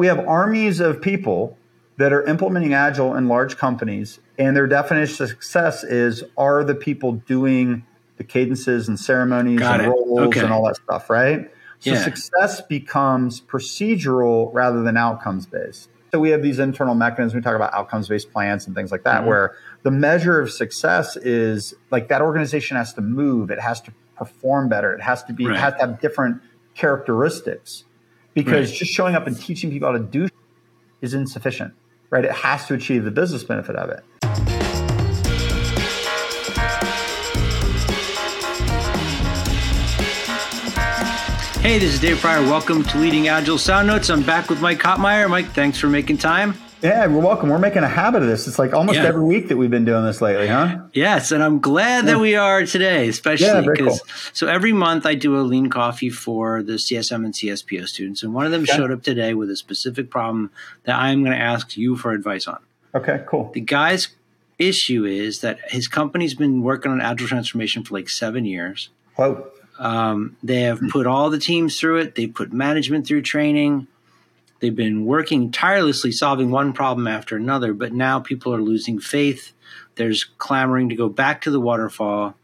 we 0.00 0.06
have 0.06 0.18
armies 0.26 0.80
of 0.80 1.02
people 1.02 1.58
that 1.98 2.10
are 2.10 2.22
implementing 2.24 2.72
agile 2.72 3.14
in 3.16 3.28
large 3.28 3.58
companies 3.58 4.18
and 4.38 4.56
their 4.56 4.66
definition 4.66 5.22
of 5.24 5.28
success 5.28 5.84
is 5.84 6.24
are 6.38 6.64
the 6.64 6.74
people 6.74 7.12
doing 7.12 7.84
the 8.16 8.24
cadences 8.24 8.88
and 8.88 8.98
ceremonies 8.98 9.58
Got 9.58 9.80
and 9.80 9.88
it. 9.88 9.94
roles 9.94 10.20
Okay. 10.28 10.40
and 10.40 10.50
all 10.54 10.64
that 10.64 10.76
stuff 10.76 11.10
right 11.10 11.50
so 11.80 11.90
Yeah. 11.90 12.02
success 12.02 12.62
becomes 12.62 13.42
procedural 13.42 14.48
rather 14.54 14.82
than 14.82 14.96
outcomes 14.96 15.44
based 15.44 15.90
so 16.10 16.18
we 16.18 16.30
have 16.30 16.42
these 16.42 16.58
internal 16.58 16.94
mechanisms 16.94 17.34
we 17.34 17.42
talk 17.42 17.54
about 17.54 17.74
outcomes 17.74 18.08
based 18.08 18.32
plans 18.32 18.66
and 18.66 18.74
things 18.74 18.90
like 18.90 19.02
that 19.02 19.24
Mhm. 19.24 19.26
where 19.26 19.52
the 19.82 19.90
measure 19.90 20.40
of 20.40 20.50
success 20.50 21.18
is 21.18 21.74
like 21.90 22.08
that 22.08 22.22
organization 22.22 22.78
has 22.78 22.94
to 22.94 23.02
move 23.02 23.50
it 23.50 23.60
has 23.60 23.82
to 23.82 23.92
perform 24.16 24.70
better 24.70 24.94
it 24.94 25.02
has 25.02 25.22
to 25.24 25.34
be 25.34 25.44
Right. 25.46 25.56
it 25.56 25.58
has 25.60 25.74
to 25.74 25.80
have 25.80 26.00
different 26.00 26.40
characteristics 26.74 27.84
because 28.34 28.70
Right. 28.70 28.78
just 28.78 28.92
showing 28.92 29.14
up 29.14 29.26
and 29.26 29.38
teaching 29.38 29.70
people 29.70 29.88
how 29.90 29.96
to 29.98 30.02
do 30.04 30.28
is 31.00 31.14
insufficient, 31.14 31.72
right? 32.10 32.24
It 32.24 32.32
has 32.32 32.66
to 32.66 32.74
achieve 32.74 33.04
the 33.04 33.10
business 33.10 33.44
benefit 33.44 33.76
of 33.76 33.90
it. 33.90 34.04
Hey, 41.62 41.78
this 41.78 41.92
is 41.92 42.00
Dave 42.00 42.18
Prior. 42.20 42.40
Welcome 42.40 42.82
to 42.84 42.98
Leading 42.98 43.28
Agile 43.28 43.58
Sound 43.58 43.86
Notes. 43.86 44.08
I'm 44.08 44.22
back 44.22 44.48
with 44.48 44.62
Mike 44.62 44.78
Cottmeyer. 44.78 45.28
Mike, 45.28 45.48
thanks 45.52 45.78
for 45.78 45.88
making 45.88 46.16
time. 46.16 46.54
Yeah, 46.82 47.06
we're 47.08 47.20
welcome. 47.20 47.50
We're 47.50 47.58
making 47.58 47.82
a 47.82 47.88
habit 47.88 48.22
of 48.22 48.28
this. 48.28 48.48
It's 48.48 48.58
like 48.58 48.72
almost 48.72 48.96
Yeah. 48.98 49.04
every 49.06 49.22
week 49.22 49.48
that 49.48 49.58
we've 49.58 49.70
been 49.70 49.84
doing 49.84 50.04
this 50.04 50.22
lately, 50.22 50.46
huh? 50.46 50.78
Yes, 50.94 51.30
and 51.30 51.42
I'm 51.42 51.58
glad 51.60 52.06
that 52.06 52.18
we 52.18 52.36
are 52.36 52.64
today, 52.64 53.06
especially 53.08 53.46
Yeah, 53.48 53.60
because 53.60 54.00
cool. 54.00 54.08
so 54.32 54.46
every 54.46 54.72
month 54.72 55.04
I 55.04 55.14
do 55.14 55.36
a 55.38 55.42
lean 55.42 55.68
coffee 55.68 56.08
for 56.08 56.62
the 56.62 56.78
CSM 56.78 57.24
and 57.26 57.34
CSPO 57.34 57.86
students, 57.86 58.22
and 58.22 58.32
one 58.32 58.46
of 58.46 58.52
them 58.52 58.62
Okay. 58.62 58.72
showed 58.76 58.90
up 58.90 59.02
today 59.02 59.34
with 59.34 59.50
a 59.50 59.56
specific 59.56 60.08
problem 60.10 60.50
that 60.84 60.96
I'm 60.98 61.22
going 61.22 61.36
to 61.36 61.42
ask 61.42 61.76
you 61.76 61.96
for 61.96 62.12
advice 62.12 62.46
on. 62.46 62.58
Okay, 62.94 63.22
cool. 63.26 63.50
The 63.52 63.60
guy's 63.60 64.08
issue 64.58 65.04
is 65.04 65.40
that 65.40 65.58
his 65.68 65.86
company's 65.86 66.34
been 66.34 66.62
working 66.62 66.90
on 66.92 67.00
agile 67.02 67.28
transformation 67.28 67.82
for 67.84 67.92
like 67.94 68.08
seven 68.08 68.46
years. 68.46 68.88
Whoa. 69.16 69.46
Um, 69.78 70.36
they 70.42 70.62
have 70.62 70.80
put 70.90 71.06
all 71.06 71.28
the 71.30 71.38
teams 71.38 71.78
through 71.78 71.98
it. 71.98 72.14
They 72.14 72.26
put 72.26 72.52
management 72.54 73.06
through 73.06 73.22
training. 73.22 73.86
They've 74.60 74.74
been 74.76 75.04
working 75.06 75.50
tirelessly, 75.50 76.12
solving 76.12 76.50
one 76.50 76.72
problem 76.72 77.06
after 77.06 77.36
another. 77.36 77.72
But 77.72 77.92
now 77.92 78.20
people 78.20 78.54
are 78.54 78.60
losing 78.60 78.98
faith. 79.00 79.52
There's 79.96 80.24
clamoring 80.38 80.88
to 80.90 80.94
go 80.94 81.08
back 81.08 81.40
to 81.42 81.50
the 81.50 81.60
waterfall. 81.60 82.36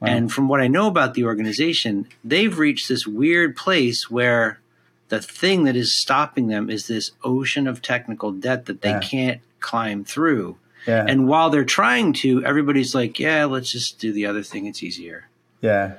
And 0.00 0.30
from 0.30 0.48
what 0.48 0.60
I 0.60 0.68
know 0.68 0.86
about 0.86 1.14
the 1.14 1.24
organization, 1.24 2.06
they've 2.22 2.58
reached 2.58 2.88
this 2.90 3.06
weird 3.06 3.56
place 3.56 4.10
where 4.10 4.60
the 5.08 5.18
thing 5.22 5.64
that 5.64 5.76
is 5.76 5.94
stopping 5.98 6.48
them 6.48 6.68
is 6.68 6.86
this 6.88 7.12
ocean 7.22 7.66
of 7.66 7.80
technical 7.80 8.30
debt 8.30 8.66
that 8.66 8.82
they 8.82 8.90
Yeah. 8.90 9.00
can't 9.00 9.40
climb 9.60 10.04
through. 10.04 10.58
Yeah. 10.86 11.06
And 11.08 11.26
while 11.26 11.48
they're 11.48 11.64
trying 11.64 12.12
to, 12.14 12.44
everybody's 12.44 12.94
like, 12.94 13.18
yeah, 13.18 13.46
let's 13.46 13.72
just 13.72 13.98
do 13.98 14.12
the 14.12 14.26
other 14.26 14.42
thing. 14.42 14.66
It's 14.66 14.82
easier. 14.82 15.28
yeah. 15.62 15.94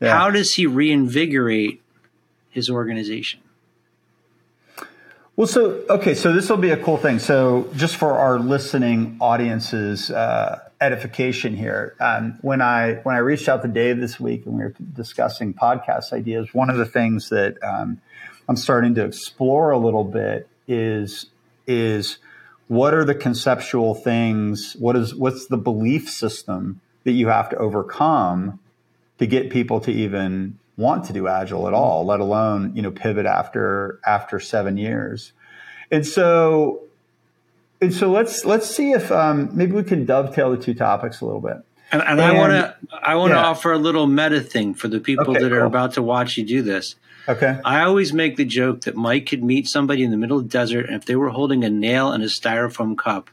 Yeah. 0.00 0.16
How 0.16 0.30
does 0.30 0.54
he 0.54 0.66
reinvigorate 0.66 1.82
his 2.50 2.70
organization? 2.70 3.40
Well, 5.40 5.46
so 5.46 5.82
okay, 5.88 6.14
so 6.14 6.34
this 6.34 6.50
will 6.50 6.58
be 6.58 6.68
a 6.68 6.76
cool 6.76 6.98
thing. 6.98 7.18
So, 7.18 7.70
just 7.74 7.96
for 7.96 8.18
our 8.18 8.38
listening 8.38 9.16
audience's 9.22 10.10
uh, 10.10 10.58
edification 10.82 11.56
here, 11.56 11.96
um, 11.98 12.38
when 12.42 12.60
I 12.60 12.96
when 13.04 13.14
I 13.14 13.20
reached 13.20 13.48
out 13.48 13.62
to 13.62 13.68
Dave 13.68 14.00
this 14.00 14.20
week 14.20 14.44
and 14.44 14.54
we 14.58 14.64
were 14.64 14.74
discussing 14.92 15.54
podcast 15.54 16.12
ideas, 16.12 16.52
one 16.52 16.68
of 16.68 16.76
the 16.76 16.84
things 16.84 17.30
that 17.30 17.56
um, 17.64 18.02
I'm 18.50 18.56
starting 18.56 18.94
to 18.96 19.04
explore 19.06 19.70
a 19.70 19.78
little 19.78 20.04
bit 20.04 20.46
is 20.68 21.30
is 21.66 22.18
what 22.68 22.92
are 22.92 23.06
the 23.06 23.14
conceptual 23.14 23.94
things? 23.94 24.76
What 24.78 24.94
is 24.94 25.14
what's 25.14 25.46
the 25.46 25.56
belief 25.56 26.10
system 26.10 26.82
that 27.04 27.12
you 27.12 27.28
have 27.28 27.48
to 27.48 27.56
overcome 27.56 28.60
to 29.16 29.26
get 29.26 29.48
people 29.48 29.80
to 29.80 29.90
even 29.90 30.58
want 30.80 31.04
to 31.04 31.12
do 31.12 31.28
agile 31.28 31.68
at 31.68 31.74
all 31.74 32.04
let 32.06 32.20
alone 32.20 32.74
you 32.74 32.82
know 32.82 32.90
pivot 32.90 33.26
after 33.26 34.00
after 34.06 34.40
seven 34.40 34.76
years 34.76 35.32
and 35.90 36.06
so 36.06 36.82
and 37.80 37.92
so 37.94 38.10
let's 38.10 38.44
let's 38.44 38.66
see 38.66 38.92
if 38.92 39.10
um, 39.12 39.48
maybe 39.52 39.72
we 39.72 39.82
can 39.82 40.04
dovetail 40.04 40.50
the 40.50 40.62
two 40.62 40.74
topics 40.74 41.20
a 41.20 41.24
little 41.24 41.40
bit 41.40 41.58
And, 41.92 42.02
and 42.02 42.20
I 42.20 42.32
want 42.32 42.52
to 42.52 42.76
I 43.02 43.14
want 43.16 43.30
to 43.32 43.36
yeah. 43.36 43.46
offer 43.46 43.72
a 43.72 43.78
little 43.78 44.06
meta 44.06 44.40
thing 44.40 44.74
for 44.74 44.88
the 44.88 45.00
people 45.00 45.30
Okay, 45.32 45.40
that 45.42 45.52
are 45.52 45.58
cool. 45.60 45.66
about 45.66 45.94
to 45.94 46.02
watch 46.02 46.36
you 46.36 46.44
do 46.44 46.62
this. 46.62 46.96
okay 47.28 47.58
I 47.64 47.80
always 47.82 48.12
make 48.12 48.36
the 48.36 48.44
joke 48.60 48.82
that 48.82 48.96
Mike 48.96 49.26
could 49.30 49.42
meet 49.42 49.66
somebody 49.68 50.02
in 50.04 50.10
the 50.10 50.16
middle 50.16 50.38
of 50.38 50.44
the 50.44 50.48
desert, 50.60 50.86
and 50.86 50.94
if 50.96 51.04
they 51.06 51.16
were 51.16 51.30
holding 51.30 51.64
a 51.64 51.70
nail 51.70 52.12
and 52.12 52.22
a 52.22 52.26
styrofoam 52.28 52.96
cup, 52.96 53.28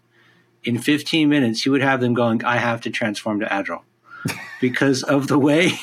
in 0.64 0.78
15 0.80 1.30
minutes 1.30 1.62
he 1.64 1.70
would 1.70 1.82
have 1.90 2.00
them 2.02 2.14
going, 2.14 2.44
"I 2.44 2.58
have 2.58 2.80
to 2.82 2.90
transform 2.90 3.40
to 3.42 3.48
agile," 3.60 3.84
because 4.62 5.04
of 5.04 5.28
the 5.28 5.38
way 5.40 5.74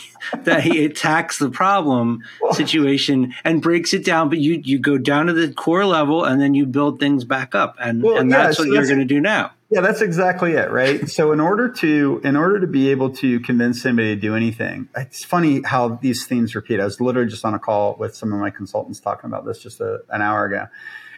that 0.45 0.62
he 0.62 0.85
attacks 0.85 1.39
the 1.39 1.51
problem 1.51 2.23
situation 2.53 3.35
and 3.45 3.62
breaks 3.62 3.95
it 3.95 4.05
down. 4.05 4.29
But 4.29 4.39
you 4.39 4.61
you 4.65 4.79
go 4.79 4.99
down 4.99 5.27
to 5.27 5.33
the 5.33 5.53
core 5.53 5.87
level, 5.87 6.25
and 6.25 6.41
then 6.41 6.55
you 6.55 6.67
build 6.67 7.01
things 7.01 7.25
back 7.25 7.55
up, 7.55 7.77
and 7.81 8.03
Well, 8.03 8.19
and 8.19 8.31
yeah, 8.31 8.45
that's 8.45 8.57
so 8.57 8.65
what 8.65 8.73
you're 8.73 8.87
going 8.87 8.99
to 8.99 9.05
do 9.05 9.21
now. 9.21 9.53
Yeah, 9.71 9.81
that's 9.81 10.03
exactly 10.03 10.53
it, 10.53 10.71
right? 10.71 11.09
so 11.09 11.33
in 11.33 11.41
order 11.41 11.69
to 11.69 12.21
in 12.23 12.37
order 12.37 12.61
to 12.61 12.67
be 12.67 12.91
able 12.91 13.11
to 13.17 13.41
convince 13.41 13.83
somebody 13.83 14.15
to 14.15 14.21
do 14.21 14.37
anything, 14.37 14.89
it's 14.97 15.25
funny 15.25 15.63
how 15.65 15.89
these 16.01 16.27
themes 16.27 16.55
repeat. 16.55 16.79
I 16.79 16.84
was 16.84 17.01
literally 17.01 17.29
just 17.29 17.45
on 17.45 17.55
a 17.55 17.59
call 17.59 17.97
with 17.99 18.15
some 18.15 18.33
of 18.33 18.39
my 18.39 18.51
consultants 18.51 19.01
talking 19.01 19.29
about 19.29 19.45
this 19.45 19.59
just 19.59 19.81
a, 19.81 20.01
an 20.11 20.23
hour 20.23 20.45
ago. 20.45 20.67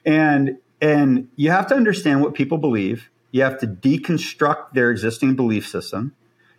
And 0.06 0.58
and 0.80 1.28
you 1.36 1.50
have 1.50 1.66
to 1.68 1.74
understand 1.74 2.22
what 2.22 2.34
people 2.34 2.58
believe. 2.58 3.10
You 3.30 3.42
have 3.42 3.58
to 3.60 3.66
deconstruct 3.66 4.72
their 4.72 4.90
existing 4.90 5.36
belief 5.36 5.68
system. 5.68 6.14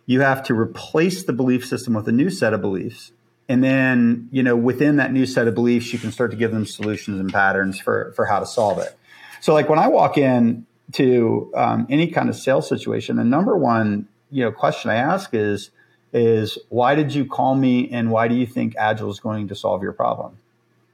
You 0.08 0.22
have 0.22 0.42
to 0.44 0.54
replace 0.54 1.22
the 1.24 1.34
belief 1.34 1.66
system 1.66 1.92
with 1.92 2.08
a 2.08 2.12
new 2.12 2.30
set 2.30 2.54
of 2.54 2.62
beliefs. 2.62 3.12
And 3.46 3.62
then, 3.62 4.30
you 4.32 4.42
know, 4.42 4.56
within 4.56 4.96
that 4.96 5.12
new 5.12 5.26
set 5.26 5.46
of 5.46 5.54
beliefs, 5.54 5.92
you 5.92 5.98
can 5.98 6.12
start 6.12 6.30
to 6.30 6.36
give 6.38 6.50
them 6.50 6.64
solutions 6.64 7.20
and 7.20 7.30
patterns 7.30 7.78
for 7.78 8.12
for 8.16 8.24
how 8.24 8.40
to 8.40 8.46
solve 8.46 8.78
it. 8.78 8.96
So 9.42 9.52
like 9.52 9.68
when 9.68 9.78
I 9.78 9.88
walk 9.88 10.16
in 10.16 10.64
to 10.92 11.52
um, 11.54 11.86
any 11.90 12.06
kind 12.06 12.30
of 12.30 12.36
sales 12.36 12.66
situation, 12.66 13.16
the 13.16 13.24
number 13.24 13.54
one 13.54 14.08
you 14.30 14.42
know 14.42 14.50
question 14.50 14.90
I 14.90 14.94
ask 14.94 15.34
is 15.34 15.70
is 16.14 16.56
why 16.70 16.94
did 16.94 17.14
you 17.14 17.26
call 17.26 17.54
me 17.54 17.90
and 17.90 18.10
why 18.10 18.28
do 18.28 18.34
you 18.34 18.46
think 18.46 18.76
Agile 18.78 19.10
is 19.10 19.20
going 19.20 19.48
to 19.48 19.54
solve 19.54 19.82
your 19.82 19.92
problem? 19.92 20.38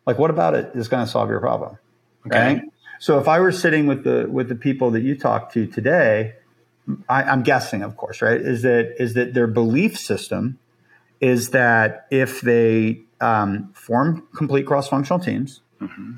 Like 0.08 0.18
what 0.18 0.30
about 0.30 0.54
it 0.54 0.72
is 0.74 0.88
going 0.88 1.06
to 1.06 1.10
solve 1.10 1.30
your 1.30 1.38
problem? 1.38 1.78
Okay. 2.26 2.54
Right. 2.54 2.62
So 2.98 3.20
if 3.20 3.28
I 3.28 3.38
were 3.38 3.52
sitting 3.52 3.86
with 3.86 4.02
the 4.02 4.26
with 4.28 4.48
the 4.48 4.56
people 4.56 4.90
that 4.92 5.02
you 5.02 5.16
talked 5.16 5.54
to 5.54 5.66
today, 5.66 6.34
I, 7.08 7.22
I'm 7.24 7.42
guessing, 7.42 7.82
of 7.82 7.96
course, 7.96 8.20
right, 8.20 8.40
is 8.40 8.62
that 8.62 8.94
is 8.98 9.14
that 9.14 9.32
their 9.34 9.46
belief 9.46 9.98
system 9.98 10.58
is 11.20 11.50
that 11.50 12.06
if 12.10 12.40
they 12.42 13.00
um, 13.20 13.70
form 13.72 14.26
complete 14.36 14.66
cross 14.66 14.88
functional 14.88 15.18
teams 15.18 15.60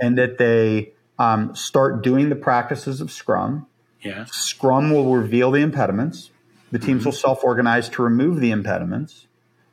and 0.00 0.18
that 0.18 0.38
they 0.38 0.92
um, 1.18 1.54
start 1.54 2.02
doing 2.02 2.28
the 2.28 2.36
practices 2.36 3.00
of 3.00 3.10
Scrum, 3.10 3.66
Yeah. 4.02 4.24
Scrum 4.30 4.90
will 4.92 5.14
reveal 5.16 5.50
the 5.50 5.60
impediments. 5.60 6.30
The 6.72 6.78
teams 6.78 7.04
will 7.04 7.12
self 7.12 7.44
organize 7.44 7.88
to 7.90 8.02
remove 8.02 8.40
the 8.40 8.50
impediments, 8.50 9.26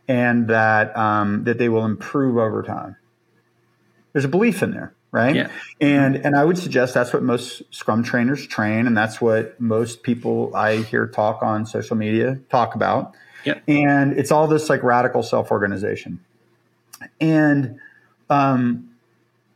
and 0.07 0.47
that 0.47 0.95
um, 0.95 1.43
that 1.45 1.57
they 1.57 1.69
will 1.69 1.85
improve 1.85 2.37
over 2.37 2.61
time. 2.63 2.95
There's 4.11 4.25
a 4.25 4.29
belief 4.29 4.61
in 4.61 4.71
there, 4.71 4.93
right? 5.13 5.35
Yeah. 5.35 5.51
And 5.79 6.18
and 6.18 6.35
I 6.35 6.44
would 6.44 6.57
suggest 6.57 6.94
that's 6.94 7.13
what 7.13 7.24
most 7.24 7.62
Scrum 7.74 8.03
trainers 8.03 8.46
train, 8.46 8.85
and 8.88 8.97
that's 8.97 9.22
what 9.22 9.62
most 9.62 10.03
people 10.03 10.53
I 10.53 10.78
hear 10.78 11.07
talk 11.07 11.41
on 11.41 11.66
social 11.66 11.96
media 11.96 12.40
talk 12.50 12.75
about. 12.75 13.13
Yep. 13.46 13.63
And 13.68 14.18
it's 14.18 14.31
all 14.31 14.47
this 14.47 14.69
like 14.69 14.84
radical 14.84 15.23
self 15.23 15.52
organization, 15.52 16.19
and 17.22 17.79
um, 18.29 18.90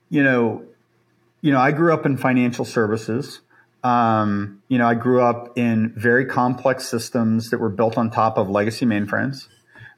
you 0.09 0.23
know, 0.23 0.63
you 1.41 1.51
know, 1.51 1.59
I 1.59 1.71
grew 1.71 1.91
up 1.91 2.05
in 2.05 2.17
financial 2.17 2.63
services. 2.63 3.41
Um, 3.83 4.61
you 4.67 4.77
know, 4.77 4.87
I 4.87 4.95
grew 4.95 5.21
up 5.21 5.57
in 5.57 5.93
very 5.95 6.25
complex 6.25 6.87
systems 6.87 7.49
that 7.49 7.59
were 7.59 7.69
built 7.69 7.97
on 7.97 8.11
top 8.11 8.37
of 8.37 8.49
legacy 8.49 8.85
mainframes 8.85 9.47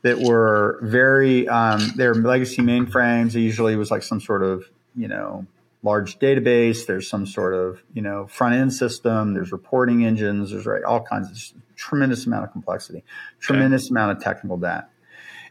that 0.04 0.20
were 0.20 0.80
very, 0.82 1.48
um, 1.48 1.92
they're 1.96 2.14
legacy 2.14 2.62
mainframes. 2.62 3.34
Usually 3.34 3.76
was 3.76 3.92
like 3.92 4.04
some 4.04 4.22
sort 4.22 4.44
of, 4.44 4.64
you 4.96 5.08
know, 5.08 5.46
large 5.84 6.20
database. 6.20 6.86
There's 6.86 7.10
some 7.10 7.26
sort 7.26 7.54
of, 7.54 7.84
you 7.94 8.02
know, 8.02 8.28
front 8.28 8.56
end 8.56 8.74
system. 8.74 9.34
There's 9.34 9.52
reporting 9.52 10.06
engines. 10.06 10.52
There's 10.52 10.66
right, 10.66 10.84
all 10.84 11.02
kinds 11.02 11.30
of 11.32 11.62
tremendous 11.76 12.26
amount 12.26 12.44
of 12.44 12.52
complexity, 12.52 13.04
tremendous 13.40 13.90
amount 13.90 14.18
of 14.18 14.24
technical 14.24 14.58
debt. 14.58 14.90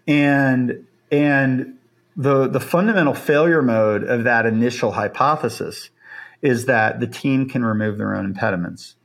And, 0.07 0.87
and 1.11 1.79
the, 2.17 2.49
the 2.49 2.61
fundamental 2.61 3.15
failure 3.15 3.63
mode 3.63 4.05
of 4.05 4.25
that 4.25 4.45
initial 4.45 4.93
hypothesis 4.93 5.91
is 6.43 6.67
that 6.67 7.01
the 7.01 7.07
team 7.07 7.49
can 7.49 7.65
remove 7.65 7.99
their 7.99 8.15
own 8.15 8.25
impediments. 8.25 8.97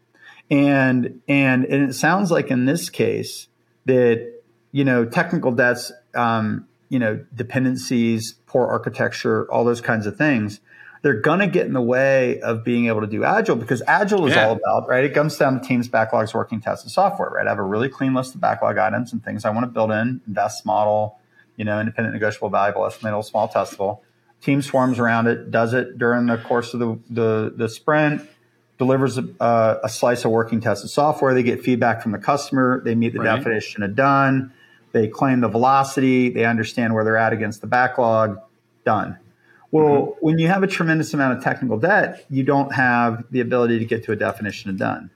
And, 0.52 1.22
and, 1.28 1.66
and 1.66 1.90
it 1.90 1.94
sounds 1.94 2.32
like 2.32 2.52
in 2.52 2.66
this 2.66 2.90
case 2.90 3.48
that, 3.86 4.34
you 4.72 4.84
know, 4.84 5.06
technical 5.06 5.52
debts, 5.52 5.92
um, 6.14 6.68
you 6.90 7.00
know, 7.00 7.26
dependencies, 7.34 8.36
poor 8.46 8.68
architecture, 8.68 9.50
all 9.52 9.64
those 9.64 9.82
kinds 9.82 10.06
of 10.06 10.18
things, 10.18 10.60
they're 11.04 11.20
going 11.20 11.40
to 11.40 11.48
get 11.48 11.66
in 11.68 11.74
the 11.74 11.82
way 11.82 12.40
of 12.42 12.64
being 12.64 12.88
able 12.88 13.02
to 13.02 13.08
do 13.08 13.24
agile 13.26 13.58
because 13.58 13.82
agile 13.88 14.26
is 14.26 14.34
Yeah. 14.36 14.48
all 14.48 14.54
about 14.54 14.88
right? 14.90 15.04
It 15.04 15.14
comes 15.14 15.38
down 15.38 15.60
to 15.62 15.68
teams 15.68 15.88
backlogs 15.88 16.34
working 16.34 16.60
tests 16.62 16.84
and 16.84 16.92
software 16.92 17.30
right? 17.30 17.46
I 17.46 17.50
have 17.52 17.60
a 17.60 17.64
really 17.64 17.90
clean 17.90 18.14
list 18.16 18.34
of 18.36 18.42
backlog 18.42 18.78
items 18.78 19.12
and 19.14 19.24
things 19.24 19.46
i 19.46 19.50
want 19.52 19.66
to 19.66 19.68
build 19.72 19.92
in 19.92 20.22
invest 20.28 20.66
model 20.66 21.20
you 21.58 21.66
know 21.66 21.80
independent 21.80 22.14
negotiable 22.16 22.50
valuable 22.50 22.82
estimatable 22.82 23.24
small 23.24 23.48
testable. 23.48 24.00
Team 24.42 24.62
swarms 24.62 24.98
around 25.00 25.28
it 25.28 25.52
does 25.52 25.74
it 25.74 25.98
during 25.98 26.26
the 26.26 26.38
course 26.38 26.74
of 26.74 26.80
the 26.80 27.00
the, 27.10 27.54
the 27.56 27.70
sprint 27.70 28.22
delivers 28.80 29.18
a, 29.18 29.26
uh, 29.40 29.80
a 29.84 29.88
slice 29.90 30.26
of 30.26 30.32
working 30.32 30.60
tested 30.60 30.90
software. 30.90 31.34
They 31.34 31.44
get 31.44 31.62
feedback 31.62 32.02
from 32.02 32.12
the 32.12 32.18
customer. 32.18 32.82
They 32.84 32.96
meet 32.96 33.14
the 33.14 33.20
Right. 33.20 33.36
definition 33.38 33.84
of 33.84 33.96
done. 33.96 34.52
They 34.94 35.08
claim 35.08 35.42
the 35.42 35.48
velocity. 35.48 36.30
They 36.30 36.44
understand 36.46 36.94
where 36.94 37.04
they're 37.04 37.16
at 37.18 37.32
against 37.34 37.62
the 37.62 37.68
backlog. 37.68 38.40
Done 38.84 39.18
well, 39.82 40.16
when 40.22 40.38
you 40.38 40.48
have 40.48 40.62
a 40.64 40.68
tremendous 40.68 41.14
amount 41.14 41.38
of 41.38 41.44
technical 41.44 41.78
debt, 41.80 42.26
you 42.30 42.44
don't 42.44 42.74
have 42.74 43.24
the 43.32 43.40
ability 43.40 43.80
to 43.80 43.86
get 43.86 44.04
to 44.06 44.12
a 44.12 44.16
definition 44.16 44.70
of 44.70 44.78
done. 44.78 45.10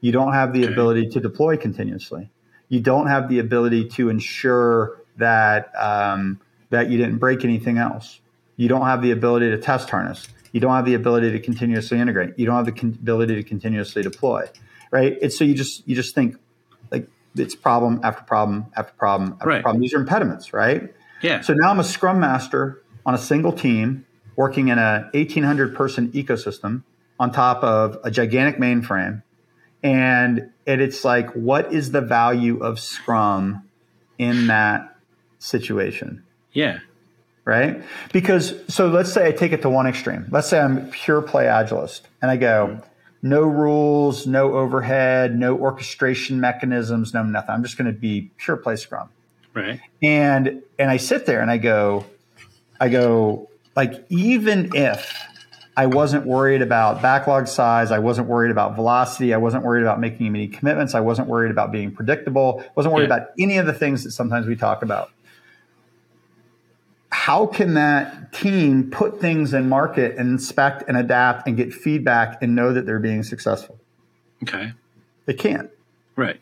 You 0.00 0.12
don't 0.12 0.32
have 0.32 0.52
the 0.52 0.64
Okay. 0.64 0.72
ability 0.72 1.08
to 1.10 1.20
deploy 1.20 1.56
continuously. 1.56 2.30
You 2.68 2.80
don't 2.80 3.08
have 3.08 3.28
the 3.28 3.38
ability 3.40 3.88
to 3.90 4.08
ensure 4.08 4.98
that 5.18 5.72
um, 5.78 6.40
that 6.70 6.88
you 6.90 6.96
didn't 6.96 7.18
break 7.18 7.44
anything 7.44 7.76
else. 7.78 8.20
You 8.56 8.68
don't 8.68 8.86
have 8.86 9.02
the 9.02 9.10
ability 9.10 9.50
to 9.50 9.58
test 9.58 9.90
harness. 9.90 10.28
You 10.52 10.60
don't 10.60 10.74
have 10.74 10.84
the 10.84 10.94
ability 10.94 11.32
to 11.32 11.38
continuously 11.40 11.98
integrate. 11.98 12.38
You 12.38 12.46
don't 12.46 12.56
have 12.56 12.66
the 12.66 12.72
con- 12.72 12.96
ability 13.02 13.34
to 13.34 13.42
continuously 13.42 14.02
deploy. 14.02 14.48
Right? 14.90 15.16
It's 15.20 15.36
so 15.36 15.44
you 15.44 15.54
just 15.54 15.86
you 15.88 15.94
just 15.96 16.14
think 16.14 16.36
like 16.90 17.08
it's 17.36 17.54
problem 17.54 18.00
after 18.04 18.22
problem 18.24 18.66
after 18.76 18.92
problem 18.94 19.32
after 19.34 19.48
Right. 19.48 19.62
problem. 19.62 19.80
These 19.82 19.94
are 19.94 20.00
impediments, 20.00 20.52
right? 20.52 20.94
Yeah. 21.22 21.40
So 21.40 21.54
now 21.54 21.70
I'm 21.70 21.80
a 21.80 21.84
scrum 21.84 22.20
master 22.20 22.81
on 23.04 23.14
a 23.14 23.18
single 23.18 23.52
team 23.52 24.06
working 24.36 24.68
in 24.68 24.78
a 24.78 25.10
1800 25.14 25.74
person 25.74 26.10
ecosystem 26.12 26.82
on 27.18 27.30
top 27.32 27.62
of 27.62 27.98
a 28.04 28.10
gigantic 28.10 28.58
mainframe. 28.58 29.22
And 29.82 30.50
it, 30.66 30.80
it's 30.80 31.04
like, 31.04 31.30
what 31.32 31.72
is 31.72 31.90
the 31.90 32.00
value 32.00 32.62
of 32.62 32.78
scrum 32.80 33.68
in 34.18 34.46
that 34.48 34.96
situation? 35.38 36.24
yeah. 36.52 36.78
Right? 37.44 37.82
Because, 38.12 38.54
so 38.68 38.86
let's 38.86 39.12
say 39.12 39.26
I 39.26 39.32
take 39.32 39.50
it 39.50 39.62
to 39.62 39.68
one 39.68 39.88
extreme. 39.88 40.28
Let's 40.30 40.48
say 40.48 40.60
I'm 40.60 40.88
pure 40.92 41.20
play 41.20 41.46
agilist 41.46 42.02
and 42.22 42.30
I 42.30 42.36
go, 42.36 42.80
no 43.20 43.40
rules, 43.42 44.28
no 44.28 44.54
overhead, 44.54 45.36
no 45.36 45.56
orchestration 45.58 46.40
mechanisms, 46.40 47.12
no 47.12 47.24
nothing. 47.24 47.50
I'm 47.50 47.64
just 47.64 47.76
going 47.76 47.92
to 47.92 47.98
be 47.98 48.30
pure 48.36 48.56
play 48.56 48.76
scrum 48.76 49.08
Right. 49.54 49.80
and 50.00 50.62
and 50.78 50.88
I 50.88 50.98
sit 50.98 51.26
there 51.26 51.40
and 51.42 51.50
I 51.50 51.56
go, 51.56 52.06
I 52.82 52.88
go 52.88 53.48
like 53.76 54.04
even 54.08 54.72
if 54.74 55.16
I 55.76 55.86
wasn't 55.86 56.26
worried 56.26 56.62
about 56.62 57.00
backlog 57.00 57.46
size, 57.46 57.92
I 57.92 58.00
wasn't 58.00 58.26
worried 58.26 58.50
about 58.50 58.74
velocity, 58.74 59.32
I 59.32 59.36
wasn't 59.36 59.62
worried 59.62 59.82
about 59.82 60.00
making 60.00 60.32
many 60.32 60.48
commitments, 60.48 60.92
I 60.96 61.00
wasn't 61.00 61.28
worried 61.28 61.52
about 61.52 61.70
being 61.70 61.92
predictable, 61.92 62.64
wasn't 62.74 62.92
worried 62.92 63.08
Yeah. 63.08 63.16
about 63.18 63.28
any 63.38 63.56
of 63.58 63.66
the 63.66 63.72
things 63.72 64.02
that 64.02 64.10
sometimes 64.10 64.48
we 64.48 64.56
talk 64.56 64.82
about. 64.82 65.10
How 67.12 67.46
can 67.46 67.74
that 67.74 68.32
team 68.32 68.90
put 68.90 69.20
things 69.20 69.54
in 69.54 69.68
market 69.68 70.16
and 70.16 70.28
inspect 70.28 70.82
and 70.88 70.96
adapt 70.96 71.46
and 71.46 71.56
get 71.56 71.72
feedback 71.72 72.42
and 72.42 72.56
know 72.56 72.72
that 72.72 72.84
they're 72.84 72.98
being 72.98 73.22
successful? 73.22 73.78
Okay. 74.42 74.72
They 75.26 75.34
can't. 75.34 75.70
Right. 76.16 76.40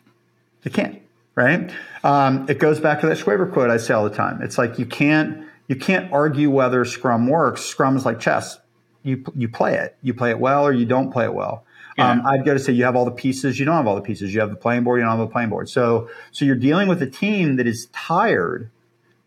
They 0.63 0.71
can't, 0.71 1.03
right? 1.35 1.71
Um, 2.03 2.47
it 2.49 2.57
goes 2.57 2.79
back 2.79 3.01
to 3.01 3.07
that 3.07 3.19
Schwaber 3.19 3.51
quote 3.53 3.69
I 3.69 3.77
say 3.77 3.93
all 3.93 4.09
the 4.09 4.15
time. 4.15 4.41
It's 4.41 4.57
like 4.57 4.79
you 4.79 4.87
can't 4.87 5.45
you 5.71 5.77
can't 5.77 6.11
argue 6.11 6.49
whether 6.51 6.83
Scrum 6.83 7.27
works. 7.27 7.61
Scrum 7.61 7.95
is 7.95 8.05
like 8.05 8.19
chess. 8.19 8.59
You 9.03 9.23
you 9.33 9.47
play 9.47 9.75
it. 9.75 9.95
You 10.01 10.13
play 10.13 10.29
it 10.31 10.37
well 10.37 10.67
or 10.67 10.73
you 10.73 10.85
don't 10.85 11.11
play 11.11 11.23
it 11.23 11.33
well. 11.33 11.63
Um, 11.97 12.21
I'd 12.25 12.43
go 12.43 12.53
to 12.53 12.59
say 12.59 12.73
you 12.73 12.83
have 12.83 12.95
all 12.97 13.05
the 13.05 13.11
pieces. 13.11 13.57
You 13.57 13.65
don't 13.65 13.75
have 13.77 13.87
all 13.87 13.95
the 13.95 14.01
pieces. 14.01 14.33
You 14.33 14.41
have 14.41 14.49
the 14.49 14.55
playing 14.57 14.83
board. 14.83 14.99
You 14.99 15.05
don't 15.05 15.17
have 15.17 15.27
the 15.27 15.31
playing 15.31 15.47
board. 15.49 15.69
So 15.69 16.09
so 16.31 16.43
you're 16.43 16.57
dealing 16.57 16.89
with 16.89 17.01
a 17.01 17.07
team 17.07 17.55
that 17.55 17.67
is 17.67 17.87
tired 17.93 18.69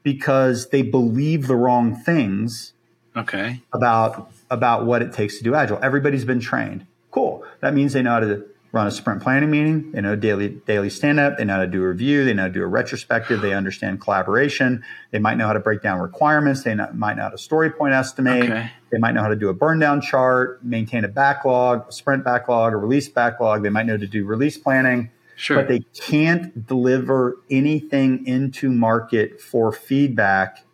because 0.02 0.68
they 0.68 0.82
believe 0.82 1.46
the 1.46 1.56
wrong 1.56 1.96
things 1.96 2.74
Okay. 3.16 3.62
about 3.72 4.30
about 4.50 4.84
what 4.84 5.00
it 5.00 5.14
takes 5.14 5.38
to 5.38 5.44
do 5.44 5.54
agile. 5.54 5.78
Everybody's 5.82 6.26
been 6.26 6.40
trained. 6.40 6.86
Cool. 7.10 7.42
That 7.60 7.72
means 7.72 7.94
they 7.94 8.02
know 8.02 8.10
how 8.10 8.20
to 8.20 8.44
run 8.74 8.88
a 8.88 8.90
sprint 8.90 9.22
planning 9.22 9.52
meeting. 9.52 9.92
They 9.92 10.00
know 10.00 10.16
daily 10.16 10.48
daily 10.48 10.90
stand 10.90 11.20
up. 11.20 11.38
They 11.38 11.44
know 11.44 11.54
how 11.54 11.60
to 11.60 11.66
do 11.68 11.82
a 11.84 11.88
review. 11.88 12.24
They 12.24 12.34
know 12.34 12.42
how 12.42 12.48
to 12.48 12.54
do 12.54 12.62
a 12.64 12.66
retrospective. 12.66 13.40
They 13.40 13.54
understand 13.54 14.00
collaboration. 14.00 14.84
They 15.12 15.20
might 15.20 15.36
know 15.38 15.46
how 15.46 15.52
to 15.52 15.60
break 15.60 15.80
down 15.80 16.00
requirements. 16.00 16.64
They 16.64 16.74
know, 16.74 16.90
might 16.92 17.16
know 17.16 17.22
how 17.22 17.28
to 17.28 17.38
story 17.38 17.70
point 17.70 17.94
estimate. 17.94 18.42
Okay. 18.50 18.70
They 18.90 18.98
might 18.98 19.12
know 19.12 19.22
how 19.22 19.28
to 19.28 19.36
do 19.36 19.48
a 19.48 19.54
burn 19.54 19.78
down 19.78 20.00
chart, 20.00 20.64
maintain 20.64 21.04
a 21.04 21.08
backlog, 21.08 21.88
a 21.88 21.92
sprint 21.92 22.24
backlog, 22.24 22.72
a 22.72 22.76
release 22.76 23.08
backlog. 23.08 23.62
They 23.62 23.70
might 23.70 23.86
know 23.86 23.96
to 23.96 24.08
do 24.08 24.24
release 24.26 24.58
planning 24.58 25.10
Sure. 25.36 25.56
but 25.56 25.68
they 25.68 25.80
can't 25.94 26.66
deliver 26.66 27.38
anything 27.50 28.26
into 28.26 28.70
market 28.70 29.40
for 29.40 29.72
feedback 29.72 30.64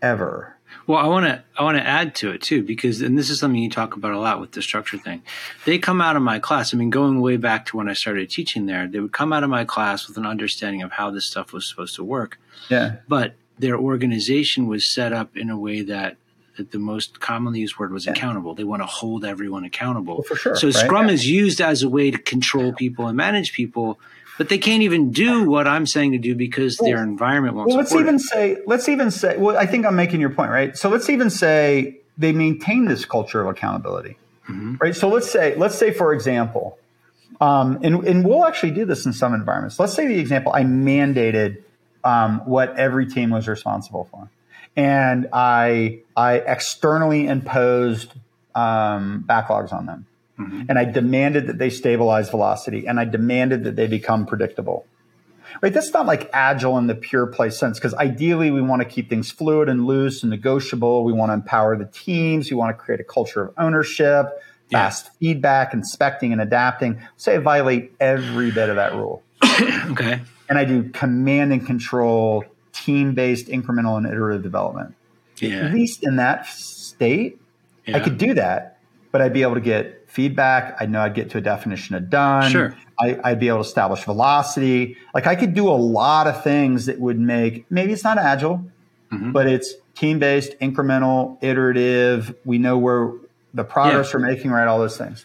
ever. 0.00 0.56
Well, 0.86 0.98
I 0.98 1.06
want 1.06 1.26
to 1.26 1.42
I 1.56 1.62
want 1.62 1.76
to 1.78 1.86
add 1.86 2.14
to 2.16 2.30
it 2.30 2.42
too 2.42 2.62
because 2.62 3.00
and 3.00 3.16
this 3.18 3.30
is 3.30 3.38
something 3.38 3.60
you 3.62 3.70
talk 3.70 3.94
about 3.96 4.12
a 4.12 4.18
lot 4.18 4.40
with 4.40 4.52
the 4.52 4.62
structure 4.62 4.98
thing. 4.98 5.22
They 5.64 5.78
come 5.78 6.00
out 6.00 6.16
of 6.16 6.22
my 6.22 6.38
class. 6.38 6.74
I 6.74 6.76
mean, 6.76 6.90
going 6.90 7.20
way 7.20 7.36
back 7.36 7.66
to 7.66 7.76
when 7.76 7.88
I 7.88 7.92
started 7.92 8.28
teaching 8.30 8.66
there, 8.66 8.86
they 8.88 9.00
would 9.00 9.12
come 9.12 9.32
out 9.32 9.44
of 9.44 9.50
my 9.50 9.64
class 9.64 10.08
with 10.08 10.16
an 10.16 10.26
understanding 10.26 10.82
of 10.82 10.92
how 10.92 11.10
this 11.10 11.24
stuff 11.24 11.52
was 11.52 11.68
supposed 11.68 11.94
to 11.96 12.04
work, 12.04 12.38
Yeah. 12.68 12.96
but 13.08 13.34
their 13.58 13.76
organization 13.76 14.66
was 14.66 14.86
set 14.88 15.12
up 15.12 15.36
in 15.36 15.50
a 15.50 15.58
way 15.58 15.82
that 15.82 16.16
that 16.58 16.70
the 16.70 16.78
most 16.78 17.18
commonly 17.18 17.60
used 17.60 17.78
word 17.78 17.90
was 17.92 18.06
accountable. 18.06 18.54
They 18.54 18.64
want 18.64 18.82
to 18.82 18.86
hold 18.86 19.24
everyone 19.24 19.64
accountable. 19.64 20.16
Well, 20.16 20.22
for 20.24 20.36
sure, 20.36 20.54
So 20.56 20.66
right? 20.66 20.74
Scrum 20.76 21.06
Yeah. 21.08 21.14
is 21.14 21.26
used 21.26 21.60
as 21.62 21.82
a 21.82 21.88
way 21.88 22.10
to 22.10 22.18
control 22.18 22.74
people 22.74 23.06
and 23.08 23.16
manage 23.16 23.54
people, 23.54 23.98
but 24.38 24.48
they 24.48 24.58
can't 24.58 24.82
even 24.82 25.10
do 25.12 25.48
what 25.48 25.66
I'm 25.68 25.86
saying 25.86 26.12
to 26.12 26.18
do 26.18 26.34
because 26.34 26.76
their 26.78 27.02
environment 27.02 27.54
won't 27.54 27.68
Well, 27.68 27.76
let's 27.76 27.94
even 27.94 28.16
it. 28.16 28.20
say, 28.20 28.58
let's 28.66 28.88
even 28.88 29.10
say, 29.10 29.36
well, 29.36 29.56
I 29.56 29.66
think 29.66 29.84
I'm 29.86 29.96
making 29.96 30.20
your 30.20 30.30
point, 30.30 30.50
right? 30.50 30.76
So 30.76 30.88
let's 30.88 31.08
even 31.10 31.30
say 31.30 31.98
they 32.18 32.32
maintain 32.32 32.86
this 32.86 33.04
culture 33.04 33.40
of 33.40 33.46
accountability, 33.48 34.16
Mm-hmm. 34.48 34.74
right? 34.80 34.94
So 34.96 35.08
let's 35.08 35.30
say, 35.30 35.54
let's 35.54 35.76
say, 35.76 35.92
for 35.92 36.12
example, 36.12 36.78
um, 37.40 37.78
and, 37.82 38.04
and 38.06 38.24
we'll 38.24 38.44
actually 38.44 38.72
do 38.72 38.84
this 38.84 39.06
in 39.06 39.12
some 39.12 39.34
environments. 39.34 39.78
Let's 39.78 39.94
say 39.94 40.06
the 40.06 40.18
example, 40.18 40.52
I 40.52 40.62
mandated 40.62 41.62
um, 42.04 42.40
what 42.44 42.76
every 42.78 43.06
team 43.06 43.30
was 43.30 43.46
responsible 43.48 44.08
for. 44.10 44.28
And 44.76 45.28
I, 45.32 46.00
I 46.16 46.34
externally 46.38 47.26
imposed 47.26 48.12
um, 48.54 49.24
backlogs 49.28 49.72
on 49.72 49.86
them. 49.86 50.06
Mm-hmm. 50.46 50.62
And 50.68 50.78
I 50.78 50.84
demanded 50.84 51.46
that 51.46 51.58
they 51.58 51.70
stabilize 51.70 52.30
velocity 52.30 52.86
and 52.86 52.98
I 53.00 53.04
demanded 53.04 53.64
that 53.64 53.76
they 53.76 53.86
become 53.86 54.26
predictable 54.26 54.86
right? 55.60 55.72
That's 55.72 55.92
not 55.92 56.06
like 56.06 56.30
agile 56.32 56.78
in 56.78 56.86
the 56.86 56.94
pure 56.94 57.26
play 57.26 57.50
sense, 57.50 57.78
because 57.78 57.94
ideally 57.94 58.50
we 58.50 58.62
want 58.62 58.80
to 58.82 58.88
keep 58.88 59.10
things 59.10 59.30
fluid 59.30 59.68
and 59.68 59.86
loose 59.86 60.22
and 60.22 60.30
negotiable. 60.30 61.04
We 61.04 61.12
want 61.12 61.30
to 61.30 61.34
empower 61.34 61.76
the 61.76 61.84
teams. 61.86 62.50
We 62.50 62.56
want 62.56 62.76
to 62.76 62.82
create 62.82 63.00
a 63.00 63.04
culture 63.04 63.42
of 63.42 63.54
ownership, 63.58 64.26
Yeah. 64.70 64.78
fast 64.84 65.10
feedback, 65.18 65.74
inspecting 65.74 66.32
and 66.32 66.40
adapting. 66.40 67.02
Say 67.16 67.34
I 67.34 67.38
violate 67.38 67.94
every 68.00 68.50
bit 68.50 68.68
of 68.68 68.76
that 68.76 68.94
rule. 68.94 69.22
Okay. 69.90 70.20
And 70.48 70.58
I 70.58 70.64
do 70.64 70.88
command 70.90 71.52
and 71.52 71.64
control, 71.64 72.44
team 72.72 73.14
based 73.14 73.46
incremental 73.46 73.96
and 73.96 74.06
iterative 74.06 74.42
development. 74.42 74.94
Yeah. 75.38 75.66
At 75.66 75.72
least 75.72 76.02
in 76.02 76.16
that 76.16 76.46
state, 76.46 77.40
I 77.86 78.00
could 78.00 78.18
do 78.18 78.34
that, 78.34 78.71
but 79.12 79.20
I'd 79.22 79.32
be 79.32 79.42
able 79.42 79.54
to 79.54 79.60
get 79.60 80.04
feedback. 80.10 80.76
I 80.80 80.86
know 80.86 81.00
I'd 81.02 81.14
get 81.14 81.30
to 81.30 81.38
a 81.38 81.40
definition 81.40 81.94
of 81.94 82.10
done. 82.10 82.50
Sure. 82.50 82.74
I, 83.00 83.18
I'd 83.24 83.40
be 83.40 83.48
able 83.48 83.58
to 83.62 83.68
establish 83.68 84.02
velocity. 84.04 84.96
Like 85.14 85.26
I 85.26 85.36
could 85.36 85.54
do 85.54 85.68
a 85.68 85.72
lot 85.76 86.26
of 86.26 86.42
things 86.42 86.86
that 86.86 86.98
would 86.98 87.18
make 87.18 87.64
maybe 87.70 87.92
it's 87.92 88.04
not 88.04 88.18
agile, 88.18 88.64
Mhm. 89.12 89.32
but 89.32 89.46
it's 89.46 89.74
team 89.94 90.18
based, 90.18 90.58
incremental, 90.60 91.36
iterative. 91.42 92.34
We 92.44 92.58
know 92.58 92.78
where 92.78 93.12
the 93.54 93.64
progress 93.64 94.08
Yeah. 94.12 94.20
we're 94.20 94.26
making, 94.26 94.50
right? 94.50 94.66
All 94.66 94.78
those 94.78 94.96
things. 94.96 95.24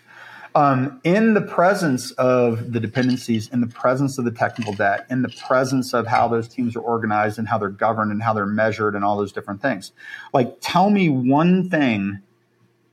Um, 0.55 0.99
in 1.03 1.35
the 1.35 1.41
presence 1.41 2.11
of 2.11 2.73
the 2.73 2.79
dependencies, 2.79 3.47
in 3.49 3.61
the 3.61 3.67
presence 3.67 4.17
of 4.17 4.25
the 4.25 4.31
technical 4.31 4.73
debt, 4.73 5.05
in 5.09 5.21
the 5.21 5.29
presence 5.47 5.93
of 5.93 6.07
how 6.07 6.27
those 6.27 6.47
teams 6.47 6.75
are 6.75 6.79
organized 6.81 7.37
and 7.37 7.47
how 7.47 7.59
they're 7.59 7.69
governed 7.69 8.11
and 8.11 8.23
how 8.23 8.33
they're 8.33 8.47
measured 8.47 8.95
and 8.95 9.05
all 9.05 9.17
those 9.17 9.31
different 9.31 9.61
things. 9.61 9.91
Like, 10.33 10.57
tell 10.59 10.89
me 10.89 11.09
one 11.09 11.69
thing 11.69 12.19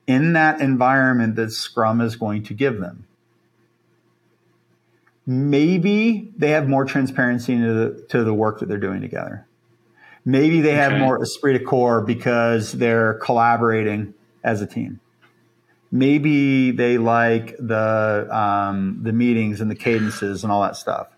in 0.06 0.34
that 0.34 0.61
environment 0.61 1.37
that 1.37 1.50
Scrum 1.50 2.00
is 2.00 2.16
going 2.16 2.42
to 2.44 2.54
give 2.54 2.80
them. 2.80 3.06
Maybe 5.26 6.32
they 6.37 6.50
have 6.50 6.68
more 6.68 6.84
transparency 6.84 7.54
into 7.54 7.73
the, 7.73 8.06
to 8.11 8.25
the 8.25 8.34
work 8.34 8.61
that 8.61 8.68
they're 8.68 8.78
doing 8.78 9.00
together. 9.00 9.46
Maybe 10.25 10.61
they 10.61 10.75
have 10.75 10.99
more 10.99 11.23
esprit 11.23 11.58
de 11.58 11.64
corps 11.64 12.00
because 12.00 12.73
they're 12.73 13.14
collaborating 13.14 14.14
as 14.42 14.62
a 14.62 14.66
team. 14.66 15.00
Maybe 15.90 16.70
they 16.70 16.99
like 16.99 17.56
the 17.58 18.26
um, 18.30 19.00
the 19.02 19.12
meetings 19.12 19.61
and 19.61 19.70
the 19.70 19.76
cadences 19.76 20.42
and 20.42 20.52
all 20.52 20.62
that 20.62 20.76
stuff. 20.76 21.08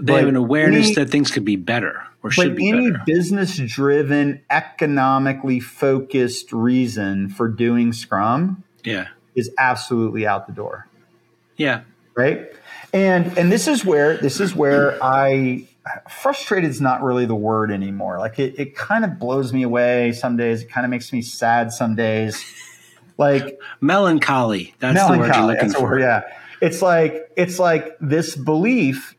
They 0.00 0.12
Like, 0.12 0.20
have 0.20 0.28
an 0.28 0.36
awareness 0.36 0.86
any- 0.86 0.94
that 0.96 1.10
things 1.10 1.30
could 1.30 1.44
be 1.44 1.56
better 1.56 2.02
or 2.22 2.30
should 2.30 2.56
be 2.56 2.70
better. 2.70 2.82
any 2.82 2.90
better. 2.92 3.02
business 3.06 3.56
driven, 3.56 4.40
economically 4.50 5.60
focused 5.60 6.52
reason 6.52 7.28
for 7.28 7.48
doing 7.48 7.92
Scrum 7.92 8.62
Yeah. 8.84 9.06
is 9.34 9.50
absolutely 9.58 10.26
out 10.26 10.46
the 10.46 10.52
door. 10.52 10.86
Yeah. 11.56 11.80
right 12.14 12.50
and 12.94 13.36
and 13.36 13.52
this 13.52 13.68
is 13.68 13.84
where 13.84 14.16
this 14.16 14.40
is 14.40 14.54
where 14.56 14.96
i 15.02 15.62
frustrated 16.10 16.70
is 16.70 16.80
not 16.80 17.02
really 17.02 17.26
the 17.26 17.34
word 17.34 17.70
anymore 17.70 18.18
like 18.18 18.38
it, 18.38 18.58
it 18.58 18.74
kind 18.74 19.04
of 19.04 19.18
blows 19.18 19.52
me 19.52 19.62
away 19.62 20.12
some 20.12 20.36
days 20.38 20.62
it 20.62 20.70
kind 20.70 20.86
of 20.86 20.90
makes 20.90 21.12
me 21.12 21.20
sad 21.20 21.70
some 21.72 21.94
days 21.94 22.42
like 23.18 23.58
Melancholy. 23.82 24.74
That's 24.78 25.06
the 25.06 25.18
word 25.18 25.34
you're 25.34 25.46
looking 25.46 25.70
for. 25.72 25.82
word, 25.82 26.00
yeah 26.00 26.22
it's 26.62 26.80
like 26.80 27.30
it's 27.36 27.58
like 27.58 27.96
this 28.00 28.34
belief 28.34 29.14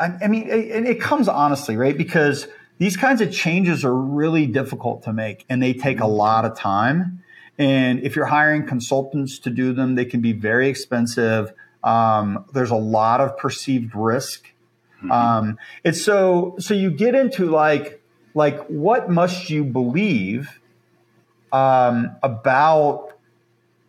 i, 0.00 0.24
I 0.24 0.28
mean 0.28 0.48
it, 0.48 0.70
and 0.72 0.86
it 0.86 1.00
comes 1.00 1.28
honestly 1.28 1.76
right? 1.76 1.96
Because 1.96 2.48
these 2.78 2.96
kinds 2.96 3.20
of 3.20 3.30
changes 3.30 3.84
are 3.84 3.94
really 3.94 4.46
difficult 4.46 5.02
to 5.04 5.12
make 5.12 5.44
and 5.48 5.62
they 5.62 5.74
take 5.74 6.00
a 6.00 6.06
lot 6.06 6.44
of 6.44 6.56
time. 6.56 7.22
And 7.58 8.00
if 8.00 8.16
you're 8.16 8.26
hiring 8.26 8.66
consultants 8.66 9.38
to 9.40 9.50
do 9.50 9.72
them 9.72 9.94
they 9.94 10.04
can 10.04 10.20
be 10.20 10.32
very 10.32 10.68
expensive. 10.68 11.52
Um, 11.84 12.44
there's 12.52 12.70
a 12.70 12.76
lot 12.76 13.20
of 13.20 13.36
perceived 13.36 13.94
risk. 13.94 14.52
Um, 15.10 15.58
and 15.82 15.96
so 15.96 16.56
so 16.58 16.74
you 16.74 16.90
get 16.90 17.14
into 17.14 17.46
like 17.46 18.02
like 18.34 18.66
what 18.66 19.10
must 19.10 19.48
you 19.48 19.64
believe 19.64 20.60
um, 21.52 22.16
about 22.22 23.12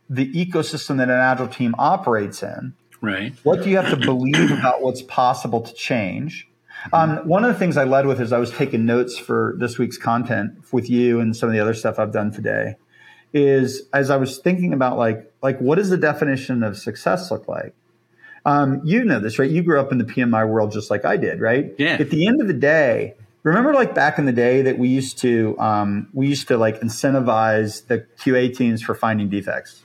the 0.09 0.31
ecosystem 0.33 0.97
that 0.97 1.09
an 1.09 1.19
agile 1.19 1.47
team 1.47 1.75
operates 1.77 2.43
in 2.43 2.73
Right. 3.01 3.33
what 3.43 3.63
do 3.63 3.69
you 3.69 3.77
have 3.77 3.89
to 3.89 3.97
believe 3.97 4.51
about 4.51 4.81
what's 4.81 5.01
possible 5.01 5.61
to 5.61 5.73
change? 5.73 6.47
Um, 6.93 7.17
one 7.27 7.43
of 7.43 7.53
the 7.53 7.59
things 7.59 7.77
I 7.77 7.83
led 7.83 8.05
with 8.05 8.19
is 8.21 8.31
I 8.31 8.37
was 8.37 8.51
taking 8.51 8.85
notes 8.85 9.17
for 9.17 9.55
this 9.57 9.77
week's 9.77 9.97
content 9.97 10.53
with 10.71 10.89
you 10.89 11.19
and 11.19 11.35
some 11.35 11.49
of 11.49 11.53
the 11.53 11.59
other 11.59 11.73
stuff 11.73 11.99
I've 11.99 12.11
done 12.11 12.31
today. 12.31 12.75
Is 13.33 13.83
as 13.93 14.09
I 14.09 14.17
was 14.17 14.39
thinking 14.39 14.73
about 14.73 14.97
like 14.97 15.31
like 15.41 15.57
what 15.59 15.75
does 15.75 15.89
the 15.89 15.97
definition 15.97 16.63
of 16.63 16.77
success 16.77 17.31
look 17.31 17.47
like? 17.47 17.73
Um, 18.45 18.81
you 18.83 19.05
know 19.05 19.19
this, 19.19 19.39
right? 19.39 19.49
You 19.49 19.63
grew 19.63 19.79
up 19.79 19.91
in 19.91 19.99
the 19.99 20.03
PMI 20.03 20.47
world 20.49 20.71
just 20.71 20.89
like 20.89 21.05
I 21.05 21.15
did, 21.15 21.39
right? 21.39 21.73
Yeah. 21.77 21.97
At 21.99 22.09
the 22.09 22.27
end 22.27 22.41
of 22.41 22.47
the 22.47 22.53
day, 22.53 23.13
remember 23.43 23.73
like 23.73 23.95
back 23.95 24.17
in 24.17 24.25
the 24.25 24.33
day 24.33 24.63
that 24.63 24.77
we 24.77 24.89
used 24.89 25.17
to 25.19 25.57
um, 25.59 26.09
we 26.13 26.27
used 26.27 26.47
to 26.49 26.57
like 26.57 26.81
incentivize 26.81 27.87
the 27.87 28.05
QA 28.19 28.53
teams 28.55 28.81
for 28.81 28.95
finding 28.95 29.29
defects 29.29 29.81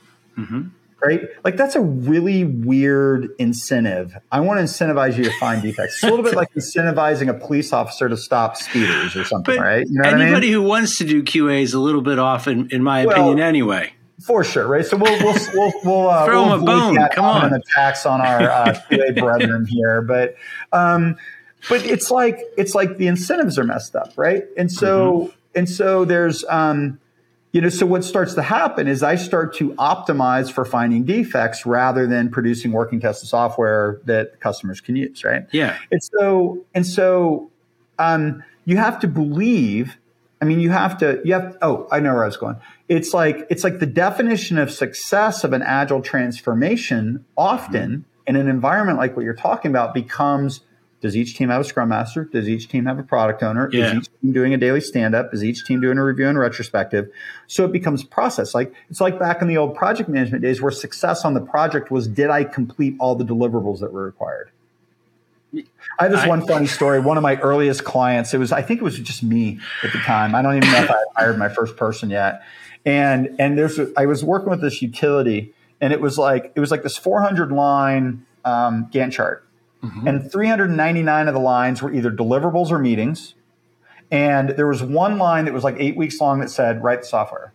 right? 1.03 1.21
Like 1.43 1.57
that's 1.57 1.75
a 1.75 1.81
really 1.81 2.43
weird 2.43 3.29
incentive. 3.39 4.17
I 4.31 4.39
want 4.39 4.59
to 4.59 4.63
incentivize 4.63 5.17
you 5.17 5.25
to 5.25 5.31
find 5.31 5.61
defects. 5.61 5.95
It's 5.95 6.03
a 6.03 6.09
little 6.09 6.23
bit 6.23 6.35
like 6.35 6.53
incentivizing 6.55 7.29
a 7.29 7.33
police 7.33 7.71
officer 7.73 8.09
to 8.09 8.17
stop 8.17 8.57
speeders 8.57 9.15
or 9.15 9.23
something, 9.23 9.55
But 9.55 9.61
right? 9.63 9.87
You 9.87 9.93
know 9.99 10.05
what 10.05 10.13
I 10.15 10.21
anybody 10.23 10.47
mean? 10.47 10.53
who 10.55 10.61
wants 10.63 10.97
to 10.97 11.05
do 11.05 11.23
QA 11.23 11.61
is 11.61 11.73
a 11.73 11.79
little 11.79 12.01
bit 12.01 12.19
off, 12.19 12.47
in, 12.47 12.69
in 12.71 12.83
my 12.83 13.05
Well, 13.05 13.15
opinion, 13.15 13.39
anyway. 13.39 13.93
For 14.25 14.43
sure, 14.43 14.67
right? 14.67 14.85
So 14.85 14.97
we'll 14.97 15.19
we'll 15.19 15.35
we'll, 15.53 15.73
we'll 15.83 16.09
uh, 16.09 16.25
Throw 16.25 16.43
we'll 16.45 16.53
'em 16.53 16.61
a 16.63 16.65
bone. 16.65 17.07
Come 17.11 17.25
on. 17.25 17.53
attacks 17.53 18.05
on 18.05 18.19
our 18.19 18.49
uh, 18.49 18.73
QA 18.91 19.15
brethren 19.19 19.67
here, 19.67 20.01
but 20.01 20.35
um, 20.73 21.17
but 21.69 21.85
it's 21.85 22.09
like 22.09 22.39
it's 22.57 22.73
like 22.73 22.97
the 22.97 23.05
incentives 23.07 23.59
are 23.59 23.63
messed 23.63 23.95
up, 23.95 24.13
right? 24.17 24.45
And 24.57 24.71
so 24.71 25.13
Mm-hmm. 25.19 25.37
and 25.59 25.69
so 25.69 26.03
there's 26.05 26.43
um, 26.49 26.99
you 27.57 27.61
know, 27.61 27.69
so 27.69 27.87
what 27.87 28.03
starts 28.03 28.35
to 28.35 28.43
happen 28.43 28.87
is 28.87 29.01
I 29.01 29.15
start 29.15 29.55
to 29.55 29.71
optimize 29.79 30.51
for 30.51 30.63
finding 30.63 31.05
defects 31.05 31.65
rather 31.65 32.05
than 32.05 32.29
producing 32.29 32.71
working 32.71 32.99
tested 32.99 33.29
software 33.29 33.99
that 34.05 34.39
customers 34.39 34.79
can 34.79 34.95
use, 34.95 35.23
right? 35.23 35.47
Yeah. 35.51 35.75
And 35.91 35.99
so 36.03 36.63
and 36.75 36.85
so 36.85 37.49
um, 37.97 38.43
you 38.65 38.77
have 38.77 38.99
to 38.99 39.07
believe. 39.07 39.97
I 40.39 40.45
mean, 40.45 40.59
you 40.59 40.69
have 40.69 40.99
to. 40.99 41.19
You 41.25 41.33
have. 41.33 41.57
Oh, 41.63 41.87
I 41.91 41.99
know 41.99 42.13
where 42.13 42.21
I 42.21 42.27
was 42.27 42.37
going. 42.37 42.57
It's 42.89 43.11
like 43.11 43.47
it's 43.49 43.63
like 43.63 43.79
the 43.79 43.87
definition 43.87 44.59
of 44.59 44.69
success 44.69 45.43
of 45.43 45.51
an 45.51 45.63
agile 45.63 46.03
transformation. 46.03 47.25
Often 47.35 48.05
in 48.27 48.35
an 48.35 48.47
environment 48.49 48.99
like 48.99 49.15
what 49.15 49.25
you're 49.25 49.33
talking 49.33 49.71
about, 49.71 49.95
becomes: 49.95 50.59
Does 50.99 51.15
each 51.15 51.35
team 51.37 51.49
have 51.49 51.61
a 51.61 51.63
scrum 51.63 51.89
master? 51.89 52.25
Does 52.25 52.49
each 52.49 52.69
team 52.69 52.85
have 52.85 52.97
a 52.97 53.03
product 53.03 53.43
owner? 53.43 53.69
Yeah. 53.71 53.91
Is 53.91 53.97
each 53.97 54.09
team 54.21 54.33
doing 54.33 54.53
a 54.53 54.57
daily 54.57 54.81
stand 54.81 55.13
up? 55.13 55.33
Is 55.33 55.43
each 55.43 55.63
team 55.65 55.79
doing 55.79 55.97
a 55.97 56.03
review 56.03 56.27
and 56.27 56.39
retrospective? 56.39 57.09
So 57.45 57.65
it 57.65 57.71
becomes 57.71 58.03
process. 58.03 58.55
Like 58.55 58.73
it's 58.89 58.99
like 58.99 59.19
back 59.19 59.41
in 59.41 59.47
the 59.47 59.57
old 59.57 59.75
project 59.75 60.09
management 60.09 60.41
days, 60.41 60.61
where 60.61 60.71
success 60.71 61.23
on 61.23 61.35
the 61.35 61.41
project 61.41 61.91
was: 61.91 62.07
Did 62.07 62.29
I 62.29 62.43
complete 62.43 62.95
all 62.99 63.15
the 63.15 63.25
deliverables 63.25 63.79
that 63.81 63.93
were 63.93 64.05
required? 64.05 64.49
I 65.99 66.03
have 66.03 66.11
this 66.11 66.21
I- 66.21 66.27
one 66.27 66.45
funny 66.45 66.67
story. 66.67 66.99
One 66.99 67.17
of 67.17 67.23
my 67.23 67.37
earliest 67.37 67.83
clients, 67.83 68.33
it 68.33 68.37
was, 68.37 68.51
I 68.51 68.61
think 68.61 68.81
it 68.81 68.83
was 68.83 68.99
just 68.99 69.23
me 69.23 69.59
at 69.83 69.91
the 69.91 69.99
time. 69.99 70.35
I 70.35 70.41
don't 70.41 70.57
even 70.57 70.71
know 70.71 70.83
if 70.83 70.91
I 70.91 71.03
hired 71.15 71.37
my 71.37 71.49
first 71.49 71.77
person 71.77 72.09
yet. 72.09 72.43
And, 72.85 73.35
and 73.39 73.57
there's, 73.57 73.79
I 73.97 74.05
was 74.05 74.23
working 74.23 74.49
with 74.49 74.61
this 74.61 74.81
utility 74.81 75.53
and 75.81 75.93
it 75.93 76.01
was 76.01 76.17
like, 76.17 76.51
it 76.55 76.59
was 76.59 76.71
like 76.71 76.83
this 76.83 76.97
400 76.97 77.51
line 77.51 78.25
um, 78.45 78.89
Gantt 78.91 79.13
chart. 79.13 79.46
Mm-hmm. 79.83 80.07
And 80.07 80.31
399 80.31 81.27
of 81.27 81.33
the 81.33 81.39
lines 81.39 81.81
were 81.81 81.93
either 81.93 82.11
deliverables 82.11 82.71
or 82.71 82.79
meetings. 82.79 83.35
And 84.09 84.49
there 84.49 84.67
was 84.67 84.81
one 84.81 85.17
line 85.17 85.45
that 85.45 85.53
was 85.53 85.63
like 85.63 85.75
eight 85.77 85.97
weeks 85.97 86.19
long 86.19 86.39
that 86.39 86.49
said, 86.49 86.83
write 86.83 87.01
the 87.01 87.07
software. 87.07 87.53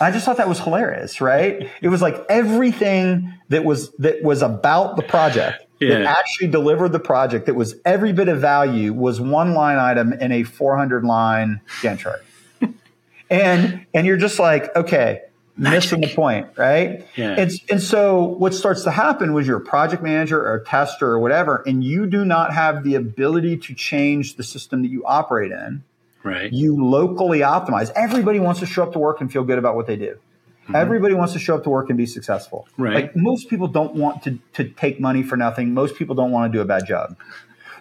I 0.00 0.10
just 0.10 0.24
thought 0.24 0.38
that 0.38 0.48
was 0.48 0.60
hilarious, 0.60 1.20
right? 1.20 1.68
It 1.80 1.88
was 1.88 2.02
like 2.02 2.24
everything 2.28 3.34
that 3.48 3.64
was 3.64 3.92
that 3.98 4.22
was 4.22 4.42
about 4.42 4.96
the 4.96 5.02
project 5.02 5.66
that 5.80 6.02
actually 6.02 6.48
delivered 6.48 6.92
the 6.92 7.00
project 7.00 7.46
that 7.46 7.54
was 7.54 7.76
every 7.84 8.12
bit 8.12 8.28
of 8.28 8.40
value 8.40 8.92
was 8.92 9.20
one 9.20 9.54
line 9.54 9.78
item 9.78 10.12
in 10.12 10.32
a 10.32 10.44
400 10.44 11.04
line 11.04 11.60
Gantt 11.80 11.98
chart. 11.98 12.24
and 13.30 13.86
and 13.92 14.06
you're 14.06 14.16
just 14.16 14.38
like, 14.38 14.74
okay, 14.76 15.22
missing 15.56 16.00
the 16.00 16.08
point, 16.08 16.48
right? 16.56 17.06
Yeah. 17.16 17.36
And, 17.38 17.50
and 17.70 17.82
so 17.82 18.22
what 18.22 18.54
starts 18.54 18.84
to 18.84 18.90
happen 18.90 19.34
was 19.34 19.46
you're 19.46 19.58
a 19.58 19.64
project 19.64 20.02
manager 20.02 20.40
or 20.40 20.54
a 20.56 20.64
tester 20.64 21.06
or 21.06 21.18
whatever, 21.18 21.62
and 21.66 21.84
you 21.84 22.06
do 22.06 22.24
not 22.24 22.52
have 22.52 22.84
the 22.84 22.94
ability 22.94 23.58
to 23.58 23.74
change 23.74 24.36
the 24.36 24.42
system 24.42 24.82
that 24.82 24.88
you 24.88 25.04
operate 25.04 25.52
in 25.52 25.84
Right. 26.24 26.52
you 26.52 26.76
locally 26.76 27.40
optimize. 27.40 27.90
Everybody 27.96 28.38
wants 28.38 28.60
to 28.60 28.66
show 28.66 28.84
up 28.84 28.92
to 28.92 28.98
work 29.00 29.20
and 29.20 29.32
feel 29.32 29.42
good 29.42 29.58
about 29.58 29.74
what 29.74 29.88
they 29.88 29.96
do. 29.96 30.18
Mm-hmm. 30.62 30.76
Everybody 30.76 31.14
wants 31.14 31.32
to 31.32 31.40
show 31.40 31.56
up 31.56 31.64
to 31.64 31.70
work 31.70 31.88
and 31.88 31.98
be 31.98 32.06
successful. 32.06 32.68
Right. 32.78 32.94
Like 32.94 33.16
most 33.16 33.48
people 33.48 33.66
don't 33.66 33.96
want 33.96 34.22
to, 34.22 34.38
to 34.52 34.68
take 34.68 35.00
money 35.00 35.24
for 35.24 35.36
nothing. 35.36 35.74
Most 35.74 35.96
people 35.96 36.14
don't 36.14 36.30
want 36.30 36.52
to 36.52 36.56
do 36.56 36.62
a 36.62 36.64
bad 36.64 36.86
job. 36.86 37.16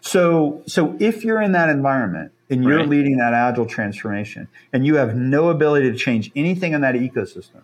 So, 0.01 0.63
so 0.65 0.97
if 0.99 1.23
you're 1.23 1.41
in 1.41 1.51
that 1.51 1.69
environment 1.69 2.31
and 2.51 2.63
you're 2.63 2.77
Right. 2.79 2.87
leading 2.89 3.17
that 3.17 3.33
agile 3.33 3.65
transformation 3.65 4.47
and 4.73 4.85
you 4.85 4.95
have 4.95 5.15
no 5.15 5.49
ability 5.49 5.91
to 5.91 5.97
change 5.97 6.31
anything 6.35 6.73
in 6.73 6.81
that 6.81 6.95
ecosystem, 6.95 7.61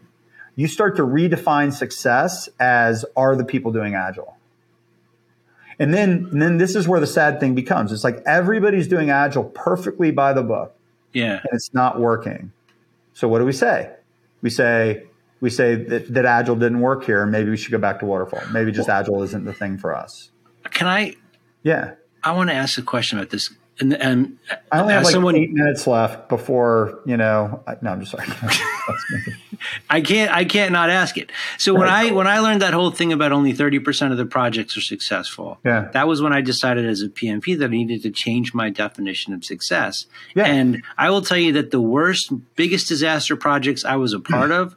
you 0.55 0.67
start 0.67 0.95
to 0.95 1.03
redefine 1.03 1.71
success 1.73 2.49
as 2.59 3.05
are 3.15 3.35
the 3.35 3.43
people 3.45 3.71
doing 3.71 3.93
agile. 3.93 4.37
And 5.79 5.93
then, 5.93 6.29
and 6.31 6.41
then 6.41 6.57
this 6.57 6.75
is 6.75 6.87
where 6.87 6.99
the 6.99 7.05
sad 7.07 7.39
thing 7.39 7.53
becomes. 7.53 7.91
It's 7.91 8.03
like 8.03 8.23
everybody's 8.25 8.87
doing 8.87 9.11
agile 9.11 9.43
perfectly 9.43 10.09
by 10.09 10.33
the 10.33 10.41
book 10.41 10.73
Yeah. 11.13 11.33
and 11.33 11.49
it's 11.53 11.73
not 11.73 11.99
working. 11.99 12.51
So 13.13 13.27
what 13.27 13.39
do 13.39 13.45
we 13.45 13.51
say? 13.53 13.91
We 14.41 14.49
say 14.49 15.03
we 15.39 15.51
say 15.51 15.75
that, 15.75 16.11
that 16.15 16.25
agile 16.25 16.55
didn't 16.55 16.79
work 16.79 17.03
here, 17.03 17.23
maybe 17.27 17.51
we 17.51 17.57
should 17.57 17.71
go 17.71 17.77
back 17.77 17.99
to 17.99 18.07
waterfall. 18.07 18.41
Maybe 18.51 18.71
just 18.71 18.89
agile 18.89 19.21
isn't 19.21 19.45
the 19.45 19.53
thing 19.53 19.77
for 19.77 19.95
us. 19.95 20.31
Can 20.71 20.87
I? 20.87 21.13
Yeah, 21.61 21.91
I 22.23 22.31
want 22.31 22.49
to 22.49 22.55
ask 22.55 22.79
a 22.79 22.81
question 22.81 23.19
about 23.19 23.29
this. 23.29 23.51
And, 23.79 23.93
and 23.93 24.37
I 24.71 24.79
only 24.79 24.93
have 24.93 25.03
like 25.03 25.13
someone, 25.13 25.35
eight 25.35 25.51
minutes 25.51 25.85
left 25.85 26.29
before 26.29 26.99
you 27.05 27.15
know. 27.15 27.63
I, 27.67 27.77
no, 27.81 27.91
I'm 27.91 27.99
just 27.99 28.11
sorry. 28.11 28.25
I 29.89 30.01
can't. 30.01 30.31
I 30.31 30.45
can't 30.45 30.71
not 30.71 30.89
ask 30.89 31.17
it. 31.17 31.31
So 31.59 31.75
when 31.75 31.87
I 31.87 32.11
when 32.11 32.25
I 32.25 32.39
learned 32.39 32.63
that 32.63 32.73
whole 32.73 32.89
thing 32.89 33.13
about 33.13 33.31
only 33.31 33.53
thirty 33.53 33.77
percent 33.77 34.11
of 34.11 34.17
the 34.17 34.25
projects 34.25 34.75
are 34.77 34.81
successful, 34.81 35.59
Yeah. 35.63 35.89
that 35.93 36.07
was 36.07 36.21
when 36.21 36.33
I 36.33 36.41
decided 36.41 36.85
as 36.85 37.01
a 37.01 37.09
PMP 37.09 37.57
that 37.59 37.65
I 37.65 37.67
needed 37.67 38.01
to 38.03 38.09
change 38.09 38.53
my 38.53 38.69
definition 38.71 39.33
of 39.33 39.45
success. 39.45 40.07
Yeah. 40.33 40.45
And 40.45 40.83
I 40.97 41.11
will 41.11 41.21
tell 41.21 41.37
you 41.37 41.53
that 41.53 41.69
the 41.69 41.81
worst, 41.81 42.31
biggest 42.55 42.87
disaster 42.87 43.35
projects 43.35 43.85
I 43.85 43.95
was 43.97 44.13
a 44.13 44.19
part 44.19 44.47
hmm. 44.47 44.53
of 44.53 44.75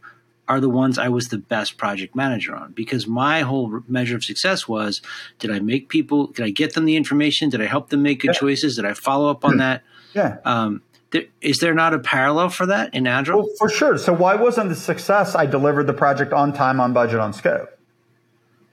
are 0.51 0.59
the 0.61 0.69
ones 0.69 0.99
I 0.99 1.09
was 1.09 1.29
the 1.29 1.39
best 1.39 1.79
project 1.79 2.17
manager 2.17 2.57
on 2.57 2.73
because 2.73 3.07
my 3.07 3.43
whole 3.43 3.83
measure 3.87 4.17
of 4.17 4.25
success 4.25 4.67
was 4.67 5.01
did 5.39 5.53
I 5.53 5.61
make 5.61 5.89
people, 5.89 6.27
did 6.27 6.45
I 6.45 6.51
get 6.51 6.75
them 6.75 6.87
the 6.87 6.97
information? 6.97 7.51
Did 7.51 7.61
I 7.63 7.67
help 7.67 7.91
them 7.91 8.03
make 8.03 8.21
good 8.21 8.35
Yeah. 8.35 8.41
choices? 8.41 8.75
Did 8.75 8.85
I 8.85 8.95
follow 8.95 9.31
up 9.31 9.45
on 9.45 9.59
that? 9.59 9.83
yeah, 10.13 10.39
Um, 10.45 10.83
there, 11.13 11.23
is 11.41 11.61
there 11.61 11.73
not 11.73 11.95
a 11.95 12.01
parallel 12.01 12.49
for 12.49 12.67
that 12.67 12.93
in 12.95 13.07
Agile? 13.07 13.39
well, 13.39 13.49
for 13.59 13.69
sure. 13.69 13.97
So 13.97 14.13
why 14.13 14.35
wasn't 14.35 14.71
the 14.71 14.75
success? 14.75 15.37
I 15.37 15.47
delivered 15.47 15.87
the 15.87 15.93
project 15.93 16.33
on 16.33 16.53
time, 16.53 16.81
on 16.81 16.93
budget, 16.93 17.21
on 17.21 17.33
scope. 17.33 17.69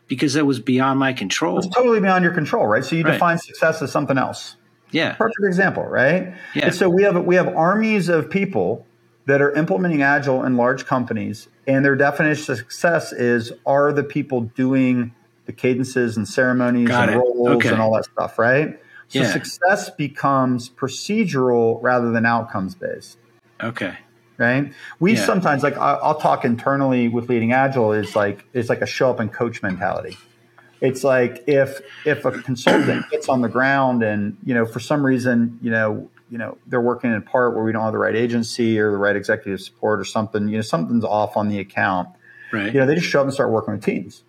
because 0.08 0.34
that 0.36 0.46
was 0.46 0.60
beyond 0.60 0.98
my 1.00 1.12
control. 1.14 1.58
It's 1.60 1.68
totally 1.68 2.00
beyond 2.00 2.24
your 2.24 2.34
control, 2.34 2.66
right? 2.66 2.84
So 2.84 2.96
you 2.96 3.04
Right. 3.04 3.12
define 3.14 3.38
success 3.38 3.82
as 3.84 3.92
something 3.92 4.18
else. 4.18 4.56
Yeah. 4.92 5.14
perfect 5.16 5.44
example, 5.46 5.84
right? 5.84 6.34
Yeah. 6.56 6.68
And 6.68 6.74
so 6.76 6.90
we 6.90 7.04
have 7.04 7.24
we 7.26 7.36
have 7.36 7.50
armies 7.50 8.08
of 8.10 8.30
people 8.30 8.86
that 9.26 9.42
are 9.42 9.52
implementing 9.52 10.02
agile 10.02 10.46
in 10.46 10.56
large 10.56 10.86
companies, 10.86 11.50
and 11.68 11.84
their 11.84 11.96
definition 11.96 12.54
of 12.54 12.58
success 12.58 13.12
is 13.12 13.52
are 13.66 13.92
the 13.94 14.04
people 14.04 14.42
doing 14.42 15.14
the 15.46 15.54
cadences 15.54 16.18
and 16.18 16.28
ceremonies 16.28 16.88
Got 16.88 17.10
and 17.10 17.18
it. 17.18 17.20
roles 17.20 17.50
Okay. 17.58 17.70
and 17.70 17.82
all 17.82 17.94
that 17.96 18.06
stuff, 18.06 18.40
right? 18.40 18.80
So 19.10 19.20
Yeah. 19.20 19.32
success 19.32 19.90
becomes 19.90 20.70
procedural 20.70 21.80
rather 21.82 22.12
than 22.12 22.26
outcomes 22.26 22.76
based 22.76 23.18
Okay. 23.64 23.94
right? 24.38 24.72
We 25.00 25.14
Yeah. 25.14 25.26
sometimes 25.26 25.64
like 25.64 25.78
I- 25.78 26.00
I'll 26.02 26.20
talk 26.20 26.44
internally 26.46 27.08
with 27.08 27.30
leading 27.30 27.54
agile 27.54 27.94
is 27.94 28.16
like 28.16 28.46
it's 28.54 28.70
like 28.70 28.82
a 28.82 28.86
show 28.86 29.10
up 29.10 29.20
and 29.20 29.32
coach 29.32 29.62
mentality. 29.64 30.18
It's 30.82 31.04
like 31.04 31.44
if 31.48 31.82
if 32.06 32.24
a 32.26 32.32
consultant 32.32 33.10
gets 33.10 33.30
on 33.30 33.42
the 33.42 33.50
ground 33.50 34.04
and 34.04 34.38
you 34.44 34.54
know 34.54 34.66
for 34.66 34.80
some 34.80 35.06
reason 35.06 35.58
you 35.62 35.72
know 35.72 36.10
you 36.30 36.38
know 36.38 36.58
they're 36.68 36.82
working 36.82 37.10
in 37.12 37.18
a 37.18 37.22
part 37.22 37.56
where 37.56 37.64
we 37.64 37.72
don't 37.72 37.84
have 37.84 37.92
the 37.94 37.98
right 37.98 38.16
agency 38.16 38.80
or 38.80 38.92
the 38.92 38.98
right 38.98 39.16
executive 39.16 39.62
support 39.62 40.00
or 40.00 40.04
something 40.06 40.48
you 40.48 40.56
know 40.58 40.62
something's 40.62 41.04
off 41.06 41.38
on 41.38 41.48
the 41.50 41.60
account 41.60 42.10
Right. 42.52 42.74
you 42.74 42.80
know 42.80 42.86
they 42.86 42.96
just 42.96 43.08
show 43.08 43.20
up 43.22 43.26
and 43.26 43.34
start 43.34 43.52
working 43.52 43.74
with 43.76 43.84
teams 43.84 44.24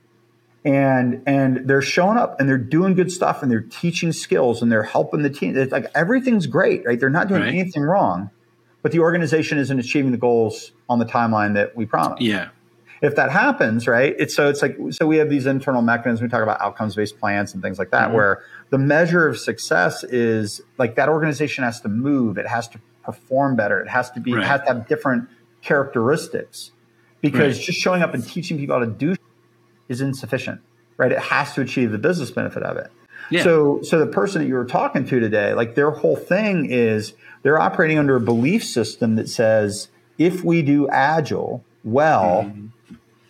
and 0.64 1.22
and 1.26 1.68
they're 1.68 1.82
showing 1.82 2.18
up 2.18 2.38
and 2.40 2.48
they're 2.48 2.58
doing 2.58 2.94
good 2.94 3.12
stuff 3.12 3.42
and 3.42 3.50
they're 3.50 3.60
teaching 3.60 4.12
skills 4.12 4.60
and 4.62 4.70
they're 4.72 4.82
helping 4.82 5.22
the 5.22 5.30
team 5.30 5.56
it's 5.56 5.72
like 5.72 5.86
everything's 5.94 6.46
great 6.46 6.84
right 6.84 6.98
they're 7.00 7.10
not 7.10 7.28
doing 7.28 7.42
Right. 7.42 7.48
anything 7.54 7.82
wrong 7.82 8.30
but 8.82 8.92
the 8.92 9.00
organization 9.00 9.58
isn't 9.58 9.78
achieving 9.78 10.10
the 10.12 10.18
goals 10.18 10.72
on 10.88 10.98
the 10.98 11.04
timeline 11.04 11.54
that 11.54 11.76
we 11.76 11.86
promised 11.86 12.22
Yeah. 12.22 12.48
If 13.02 13.14
that 13.16 13.30
happens 13.30 13.86
right 13.86 14.14
it's 14.18 14.34
so 14.34 14.48
it's 14.48 14.60
like 14.62 14.76
so 14.90 15.06
we 15.06 15.16
have 15.18 15.30
these 15.30 15.46
internal 15.46 15.82
mechanisms 15.82 16.20
we 16.22 16.28
talk 16.28 16.42
about 16.42 16.60
outcomes 16.60 16.94
based 16.96 17.18
plans 17.18 17.54
and 17.54 17.62
things 17.62 17.78
like 17.78 17.90
that 17.90 18.10
Mhm. 18.10 18.14
where 18.14 18.42
the 18.70 18.78
measure 18.78 19.26
of 19.28 19.38
success 19.38 20.04
is 20.04 20.60
like 20.78 20.96
that 20.96 21.08
organization 21.08 21.64
has 21.64 21.80
to 21.82 21.88
move 21.88 22.38
it 22.38 22.46
has 22.46 22.66
to 22.68 22.78
perform 23.04 23.56
better 23.56 23.80
it 23.80 23.88
has 23.88 24.10
to 24.10 24.20
be 24.20 24.34
Right. 24.34 24.42
it 24.42 24.46
has 24.46 24.60
to 24.62 24.66
have 24.68 24.88
different 24.88 25.28
characteristics 25.62 26.72
because 27.20 27.56
Right. 27.56 27.64
just 27.66 27.78
showing 27.78 28.02
up 28.02 28.14
and 28.14 28.26
teaching 28.26 28.58
people 28.58 28.74
how 28.78 28.84
to 28.84 28.90
do 28.90 29.14
is 29.88 30.00
insufficient 30.00 30.60
right 30.96 31.12
it 31.12 31.18
has 31.18 31.54
to 31.54 31.60
achieve 31.60 31.92
the 31.92 31.98
business 31.98 32.30
benefit 32.30 32.62
of 32.62 32.76
it 32.76 32.90
Yeah. 33.30 33.42
so 33.44 33.80
so 33.82 33.98
the 33.98 34.06
person 34.06 34.42
that 34.42 34.48
you 34.48 34.54
were 34.54 34.64
talking 34.64 35.04
to 35.06 35.20
today 35.20 35.54
like 35.54 35.74
their 35.74 35.90
whole 35.90 36.16
thing 36.16 36.66
is 36.70 37.12
they're 37.42 37.58
operating 37.60 37.98
under 37.98 38.16
a 38.16 38.20
belief 38.20 38.64
system 38.64 39.14
that 39.16 39.28
says 39.28 39.88
if 40.18 40.42
we 40.44 40.62
do 40.62 40.88
agile 40.88 41.64
well 41.84 42.44
Mm-hmm. 42.46 42.66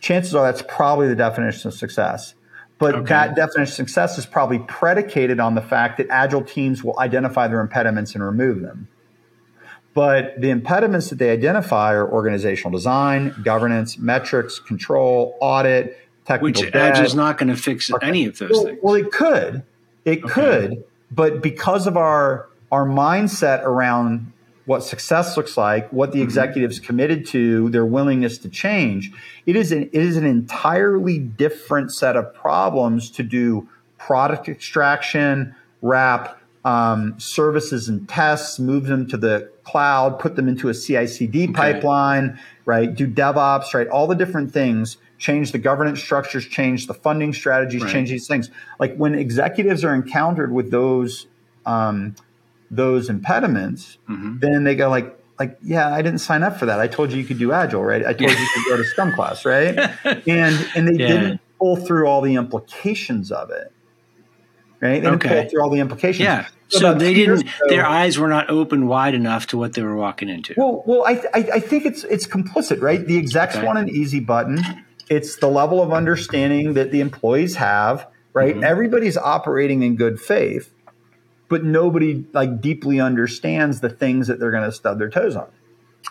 Chances 0.01 0.35
are 0.35 0.45
that's 0.45 0.63
probably 0.69 1.09
the 1.09 1.17
definition 1.17 1.69
of 1.69 1.75
success. 1.75 2.35
But 2.79 2.95
Okay. 2.95 3.09
that 3.09 3.35
definition 3.35 3.73
of 3.73 3.89
success 3.89 4.19
is 4.19 4.27
probably 4.27 4.61
predicated 4.61 5.41
on 5.41 5.55
the 5.57 5.61
fact 5.63 5.99
that 5.99 6.07
agile 6.11 6.43
teams 6.45 6.85
will 6.85 6.99
identify 7.01 7.49
their 7.49 7.61
impediments 7.61 8.15
and 8.15 8.23
remove 8.23 8.61
them. 8.61 8.89
But 9.95 10.41
the 10.41 10.51
impediments 10.51 11.11
that 11.11 11.19
they 11.19 11.31
identify 11.31 11.95
are 11.95 12.09
organizational 12.09 12.71
design, 12.71 13.35
governance, 13.43 13.99
metrics, 13.99 14.61
control, 14.61 15.37
audit, 15.41 15.99
technical 16.25 16.63
Which 16.63 16.73
debt. 16.73 17.01
is 17.05 17.17
not 17.17 17.37
going 17.39 17.49
to 17.49 17.57
fix 17.57 17.91
any 18.03 18.27
of 18.27 18.39
those 18.39 18.51
well, 18.51 18.65
things. 18.65 18.79
well, 18.83 18.95
it 18.95 19.11
could. 19.11 19.63
It 20.05 20.25
Okay. 20.25 20.33
could, 20.33 20.85
but 21.11 21.43
because 21.43 21.87
of 21.89 21.97
our 21.97 22.47
our 22.71 22.87
mindset 22.87 23.65
around 23.65 24.33
what 24.69 24.85
success 24.85 25.37
looks 25.37 25.57
like, 25.57 25.91
what 25.93 26.11
Mm-hmm. 26.11 26.19
the 26.19 26.23
executives 26.25 26.79
committed 26.79 27.27
to, 27.29 27.71
their 27.71 27.87
willingness 27.87 28.37
to 28.39 28.49
change, 28.49 29.11
it 29.47 29.57
is 29.57 29.73
an 29.73 29.83
it 29.85 30.03
is 30.03 30.17
an 30.17 30.27
entirely 30.27 31.19
different 31.19 31.93
set 31.93 32.17
of 32.17 32.33
problems 32.35 33.11
to 33.13 33.23
do 33.23 33.67
product 33.97 34.49
extraction, 34.49 35.55
wrap 35.83 36.39
um, 36.65 37.15
services 37.19 37.89
and 37.89 38.07
tests, 38.09 38.59
move 38.59 38.85
them 38.87 39.07
to 39.09 39.17
the 39.17 39.51
cloud, 39.65 40.19
put 40.19 40.37
them 40.37 40.49
into 40.49 40.69
a 40.69 40.75
CI/CD 40.75 41.49
pipeline, 41.49 42.39
right? 42.67 42.95
Do 42.95 43.07
DevOps, 43.07 43.73
right? 43.75 43.89
All 43.89 44.07
the 44.07 44.15
different 44.15 44.53
things. 44.53 44.99
Change 45.19 45.51
the 45.51 45.59
governance 45.59 45.99
structures, 46.01 46.47
change 46.47 46.87
the 46.87 46.95
funding 46.95 47.33
strategies, 47.33 47.83
Right. 47.83 47.91
change 47.93 48.11
these 48.11 48.29
things. 48.29 48.51
Like 48.79 48.95
when 48.97 49.15
executives 49.17 49.83
are 49.83 49.95
encountered 49.95 50.53
with 50.53 50.71
those 50.71 51.27
um, 51.67 52.15
those 52.71 53.09
impediments, 53.09 53.99
Mhm. 54.09 54.41
then 54.41 54.65
they 54.65 54.75
go 54.75 54.89
like, 54.91 55.15
like, 55.39 55.57
yeah, 55.63 55.89
I 55.95 56.03
didn't 56.03 56.19
sign 56.19 56.43
up 56.43 56.59
for 56.59 56.67
that. 56.67 56.81
I 56.81 56.89
told 56.89 57.13
you 57.13 57.19
you 57.19 57.25
could 57.25 57.39
do 57.39 57.53
agile, 57.53 57.85
right? 57.85 58.03
I 58.05 58.13
told 58.13 58.31
you 58.31 58.37
you 58.37 58.49
could 58.55 58.65
go 58.71 58.77
to 58.77 58.85
Scrum 58.85 59.13
class, 59.13 59.45
right? 59.45 59.75
And 60.27 60.69
and 60.75 60.89
they 60.89 60.95
Yeah. 61.03 61.09
didn't 61.09 61.41
pull 61.59 61.77
through 61.77 62.07
all 62.07 62.21
the 62.21 62.35
implications 62.35 63.31
of 63.33 63.51
it, 63.51 63.73
right? 64.81 65.01
They 65.03 65.11
didn't 65.11 65.23
pull 65.23 65.45
through 65.49 65.63
all 65.63 65.71
the 65.71 65.81
implications. 65.81 66.25
Yeah. 66.25 66.47
So 66.69 66.91
about 66.91 66.99
they 67.01 67.15
didn't. 67.15 67.41
ago- 67.41 67.51
Their 67.69 67.87
eyes 67.87 68.19
were 68.19 68.29
not 68.29 68.51
open 68.51 68.87
wide 68.89 69.15
enough 69.15 69.47
to 69.49 69.57
what 69.59 69.73
they 69.73 69.83
were 69.83 69.97
walking 69.97 70.29
into. 70.29 70.55
Well, 70.57 70.83
well, 70.87 71.05
I, 71.07 71.23
I, 71.33 71.49
I 71.55 71.61
think 71.61 71.87
it's 71.87 72.05
it's 72.05 72.27
complicit, 72.27 72.83
right? 72.83 73.05
The 73.07 73.17
execs 73.17 73.57
Okay. 73.57 73.65
want 73.67 73.79
an 73.79 73.89
easy 73.89 74.21
button. 74.21 74.59
It's 75.09 75.37
the 75.37 75.49
level 75.49 75.83
of 75.83 75.93
understanding 75.93 76.75
that 76.75 76.91
the 76.93 77.01
employees 77.01 77.55
have, 77.57 78.07
right? 78.35 78.55
Mhm. 78.55 78.63
Everybody's 78.65 79.17
operating 79.17 79.83
in 79.83 79.97
good 79.97 80.21
faith, 80.21 80.71
but 81.49 81.65
nobody 81.65 82.25
like 82.33 82.61
deeply 82.61 83.01
understands 83.01 83.81
the 83.81 83.89
things 83.89 84.29
that 84.29 84.39
they're 84.39 84.51
going 84.51 84.65
to 84.69 84.73
stub 84.73 84.99
their 84.99 85.11
toes 85.11 85.37
on, 85.37 85.49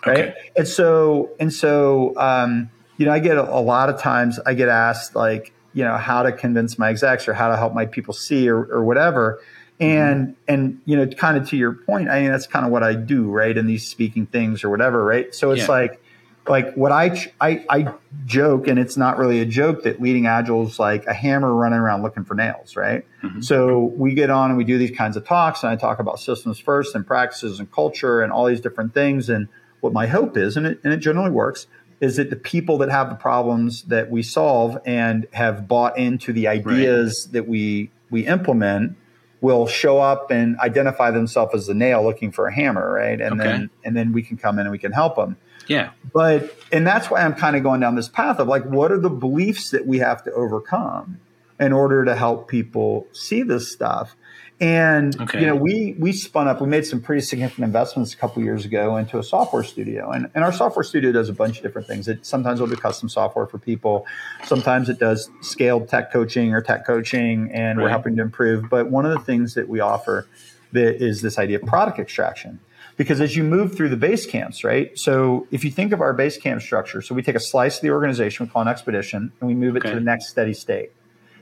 right? 0.06 0.18
Okay. 0.18 0.34
And 0.56 0.66
so, 0.68 1.30
and 1.38 1.52
so, 1.52 2.12
um, 2.16 2.70
you 2.96 3.06
know, 3.06 3.12
I 3.12 3.20
get 3.20 3.36
a, 3.36 3.42
a 3.42 3.60
lot 3.60 3.88
of 3.88 4.00
times 4.00 4.40
I 4.44 4.54
get 4.54 4.68
asked 4.68 5.14
like, 5.14 5.52
you 5.72 5.84
know, 5.84 5.96
how 5.96 6.22
to 6.24 6.32
convince 6.32 6.78
my 6.78 6.90
execs 6.90 7.28
or 7.28 7.34
how 7.34 7.48
to 7.48 7.56
help 7.56 7.72
my 7.72 7.86
people 7.86 8.12
see 8.14 8.48
or, 8.48 8.64
or 8.64 8.82
whatever. 8.84 9.38
And 9.80 10.34
and 10.48 10.80
you 10.86 10.96
know, 10.96 11.06
kind 11.06 11.36
of 11.36 11.48
to 11.50 11.56
your 11.56 11.72
point, 11.72 12.08
I 12.08 12.22
mean 12.22 12.32
that's 12.32 12.48
kind 12.48 12.66
of 12.66 12.72
what 12.72 12.82
I 12.82 12.94
do, 12.94 13.30
right? 13.30 13.56
In 13.56 13.68
these 13.68 13.86
speaking 13.86 14.26
things 14.26 14.64
or 14.64 14.70
whatever, 14.70 15.04
right? 15.04 15.32
So 15.32 15.52
it's 15.52 15.68
Yeah. 15.68 15.68
like 15.68 16.02
like 16.48 16.74
what 16.74 16.92
I, 16.92 17.32
I 17.40 17.64
I 17.68 17.94
joke, 18.24 18.68
and 18.68 18.78
it's 18.78 18.96
not 18.96 19.18
really 19.18 19.40
a 19.40 19.46
joke 19.46 19.82
that 19.84 20.00
leading 20.00 20.26
agile 20.26 20.66
is 20.66 20.78
like 20.78 21.06
a 21.06 21.14
hammer 21.14 21.52
running 21.54 21.78
around 21.78 22.02
looking 22.02 22.24
for 22.24 22.34
nails, 22.34 22.76
right? 22.76 23.04
Mhm. 23.22 23.42
So 23.44 23.92
we 23.96 24.14
get 24.14 24.30
on 24.30 24.50
and 24.50 24.58
we 24.58 24.64
do 24.64 24.78
these 24.78 24.96
kinds 24.96 25.16
of 25.16 25.24
talks, 25.24 25.62
and 25.62 25.70
I 25.70 25.76
talk 25.76 25.98
about 25.98 26.20
systems 26.20 26.58
first 26.58 26.94
and 26.94 27.06
practices 27.06 27.58
and 27.58 27.70
culture 27.70 28.22
and 28.22 28.32
all 28.32 28.46
these 28.46 28.60
different 28.60 28.94
things. 28.94 29.28
And 29.28 29.48
what 29.80 29.92
my 29.92 30.06
hope 30.06 30.36
is, 30.36 30.56
and 30.56 30.66
it, 30.66 30.80
and 30.84 30.92
it 30.92 30.98
generally 30.98 31.30
works, 31.30 31.66
is 32.00 32.16
that 32.16 32.30
the 32.30 32.36
people 32.36 32.78
that 32.78 32.90
have 32.90 33.08
the 33.10 33.16
problems 33.16 33.82
that 33.84 34.10
we 34.10 34.22
solve 34.22 34.78
and 34.84 35.26
have 35.32 35.66
bought 35.68 35.98
into 35.98 36.32
the 36.32 36.46
ideas 36.48 37.28
that 37.32 37.48
we 37.48 37.90
we 38.10 38.26
implement 38.26 38.96
will 39.40 39.66
show 39.66 40.00
up 40.00 40.30
and 40.30 40.58
identify 40.58 41.10
themselves 41.10 41.54
as 41.54 41.66
the 41.68 41.74
nail 41.74 42.02
looking 42.02 42.32
for 42.32 42.46
a 42.48 42.52
hammer, 42.52 42.92
right? 42.92 43.20
And 43.20 43.40
Okay. 43.40 43.50
then 43.50 43.70
and 43.84 43.96
then 43.96 44.12
we 44.12 44.22
can 44.22 44.36
come 44.36 44.58
in 44.58 44.66
and 44.66 44.72
we 44.72 44.78
can 44.78 44.92
help 44.92 45.16
them. 45.16 45.36
Yeah. 45.68 45.90
But 46.12 46.56
and 46.72 46.86
that's 46.86 47.10
why 47.10 47.20
I'm 47.22 47.34
kind 47.34 47.56
of 47.56 47.62
going 47.62 47.80
down 47.80 47.94
this 47.94 48.08
path 48.08 48.38
of 48.40 48.48
like, 48.48 48.64
what 48.64 48.90
are 48.90 48.98
the 48.98 49.10
beliefs 49.10 49.70
that 49.70 49.86
we 49.86 49.98
have 49.98 50.24
to 50.24 50.32
overcome 50.32 51.20
in 51.60 51.72
order 51.72 52.04
to 52.04 52.16
help 52.16 52.48
people 52.48 53.06
see 53.12 53.42
this 53.42 53.70
stuff? 53.70 54.16
And 54.60 55.20
Okay. 55.20 55.40
you 55.40 55.46
know, 55.46 55.54
we 55.54 55.94
we 56.00 56.12
spun 56.12 56.48
up, 56.48 56.60
we 56.60 56.66
made 56.66 56.84
some 56.84 57.00
pretty 57.00 57.22
significant 57.22 57.64
investments 57.64 58.12
a 58.12 58.16
couple 58.16 58.42
years 58.42 58.64
ago 58.64 58.96
into 58.96 59.16
a 59.18 59.22
software 59.22 59.62
studio. 59.62 60.10
And, 60.10 60.28
and 60.34 60.42
our 60.42 60.52
software 60.52 60.82
studio 60.82 61.12
does 61.12 61.28
a 61.28 61.32
bunch 61.32 61.58
of 61.58 61.62
different 61.62 61.86
things. 61.86 62.08
It 62.08 62.26
sometimes 62.26 62.58
will 62.60 62.66
do 62.66 62.74
custom 62.74 63.08
software 63.08 63.46
for 63.46 63.58
people. 63.58 64.04
Sometimes 64.46 64.88
it 64.88 64.98
does 64.98 65.30
scaled 65.42 65.88
tech 65.88 66.12
coaching 66.12 66.54
or 66.54 66.60
tech 66.60 66.84
coaching, 66.84 67.52
and 67.52 67.78
we're 67.78 67.88
helping 67.88 68.16
to 68.16 68.22
improve. 68.22 68.68
But 68.68 68.90
one 68.90 69.06
of 69.06 69.12
the 69.12 69.24
things 69.24 69.54
that 69.54 69.68
we 69.68 69.78
offer 69.78 70.26
that 70.72 71.00
is 71.02 71.22
this 71.22 71.38
idea 71.38 71.58
of 71.60 71.62
product 71.62 72.00
extraction 72.00 72.58
because 72.98 73.20
as 73.20 73.36
you 73.36 73.44
move 73.44 73.74
through 73.76 73.88
the 73.88 73.96
base 73.96 74.26
camps, 74.26 74.64
right? 74.64 74.90
So 74.98 75.46
if 75.52 75.64
you 75.64 75.70
think 75.70 75.92
of 75.92 76.00
our 76.02 76.12
base 76.12 76.36
camp 76.36 76.60
structure, 76.60 77.00
so 77.00 77.14
we 77.14 77.22
take 77.22 77.36
a 77.36 77.40
slice 77.40 77.76
of 77.76 77.82
the 77.82 77.90
organization, 77.90 78.44
we 78.44 78.50
call 78.52 78.60
an 78.60 78.68
expedition, 78.68 79.32
and 79.40 79.48
we 79.48 79.54
move 79.54 79.76
it 79.76 79.80
Okay. 79.80 79.90
to 79.90 79.94
the 79.94 80.04
next 80.04 80.28
steady 80.28 80.52
state. 80.52 80.90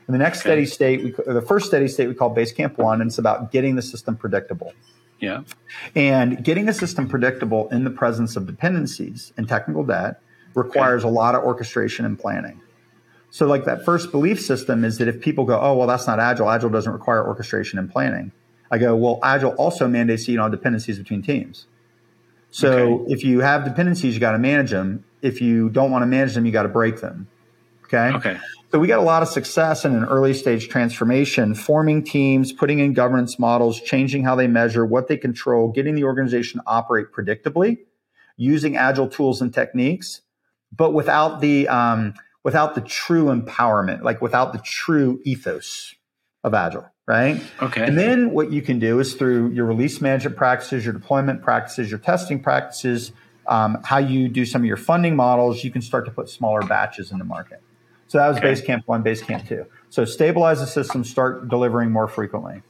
And 0.07 0.15
the 0.15 0.19
next 0.19 0.39
Okay. 0.41 0.51
steady 0.51 0.67
state, 0.67 1.03
we, 1.03 1.15
or 1.27 1.33
the 1.33 1.41
first 1.43 1.67
steady 1.67 1.89
state, 1.89 2.07
we 2.09 2.15
call 2.15 2.29
base 2.29 2.53
camp 2.53 2.79
one, 2.79 3.01
and 3.01 3.09
it's 3.09 3.19
about 3.19 3.51
getting 3.51 3.75
the 3.75 3.83
system 3.83 4.17
predictable. 4.17 4.73
Yeah. 5.19 5.41
And 5.97 6.45
getting 6.45 6.67
the 6.67 6.75
system 6.75 7.09
predictable 7.09 7.69
in 7.71 7.85
the 7.85 7.91
presence 7.91 8.37
of 8.37 8.47
dependencies 8.47 9.33
and 9.39 9.49
technical 9.49 9.83
debt 9.83 10.21
requires 10.55 11.05
a 11.05 11.09
lot 11.09 11.35
of 11.35 11.43
orchestration 11.43 12.05
and 12.05 12.19
planning. 12.19 12.61
So, 13.31 13.47
like 13.47 13.65
that 13.65 13.85
first 13.85 14.13
belief 14.13 14.41
system 14.41 14.85
is 14.85 14.99
that 14.99 15.09
if 15.09 15.21
people 15.23 15.45
go, 15.47 15.59
oh, 15.59 15.75
well, 15.75 15.87
that's 15.87 16.07
not 16.07 16.21
Agile, 16.21 16.51
Agile 16.51 16.71
doesn't 16.71 16.93
require 16.93 17.27
orchestration 17.27 17.79
and 17.79 17.91
planning. 17.91 18.31
I 18.71 18.79
go, 18.79 18.97
well, 18.97 19.19
Agile 19.23 19.53
also 19.53 19.87
mandates 19.89 20.27
you 20.29 20.37
don't 20.37 20.51
dependencies 20.51 20.99
between 20.99 21.23
teams. 21.23 21.67
So, 22.51 23.01
Okay. 23.03 23.13
if 23.13 23.25
you 23.25 23.41
have 23.41 23.65
dependencies, 23.65 24.15
you 24.15 24.21
got 24.21 24.33
to 24.33 24.39
manage 24.39 24.71
them. 24.71 25.05
If 25.23 25.41
you 25.41 25.69
don't 25.69 25.91
want 25.91 26.03
to 26.03 26.07
manage 26.07 26.35
them, 26.35 26.47
you 26.47 26.53
got 26.53 26.63
to 26.63 26.69
break 26.69 27.01
them. 27.01 27.29
Okay. 27.85 28.13
Okay. 28.17 28.39
So 28.73 28.81
we 28.81 28.89
got 28.89 28.99
a 28.99 29.03
lot 29.03 29.23
of 29.23 29.29
success 29.29 29.85
in 29.85 29.95
an 29.95 30.05
early 30.05 30.35
stage 30.35 30.69
transformation, 30.69 31.55
forming 31.55 32.03
teams, 32.03 32.53
putting 32.53 32.81
in 32.81 32.95
governance 32.95 33.39
models, 33.39 33.81
changing 33.81 34.25
how 34.25 34.35
they 34.35 34.49
measure, 34.49 34.85
what 34.85 35.07
they 35.07 35.17
control, 35.17 35.71
getting 35.71 35.95
the 35.95 36.05
organization 36.05 36.61
to 36.61 36.67
operate 36.67 37.07
predictably, 37.13 37.79
using 38.37 38.77
agile 38.77 39.09
tools 39.09 39.41
and 39.41 39.55
techniques, 39.55 40.23
but 40.77 40.93
without 40.93 41.41
the 41.41 41.69
um, 41.69 42.15
without 42.43 42.75
the 42.75 42.81
true 42.81 43.27
empowerment, 43.27 44.03
like 44.03 44.21
without 44.21 44.53
the 44.53 44.59
true 44.59 45.21
ethos 45.25 45.95
of 46.45 46.55
agile, 46.55 46.87
right? 47.07 47.43
Okay. 47.61 47.85
And 47.85 47.99
then 47.99 48.31
what 48.31 48.53
you 48.53 48.63
can 48.63 48.79
do 48.79 49.01
is 49.01 49.15
through 49.15 49.51
your 49.51 49.67
release 49.67 50.01
management 50.01 50.37
practices, 50.37 50.85
your 50.85 50.95
deployment 50.95 51.43
practices, 51.43 51.91
your 51.91 51.99
testing 51.99 52.43
practices, 52.43 53.13
um, 53.49 53.79
how 53.85 53.99
you 53.99 54.29
do 54.29 54.45
some 54.45 54.63
of 54.63 54.67
your 54.67 54.77
funding 54.77 55.17
models, 55.17 55.65
you 55.65 55.71
can 55.71 55.83
start 55.83 56.05
to 56.05 56.11
put 56.11 56.29
smaller 56.29 56.63
batches 56.63 57.11
in 57.13 57.19
the 57.19 57.25
market. 57.25 57.63
So 58.09 58.19
that 58.19 58.29
was 58.29 58.37
okay. 58.37 58.53
Basecamp 58.53 58.83
one, 58.87 59.03
Basecamp 59.03 59.49
two. 59.49 59.67
So 59.91 60.05
stabilize 60.05 60.61
the 60.61 60.67
system, 60.67 61.05
start 61.05 61.49
delivering 61.49 61.91
more 61.91 62.07
frequently. 62.07 62.63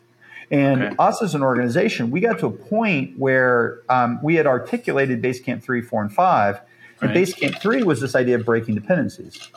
And 0.51 0.83
okay. 0.83 0.97
us 0.99 1.23
as 1.23 1.35
an 1.35 1.43
organization, 1.43 2.11
we 2.11 2.21
got 2.21 2.39
to 2.39 2.47
a 2.47 2.51
point 2.51 3.19
where 3.19 3.81
um, 3.89 4.21
we 4.23 4.37
had 4.37 4.47
articulated 4.47 5.21
Basecamp 5.21 5.63
three, 5.63 5.83
four, 5.83 6.03
and 6.03 6.13
five. 6.13 6.61
And 7.01 7.11
right. 7.11 7.19
Basecamp 7.19 7.61
three 7.61 7.83
was 7.83 8.01
this 8.01 8.15
idea 8.15 8.37
of 8.37 8.47
breaking 8.47 8.77
dependencies, 8.77 9.51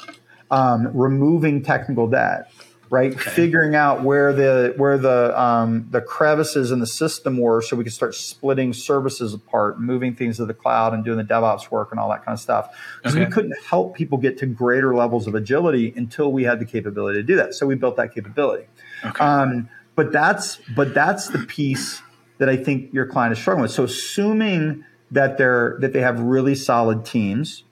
um, 0.52 0.90
removing 0.94 1.64
technical 1.64 2.08
debt 2.08 2.52
right? 2.90 3.12
Okay. 3.12 3.30
Figuring 3.32 3.76
out 3.76 4.04
where 4.04 4.34
the 4.34 4.74
where 4.78 4.98
the 4.98 5.40
um, 5.40 5.88
the 5.92 6.02
crevices 6.02 6.72
in 6.72 6.80
the 6.80 6.88
system 6.88 7.38
were, 7.38 7.62
so 7.62 7.76
we 7.76 7.84
could 7.84 7.94
start 7.94 8.16
splitting 8.16 8.74
services 8.74 9.34
apart, 9.34 9.80
moving 9.80 10.16
things 10.16 10.38
to 10.38 10.46
the 10.46 10.54
cloud, 10.54 10.94
and 10.94 11.04
doing 11.04 11.18
the 11.18 11.24
DevOps 11.24 11.70
work 11.72 11.92
and 11.92 12.00
all 12.00 12.10
that 12.10 12.26
kind 12.26 12.34
of 12.34 12.40
stuff. 12.40 12.76
Because 12.98 13.16
okay. 13.16 13.26
we 13.26 13.32
couldn't 13.32 13.56
help 13.66 13.96
people 13.96 14.18
get 14.18 14.38
to 14.40 14.46
greater 14.46 14.96
levels 14.96 15.28
of 15.28 15.36
agility 15.36 15.94
until 15.96 16.32
we 16.32 16.44
had 16.44 16.60
the 16.60 16.66
capability 16.66 17.20
to 17.20 17.24
do 17.24 17.36
that. 17.36 17.54
So 17.54 17.68
we 17.68 17.76
built 17.76 17.98
that 17.98 18.14
capability. 18.14 18.66
Okay. 19.06 19.24
Um, 19.24 19.70
but 19.96 20.12
that's 20.12 20.60
but 20.76 20.94
that's 20.94 21.28
the 21.30 21.40
piece 21.40 22.02
that 22.40 22.50
I 22.50 22.56
think 22.56 22.94
your 22.94 23.06
client 23.06 23.34
is 23.34 23.40
struggling 23.40 23.64
with. 23.64 23.72
So 23.72 23.84
assuming 23.84 24.86
that 25.12 25.38
they're 25.38 25.78
that 25.82 25.94
they 25.94 26.02
have 26.02 26.20
really 26.20 26.56
solid 26.56 27.06
teams. 27.06 27.64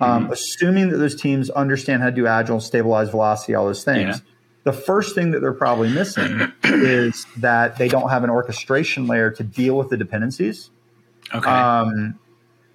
Um, 0.00 0.24
mm-hmm. 0.24 0.32
assuming 0.32 0.88
that 0.88 0.96
those 0.96 1.14
teams 1.14 1.48
understand 1.50 2.02
how 2.02 2.10
to 2.10 2.14
do 2.16 2.26
agile, 2.26 2.58
stabilize 2.58 3.10
velocity, 3.10 3.54
all 3.54 3.66
those 3.66 3.84
things, 3.84 4.16
yeah 4.16 4.31
the 4.64 4.72
first 4.72 5.14
thing 5.14 5.32
that 5.32 5.40
they're 5.40 5.52
probably 5.52 5.88
missing 5.90 6.52
is 6.64 7.26
that 7.38 7.78
they 7.78 7.88
don't 7.88 8.10
have 8.10 8.24
an 8.24 8.30
orchestration 8.30 9.06
layer 9.06 9.30
to 9.30 9.42
deal 9.42 9.76
with 9.76 9.88
the 9.88 9.96
dependencies. 9.96 10.70
Okay. 11.34 11.48
Um, 11.48 12.18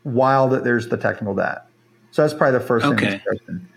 while 0.04 0.50
that 0.50 0.64
there's 0.64 0.88
the 0.88 0.98
technical 0.98 1.36
debt. 1.36 1.66
So 2.12 2.22
that's 2.22 2.34
probably 2.34 2.60
the 2.60 2.66
first 2.66 2.86
thing 2.86 2.94
okay. 2.96 3.10
that's 3.10 3.24
broken. 3.24 3.70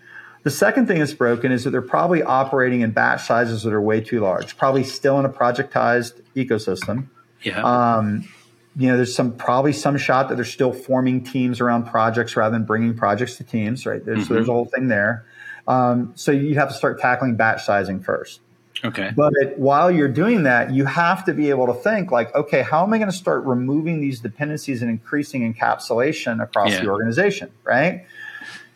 The 0.43 0.49
second 0.49 0.87
thing 0.87 0.99
that's 0.99 1.13
broken 1.13 1.51
is 1.51 1.65
that 1.65 1.71
they're 1.71 1.81
probably 1.81 2.23
operating 2.23 2.81
in 2.81 2.91
batch 2.91 3.27
sizes 3.27 3.63
that 3.63 3.73
are 3.73 3.81
way 3.81 4.01
too 4.01 4.21
large. 4.21 4.57
Probably 4.57 4.83
still 4.83 5.19
in 5.19 5.25
a 5.25 5.29
projectized 5.29 6.21
ecosystem. 6.35 7.09
Yeah. 7.43 7.61
Um, 7.61 8.27
you 8.75 8.87
know, 8.87 8.95
there's 8.95 9.13
some 9.13 9.35
probably 9.35 9.73
some 9.73 9.97
shot 9.97 10.29
that 10.29 10.35
they're 10.35 10.45
still 10.45 10.71
forming 10.71 11.23
teams 11.23 11.59
around 11.59 11.85
projects 11.85 12.35
rather 12.35 12.53
than 12.53 12.65
bringing 12.65 12.95
projects 12.95 13.35
to 13.37 13.43
teams, 13.43 13.85
right? 13.85 14.03
There's, 14.03 14.19
mm-hmm. 14.19 14.27
So 14.27 14.33
there's 14.33 14.47
a 14.47 14.53
whole 14.53 14.65
thing 14.65 14.87
there. 14.87 15.25
Um, 15.71 16.11
so 16.15 16.31
you 16.31 16.55
have 16.55 16.67
to 16.67 16.73
start 16.73 16.99
tackling 16.99 17.35
batch 17.35 17.63
sizing 17.63 18.01
first. 18.01 18.41
Okay. 18.83 19.11
But 19.15 19.57
while 19.57 19.91
you're 19.91 20.09
doing 20.09 20.43
that, 20.43 20.71
you 20.71 20.85
have 20.85 21.23
to 21.25 21.33
be 21.33 21.49
able 21.49 21.67
to 21.67 21.73
think 21.73 22.11
like, 22.11 22.33
okay, 22.35 22.61
how 22.61 22.83
am 22.83 22.93
I 22.93 22.97
going 22.97 23.11
to 23.11 23.15
start 23.15 23.45
removing 23.45 24.01
these 24.01 24.19
dependencies 24.19 24.81
and 24.81 24.89
increasing 24.89 25.53
encapsulation 25.53 26.43
across 26.43 26.71
yeah. 26.71 26.81
the 26.81 26.89
organization, 26.89 27.51
right? 27.63 28.05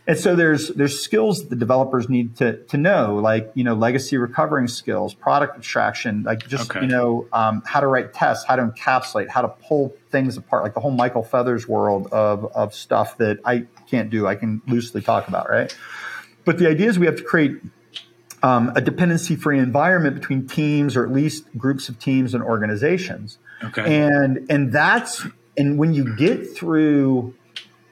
And 0.07 0.19
so 0.19 0.35
there's 0.35 0.67
there's 0.69 0.99
skills 0.99 1.41
that 1.41 1.49
the 1.49 1.55
developers 1.55 2.07
need 2.07 2.37
to 2.37 2.57
to 2.65 2.77
know, 2.77 3.15
like 3.15 3.51
you 3.55 3.63
know 3.63 3.73
legacy 3.73 4.17
recovering 4.17 4.67
skills, 4.67 5.15
product 5.15 5.57
abstraction, 5.57 6.21
like 6.21 6.47
just 6.47 6.69
okay. 6.69 6.81
you 6.81 6.87
know 6.87 7.27
um, 7.33 7.63
how 7.65 7.79
to 7.79 7.87
write 7.87 8.13
tests, 8.13 8.45
how 8.45 8.55
to 8.55 8.61
encapsulate, 8.61 9.29
how 9.29 9.41
to 9.41 9.47
pull 9.47 9.95
things 10.11 10.37
apart, 10.37 10.61
like 10.61 10.75
the 10.75 10.79
whole 10.79 10.91
Michael 10.91 11.23
Feathers 11.23 11.67
world 11.67 12.05
of 12.11 12.45
of 12.53 12.75
stuff 12.75 13.17
that 13.17 13.39
I 13.43 13.65
can't 13.89 14.11
do. 14.11 14.27
I 14.27 14.35
can 14.35 14.61
loosely 14.67 15.01
talk 15.01 15.27
about, 15.27 15.49
right? 15.49 15.75
But 16.45 16.57
the 16.57 16.67
idea 16.67 16.87
is 16.87 16.97
we 16.97 17.07
have 17.07 17.17
to 17.17 17.23
create 17.23 17.59
um, 18.43 18.71
a 18.75 18.81
dependency 18.81 19.35
free 19.35 19.59
environment 19.59 20.15
between 20.15 20.47
teams 20.47 20.95
or 20.95 21.03
at 21.03 21.11
least 21.11 21.45
groups 21.57 21.89
of 21.89 21.99
teams 21.99 22.33
and 22.33 22.43
organizations. 22.43 23.39
Okay. 23.63 24.03
And 24.05 24.45
and 24.49 24.71
that's 24.71 25.25
and 25.57 25.77
when 25.77 25.93
you 25.93 26.15
get 26.15 26.55
through 26.55 27.33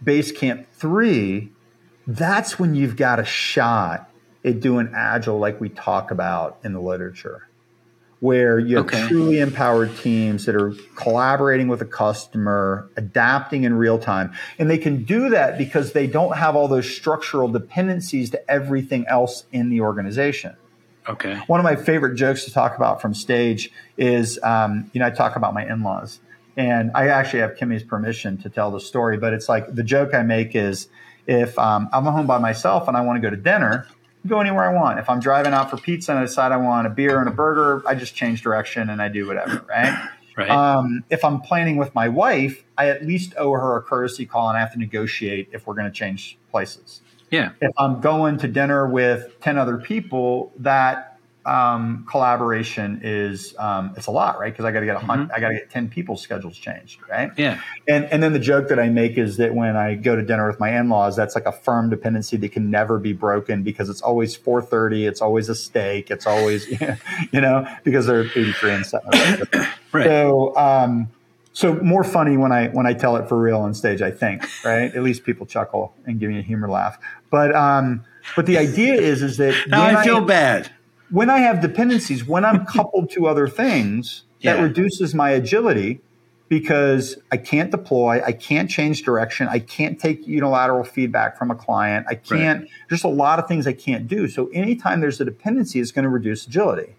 Basecamp 0.04 0.68
three, 0.74 1.52
that's 2.06 2.60
when 2.60 2.76
you've 2.76 2.96
got 2.96 3.20
a 3.20 3.26
shot 3.26 4.10
at 4.46 4.60
doing 4.60 4.92
agile 4.94 5.40
like 5.40 5.60
we 5.60 5.70
talk 5.70 6.12
about 6.12 6.60
in 6.64 6.74
the 6.74 6.82
literature 6.82 7.48
where 8.24 8.58
you 8.58 8.78
have 8.78 8.86
okay. 8.86 9.06
truly 9.10 9.42
empowered 9.42 9.94
teams 9.98 10.46
that 10.46 10.56
are 10.56 10.74
collaborating 10.96 11.68
with 11.68 11.82
a 11.82 11.86
customer, 11.86 12.90
adapting 12.96 13.66
in 13.66 13.74
real 13.74 14.00
time. 14.00 14.32
And 14.58 14.70
they 14.70 14.78
can 14.78 15.04
do 15.04 15.32
that 15.32 15.58
because 15.58 15.92
they 15.92 16.08
don't 16.08 16.38
have 16.38 16.56
all 16.56 16.70
those 16.70 16.90
structural 16.90 17.50
dependencies 17.50 18.30
to 18.30 18.50
everything 18.50 19.06
else 19.10 19.44
in 19.52 19.70
the 19.70 19.82
organization. 19.82 20.56
Okay. 21.10 21.36
One 21.48 21.60
of 21.60 21.66
my 21.66 21.76
favorite 21.76 22.16
jokes 22.16 22.46
to 22.46 22.54
talk 22.54 22.78
about 22.78 23.02
from 23.02 23.14
stage 23.14 23.70
is, 23.98 24.42
um, 24.42 24.90
you 24.94 25.02
know, 25.02 25.08
I 25.08 25.10
talk 25.10 25.36
about 25.36 25.54
my 25.54 25.66
in 25.66 25.84
laws. 25.84 26.22
And 26.56 26.92
I 26.96 27.10
actually 27.10 27.42
have 27.42 27.58
Kimmy's 27.58 27.84
permission 27.84 28.38
to 28.44 28.50
tell 28.50 28.72
the 28.72 28.80
story, 28.80 29.18
but 29.18 29.34
it's 29.34 29.50
like 29.50 29.76
the 29.76 29.84
joke 29.84 30.14
I 30.14 30.24
make 30.24 30.56
is 30.56 30.88
if 31.28 31.60
um, 31.60 31.90
I'm 31.92 32.06
home 32.06 32.28
by 32.28 32.38
myself 32.38 32.88
and 32.88 32.96
I 32.96 33.02
want 33.02 33.22
to 33.22 33.22
go 33.22 33.36
to 33.36 33.42
dinner, 33.42 33.86
go 34.26 34.40
anywhere 34.40 34.70
I 34.70 34.74
want. 34.74 35.00
If 35.00 35.10
I'm 35.10 35.20
driving 35.20 35.54
out 35.54 35.70
for 35.70 35.78
pizza 35.78 36.12
and 36.12 36.20
I 36.20 36.24
decide 36.24 36.52
I 36.52 36.58
want 36.58 36.88
a 36.88 36.90
beer 36.90 37.20
and 37.20 37.28
a 37.28 37.32
burger, 37.32 37.84
I 37.88 37.96
just 37.96 38.16
change 38.16 38.42
direction 38.42 38.90
and 38.90 39.02
I 39.02 39.08
do 39.10 39.28
whatever, 39.28 39.66
right? 39.70 40.10
Right. 40.36 40.50
Um, 40.50 41.04
if 41.10 41.24
I'm 41.24 41.42
planning 41.42 41.78
with 41.78 41.94
my 41.94 42.10
wife, 42.10 42.64
I 42.78 42.90
at 42.90 43.06
least 43.06 43.34
owe 43.38 43.52
her 43.52 43.78
a 43.78 43.82
courtesy 43.82 44.26
call 44.26 44.50
and 44.50 44.58
I 44.58 44.62
have 44.62 44.74
to 44.74 44.80
negotiate 44.80 45.50
if 45.52 45.68
we're 45.68 45.76
going 45.76 45.92
to 45.92 45.92
change 45.92 46.40
places. 46.50 47.02
Yeah. 47.30 47.52
If 47.62 47.72
I'm 47.78 48.02
going 48.02 48.38
to 48.40 48.48
dinner 48.48 48.88
with 48.88 49.40
10 49.42 49.58
other 49.58 49.78
people, 49.78 50.52
that 50.58 51.13
um, 51.46 52.06
collaboration 52.10 53.02
is 53.04 53.54
um, 53.60 53.94
it's 53.98 54.08
a 54.08 54.12
lot, 54.12 54.40
right? 54.40 54.52
Because 54.52 54.66
I 54.66 54.72
got 54.72 54.80
to 54.80 54.86
get 54.86 54.96
a 54.96 55.00
mm-hmm. 55.00 55.32
I 55.34 55.40
got 55.40 55.50
to 55.50 55.56
get 55.56 55.70
ten 55.70 55.90
people's 55.90 56.22
schedules 56.22 56.58
changed, 56.58 57.00
right? 57.10 57.32
Yeah. 57.38 57.60
And 57.88 58.06
and 58.06 58.24
then 58.24 58.34
the 58.34 58.40
joke 58.40 58.70
that 58.70 58.80
I 58.80 58.90
make 58.90 59.18
is 59.18 59.38
that 59.38 59.54
when 59.54 59.76
I 59.76 59.96
go 59.96 60.16
to 60.16 60.22
dinner 60.22 60.48
with 60.48 60.60
my 60.60 60.78
in 60.78 60.90
laws, 60.90 61.16
that's 61.16 61.36
like 61.36 61.46
a 61.46 61.52
firm 61.52 61.90
dependency 61.90 62.38
that 62.38 62.52
can 62.52 62.72
never 62.72 62.98
be 62.98 63.14
broken 63.14 63.64
because 63.64 63.90
it's 63.90 64.02
always 64.02 64.36
four 64.36 64.62
thirty, 64.62 65.06
it's 65.06 65.22
always 65.22 65.50
a 65.50 65.56
steak, 65.56 66.10
it's 66.12 66.26
always 66.26 66.68
you 67.32 67.42
know 67.42 67.68
because 67.84 68.06
they're 68.06 68.22
eighty 68.22 68.54
three 68.54 68.72
and 68.72 68.86
seven. 68.86 69.10
right. 69.92 70.06
So. 70.06 70.56
Um, 70.56 71.10
so 71.56 71.76
more 71.76 72.04
funny 72.04 72.36
when 72.36 72.52
I 72.52 72.70
when 72.70 72.88
I 72.88 72.94
tell 72.94 73.16
it 73.16 73.30
for 73.30 73.40
real 73.40 73.60
on 73.60 73.76
stage, 73.76 74.02
I 74.02 74.10
think, 74.10 74.44
right? 74.66 74.92
At 74.96 75.04
least 75.04 75.24
people 75.24 75.46
chuckle 75.46 75.94
and 76.04 76.20
give 76.20 76.32
me 76.32 76.40
a 76.40 76.42
humor 76.42 76.68
laugh. 76.68 76.98
But 77.30 77.56
um, 77.56 78.06
but 78.36 78.48
the 78.48 78.58
idea 78.58 78.96
is 78.96 79.22
is 79.22 79.38
that 79.38 79.68
now 79.68 79.84
I 79.84 80.04
feel 80.04 80.18
I, 80.18 80.22
bad 80.22 80.72
when 81.14 81.30
I 81.30 81.38
have 81.40 81.62
dependencies, 81.62 82.26
when 82.26 82.44
I'm 82.44 82.66
coupled 82.76 83.12
to 83.12 83.28
other 83.28 83.48
things, 83.48 84.24
yeah. 84.40 84.56
that 84.56 84.64
reduces 84.64 85.14
my 85.14 85.30
agility 85.30 86.02
because 86.50 87.18
I 87.32 87.38
can't 87.38 87.70
deploy, 87.70 88.22
I 88.24 88.32
can't 88.32 88.70
change 88.70 89.04
direction, 89.04 89.48
I 89.48 89.60
can't 89.60 90.00
take 90.00 90.28
unilateral 90.28 90.84
feedback 90.84 91.38
from 91.38 91.52
a 91.52 91.56
client, 91.56 92.08
I 92.10 92.16
can't, 92.16 92.62
right. 92.62 92.70
there's 92.90 93.04
a 93.04 93.10
lot 93.10 93.40
of 93.40 93.48
things 93.48 93.68
I 93.68 93.74
can't 93.74 94.08
do. 94.08 94.28
So 94.28 94.48
anytime 94.54 95.02
there's 95.02 95.22
a 95.22 95.26
dependency, 95.26 95.80
it's 95.80 95.92
going 95.92 96.04
to 96.04 96.10
reduce 96.10 96.48
agility. 96.48 96.96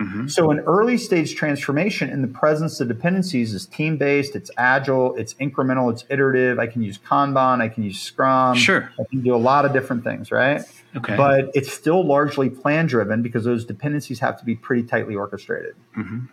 Mm-hmm. 0.00 0.28
So 0.28 0.50
an 0.50 0.60
early 0.60 0.98
stage 0.98 1.34
transformation 1.34 2.10
in 2.10 2.20
the 2.20 2.28
presence 2.28 2.80
of 2.80 2.88
dependencies 2.88 3.54
is 3.54 3.64
team 3.64 3.96
based, 3.96 4.36
it's 4.36 4.50
agile, 4.58 5.16
it's 5.16 5.32
incremental, 5.34 5.90
it's 5.90 6.04
iterative. 6.10 6.58
I 6.58 6.66
can 6.66 6.82
use 6.82 6.98
Kanban, 6.98 7.62
I 7.62 7.68
can 7.68 7.82
use 7.82 7.98
Scrum. 7.98 8.56
Sure. 8.56 8.92
I 9.00 9.04
can 9.04 9.22
do 9.22 9.34
a 9.34 9.38
lot 9.38 9.64
of 9.64 9.72
different 9.72 10.04
things, 10.04 10.30
right? 10.30 10.62
Okay. 10.96 11.16
But 11.16 11.50
it's 11.54 11.72
still 11.72 12.04
largely 12.04 12.48
plan 12.48 12.86
driven 12.86 13.22
because 13.22 13.44
those 13.44 13.64
dependencies 13.64 14.20
have 14.20 14.38
to 14.38 14.44
be 14.44 14.54
pretty 14.54 14.82
tightly 14.82 15.14
orchestrated. 15.14 15.74
Mm-hmm. 15.96 16.26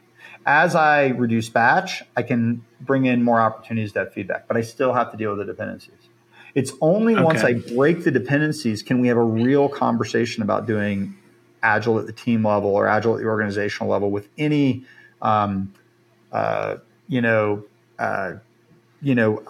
As 0.45 0.76
I 0.76 1.08
reduce 1.08 1.49
batch, 1.49 2.04
I 2.15 2.23
can 2.23 2.63
bring 2.82 3.06
in 3.06 3.23
more 3.23 3.39
opportunities 3.39 3.93
to 3.93 3.99
have 3.99 4.13
feedback, 4.13 4.47
but 4.47 4.58
I 4.58 4.62
still 4.62 4.93
have 4.93 5.12
to 5.12 5.17
deal 5.17 5.32
with 5.36 5.39
the 5.39 5.45
dependencies. 5.45 5.95
It's 6.56 6.71
only 6.82 7.15
okay. 7.15 7.23
once 7.23 7.43
I 7.43 7.54
break 7.54 8.04
the 8.04 8.12
dependencies 8.12 8.84
can 8.84 8.99
we 8.99 9.08
have 9.08 9.17
a 9.17 9.23
real 9.23 9.67
conversation 9.69 10.43
about 10.43 10.67
doing 10.67 11.15
agile 11.63 11.97
at 11.97 12.06
the 12.06 12.13
team 12.13 12.45
level 12.45 12.69
or 12.69 12.88
agile 12.88 13.15
at 13.15 13.21
the 13.21 13.28
organizational 13.28 13.89
level 13.89 14.12
with 14.12 14.30
any, 14.38 14.84
um, 15.21 15.73
uh, 16.32 16.76
you 17.08 17.21
know, 17.21 17.63
uh, 17.97 18.34
you 19.02 19.15
know, 19.15 19.43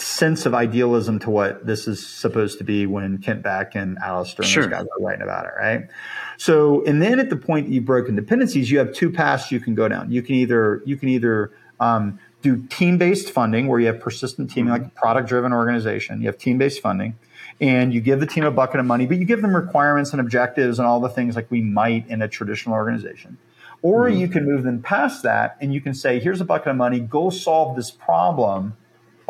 sense 0.00 0.46
of 0.46 0.54
idealism 0.54 1.18
to 1.20 1.30
what 1.30 1.66
this 1.66 1.86
is 1.86 2.06
supposed 2.06 2.58
to 2.58 2.64
be 2.64 2.86
when 2.86 3.18
Kent 3.18 3.42
Beck 3.42 3.74
and 3.74 3.98
Alistair 3.98 4.44
and 4.44 4.50
sure. 4.50 4.62
those 4.64 4.70
guys 4.72 4.82
are 4.84 5.04
writing 5.04 5.22
about 5.22 5.46
it, 5.46 5.52
right? 5.56 5.88
So, 6.36 6.84
and 6.84 7.02
then 7.02 7.20
at 7.20 7.30
the 7.30 7.36
point 7.36 7.66
that 7.66 7.72
you've 7.72 7.84
broken 7.84 8.16
dependencies, 8.16 8.70
you 8.70 8.78
have 8.78 8.92
two 8.94 9.10
paths 9.10 9.52
you 9.52 9.60
can 9.60 9.74
go 9.74 9.88
down. 9.88 10.10
You 10.10 10.22
can 10.22 10.36
either 10.36 10.82
you 10.86 10.96
can 10.96 11.08
either 11.08 11.52
um, 11.80 12.18
do 12.42 12.62
team 12.68 12.98
based 12.98 13.30
funding, 13.30 13.66
where 13.66 13.80
you 13.80 13.86
have 13.86 14.00
persistent 14.00 14.50
teaming, 14.50 14.72
mm-hmm. 14.72 14.84
like 14.84 14.92
a 14.92 15.00
product 15.00 15.28
driven 15.28 15.52
organization. 15.52 16.20
You 16.20 16.28
have 16.28 16.38
team 16.38 16.58
based 16.58 16.80
funding, 16.80 17.16
and 17.60 17.92
you 17.92 18.00
give 18.00 18.20
the 18.20 18.26
team 18.26 18.44
a 18.44 18.50
bucket 18.50 18.80
of 18.80 18.86
money, 18.86 19.06
but 19.06 19.18
you 19.18 19.24
give 19.24 19.42
them 19.42 19.54
requirements 19.54 20.12
and 20.12 20.20
objectives 20.20 20.78
and 20.78 20.86
all 20.86 21.00
the 21.00 21.08
things 21.08 21.36
like 21.36 21.50
we 21.50 21.60
might 21.60 22.08
in 22.08 22.22
a 22.22 22.28
traditional 22.28 22.74
organization. 22.74 23.38
Or 23.82 24.04
mm-hmm. 24.04 24.18
you 24.18 24.28
can 24.28 24.46
move 24.46 24.62
them 24.62 24.82
past 24.82 25.22
that, 25.22 25.56
and 25.60 25.74
you 25.74 25.80
can 25.80 25.94
say, 25.94 26.20
"Here's 26.20 26.40
a 26.40 26.44
bucket 26.44 26.68
of 26.68 26.76
money. 26.76 27.00
Go 27.00 27.30
solve 27.30 27.76
this 27.76 27.90
problem." 27.90 28.74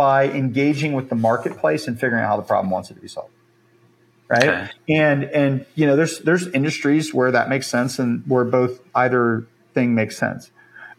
By 0.00 0.24
engaging 0.30 0.94
with 0.94 1.10
the 1.10 1.14
marketplace 1.14 1.86
and 1.86 2.00
figuring 2.00 2.24
out 2.24 2.28
how 2.28 2.36
the 2.38 2.42
problem 2.42 2.70
wants 2.70 2.90
it 2.90 2.94
to 2.94 3.00
be 3.00 3.06
solved 3.06 3.34
right 4.28 4.48
okay. 4.48 4.70
and 4.88 5.24
and 5.24 5.66
you 5.74 5.86
know 5.86 5.94
there's 5.94 6.20
there's 6.20 6.46
industries 6.48 7.12
where 7.12 7.30
that 7.30 7.50
makes 7.50 7.66
sense 7.66 7.98
and 7.98 8.22
where 8.26 8.46
both 8.46 8.80
either 8.94 9.46
thing 9.74 9.94
makes 9.94 10.16
sense 10.16 10.52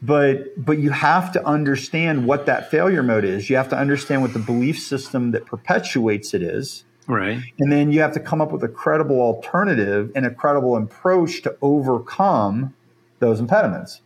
but 0.04 0.54
but 0.56 0.78
you 0.78 0.92
have 0.92 1.32
to 1.32 1.44
understand 1.48 2.28
what 2.28 2.46
that 2.46 2.70
failure 2.70 3.02
mode 3.02 3.26
is 3.26 3.50
you 3.50 3.56
have 3.56 3.70
to 3.70 3.76
understand 3.76 4.22
what 4.22 4.34
the 4.34 4.44
belief 4.54 4.78
system 4.78 5.32
that 5.32 5.48
perpetuates 5.48 6.36
it 6.36 6.44
is 6.44 6.84
Right. 7.08 7.42
And 7.60 7.72
then 7.72 7.92
you 7.92 8.00
have 8.02 8.14
to 8.14 8.20
come 8.20 8.42
up 8.42 8.52
with 8.52 8.64
a 8.64 8.70
credible 8.70 9.20
alternative 9.20 10.12
and 10.16 10.24
a 10.24 10.32
credible 10.32 10.78
approach 10.78 11.42
to 11.42 11.58
overcome 11.60 12.76
those 13.20 13.40
impediments. 13.40 14.02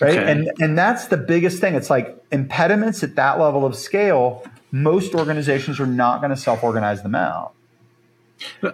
Right. 0.00 0.18
Okay. 0.18 0.30
And 0.30 0.50
and 0.60 0.78
that's 0.78 1.06
the 1.06 1.16
biggest 1.16 1.60
thing. 1.60 1.74
It's 1.74 1.90
like 1.90 2.22
impediments 2.32 3.02
at 3.02 3.14
that 3.16 3.38
level 3.38 3.64
of 3.64 3.76
scale, 3.76 4.44
most 4.70 5.14
organizations 5.14 5.78
are 5.78 5.86
not 5.86 6.20
going 6.20 6.30
to 6.30 6.36
self-organize 6.36 7.02
them 7.02 7.14
out. 7.14 7.52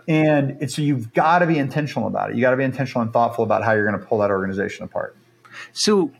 And 0.08 0.56
it's, 0.60 0.74
so 0.74 0.82
you've 0.82 1.12
got 1.12 1.40
to 1.40 1.46
be 1.46 1.58
intentional 1.58 2.08
about 2.08 2.30
it. 2.30 2.36
You 2.36 2.40
got 2.40 2.52
to 2.52 2.56
be 2.56 2.64
intentional 2.64 3.02
and 3.02 3.12
thoughtful 3.12 3.44
about 3.44 3.62
how 3.62 3.72
you're 3.72 3.86
going 3.86 4.00
to 4.00 4.04
pull 4.04 4.18
that 4.18 4.30
organization 4.30 4.84
apart. 4.84 5.16
So 5.72 6.10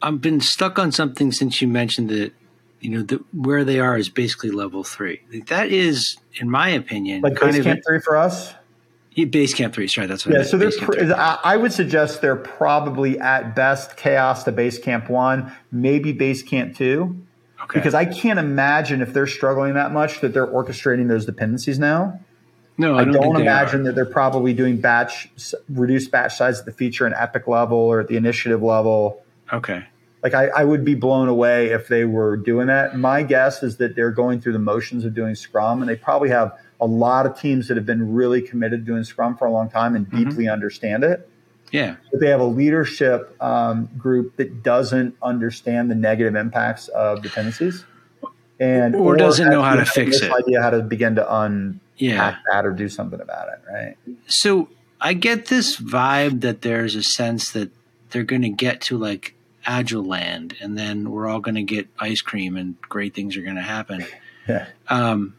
I've 0.00 0.20
been 0.20 0.40
stuck 0.40 0.78
on 0.78 0.90
something 0.90 1.30
since 1.30 1.60
you 1.60 1.68
mentioned 1.68 2.08
that 2.10 2.32
you 2.80 2.90
know 2.90 3.02
the, 3.02 3.24
where 3.32 3.64
they 3.64 3.80
are 3.80 3.96
is 3.96 4.08
basically 4.08 4.50
level 4.50 4.84
three. 4.84 5.20
That 5.46 5.70
is, 5.70 6.16
in 6.34 6.50
my 6.50 6.70
opinion, 6.70 7.22
Like 7.22 7.36
kind 7.36 7.56
of 7.56 7.78
three 7.86 8.00
for 8.00 8.16
us. 8.16 8.54
Yeah, 9.14 9.26
base 9.26 9.54
camp 9.54 9.74
three. 9.74 9.86
Sorry, 9.86 10.06
that's 10.06 10.26
what. 10.26 10.34
I 10.34 10.38
Yeah, 10.38 10.44
so 10.44 10.58
they're 10.58 10.72
pr- 10.72 11.12
I 11.14 11.38
I 11.44 11.56
would 11.56 11.72
suggest 11.72 12.20
they're 12.20 12.34
probably 12.34 13.18
at 13.18 13.54
best 13.54 13.96
chaos 13.96 14.44
to 14.44 14.52
base 14.52 14.78
camp 14.78 15.08
one, 15.08 15.52
maybe 15.70 16.12
base 16.12 16.42
camp 16.42 16.76
two, 16.76 17.24
okay. 17.62 17.78
because 17.78 17.94
I 17.94 18.06
can't 18.06 18.40
imagine 18.40 19.00
if 19.00 19.12
they're 19.12 19.28
struggling 19.28 19.74
that 19.74 19.92
much 19.92 20.20
that 20.20 20.34
they're 20.34 20.46
orchestrating 20.46 21.08
those 21.08 21.26
dependencies 21.26 21.78
now. 21.78 22.18
no, 22.76 22.96
I 22.96 23.02
I 23.02 23.04
don't, 23.04 23.14
don't, 23.14 23.40
imagine 23.40 23.84
that 23.84 23.94
they're 23.94 24.04
probably 24.04 24.52
doing 24.52 24.80
batch 24.80 25.30
reduced 25.68 26.10
batch 26.10 26.36
size 26.36 26.58
at 26.58 26.66
the 26.66 26.72
feature 26.72 27.06
and 27.06 27.14
epic 27.14 27.46
level 27.46 27.78
or 27.78 28.00
at 28.00 28.08
the 28.08 28.16
initiative 28.16 28.62
level. 28.62 29.22
Okay. 29.52 29.84
Like 30.24 30.34
I, 30.34 30.46
I 30.46 30.64
would 30.64 30.84
be 30.84 30.94
blown 30.94 31.28
away 31.28 31.68
if 31.68 31.86
they 31.86 32.04
were 32.04 32.36
doing 32.36 32.66
that. 32.66 32.98
My 32.98 33.22
guess 33.22 33.62
is 33.62 33.76
that 33.76 33.94
they're 33.94 34.10
going 34.10 34.40
through 34.40 34.54
the 34.54 34.58
motions 34.58 35.04
of 35.04 35.14
doing 35.14 35.34
Scrum, 35.34 35.82
and 35.82 35.88
they 35.88 35.96
probably 35.96 36.30
have 36.30 36.58
a 36.80 36.86
lot 36.86 37.26
of 37.26 37.38
teams 37.38 37.68
that 37.68 37.76
have 37.76 37.86
been 37.86 38.12
really 38.14 38.42
committed 38.42 38.80
to 38.84 38.92
doing 38.92 39.04
Scrum 39.04 39.36
for 39.36 39.46
a 39.46 39.52
long 39.52 39.70
time 39.70 39.94
and 39.96 40.10
Mhm. 40.10 40.28
deeply 40.28 40.48
understand 40.48 41.04
it. 41.04 41.28
Yeah. 41.70 41.96
But 42.10 42.20
they 42.20 42.28
have 42.28 42.40
a 42.40 42.44
leadership 42.46 43.34
um, 43.42 43.88
group 43.98 44.36
that 44.36 44.62
doesn't 44.62 45.16
understand 45.22 45.90
the 45.90 45.94
negative 45.94 46.34
impacts 46.36 46.88
of 46.88 47.22
dependencies, 47.22 47.84
and 48.60 48.94
Or 48.94 49.16
doesn't 49.16 49.48
know 49.50 49.62
how 49.62 49.74
to 49.76 49.84
fix 49.84 50.20
it. 50.22 50.30
Idea 50.32 50.62
how 50.62 50.70
to 50.70 50.82
begin 50.82 51.14
to 51.16 51.34
unpack 51.42 51.80
Yeah. 51.96 52.36
that 52.52 52.64
or 52.66 52.72
do 52.72 52.88
something 52.88 53.20
about 53.20 53.48
it, 53.48 53.60
right? 53.72 53.96
So 54.26 54.68
I 55.00 55.14
get 55.14 55.46
this 55.46 55.76
vibe 55.80 56.40
that 56.42 56.62
there's 56.62 56.94
a 56.94 57.02
sense 57.02 57.50
that 57.52 57.70
they're 58.10 58.22
going 58.24 58.42
to 58.42 58.48
get 58.50 58.80
to 58.82 58.96
like 58.96 59.34
agile 59.66 60.04
land, 60.04 60.54
and 60.60 60.78
then 60.78 61.10
we're 61.10 61.26
all 61.26 61.40
going 61.40 61.54
to 61.56 61.62
get 61.62 61.88
ice 61.98 62.20
cream, 62.20 62.56
and 62.56 62.76
great 62.82 63.14
things 63.14 63.36
are 63.36 63.42
going 63.42 63.56
to 63.56 63.62
happen. 63.62 64.04
Yeah. 64.46 64.66
Um, 64.88 65.36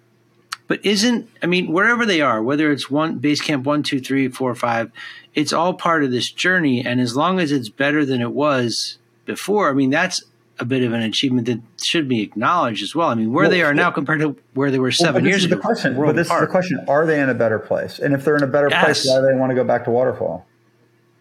but 0.67 0.85
isn't 0.85 1.29
I 1.41 1.45
mean 1.45 1.71
wherever 1.71 2.05
they 2.05 2.21
are, 2.21 2.41
whether 2.41 2.71
it's 2.71 2.89
one 2.89 3.19
base 3.19 3.41
camp 3.41 3.65
one, 3.65 3.83
two, 3.83 3.99
three, 3.99 4.27
four, 4.27 4.53
five, 4.55 4.91
it's 5.33 5.53
all 5.53 5.73
part 5.73 6.03
of 6.03 6.11
this 6.11 6.31
journey. 6.31 6.85
And 6.85 6.99
as 6.99 7.15
long 7.15 7.39
as 7.39 7.51
it's 7.51 7.69
better 7.69 8.05
than 8.05 8.21
it 8.21 8.31
was 8.31 8.97
before, 9.25 9.69
I 9.69 9.73
mean 9.73 9.89
that's 9.89 10.23
a 10.57 10.65
bit 10.65 10.83
of 10.83 10.93
an 10.93 11.01
achievement 11.01 11.47
that 11.47 11.59
should 11.83 12.07
be 12.07 12.21
acknowledged 12.21 12.81
as 12.81 12.95
well. 12.95 13.09
I 13.09 13.15
mean 13.15 13.33
where 13.33 13.43
Well, 13.43 13.51
they 13.51 13.61
are 13.61 13.73
now 13.73 13.91
compared 13.91 14.21
to 14.21 14.37
where 14.53 14.71
they 14.71 14.79
were 14.79 14.91
seven 14.91 15.23
this 15.23 15.29
years 15.31 15.39
is 15.41 15.45
ago. 15.45 15.55
The 15.55 15.61
question, 15.61 15.95
but 15.95 16.15
this 16.15 16.31
is 16.31 16.39
the 16.39 16.47
question: 16.47 16.85
Are 16.87 17.05
they 17.05 17.19
in 17.19 17.29
a 17.29 17.33
better 17.33 17.59
place? 17.59 17.99
And 17.99 18.13
if 18.13 18.23
they're 18.23 18.37
in 18.37 18.43
a 18.43 18.47
better 18.47 18.69
place, 18.69 19.05
why 19.05 19.19
do 19.19 19.25
they 19.27 19.35
want 19.35 19.51
to 19.51 19.55
go 19.55 19.63
back 19.63 19.83
to 19.85 19.91
waterfall? 19.91 20.45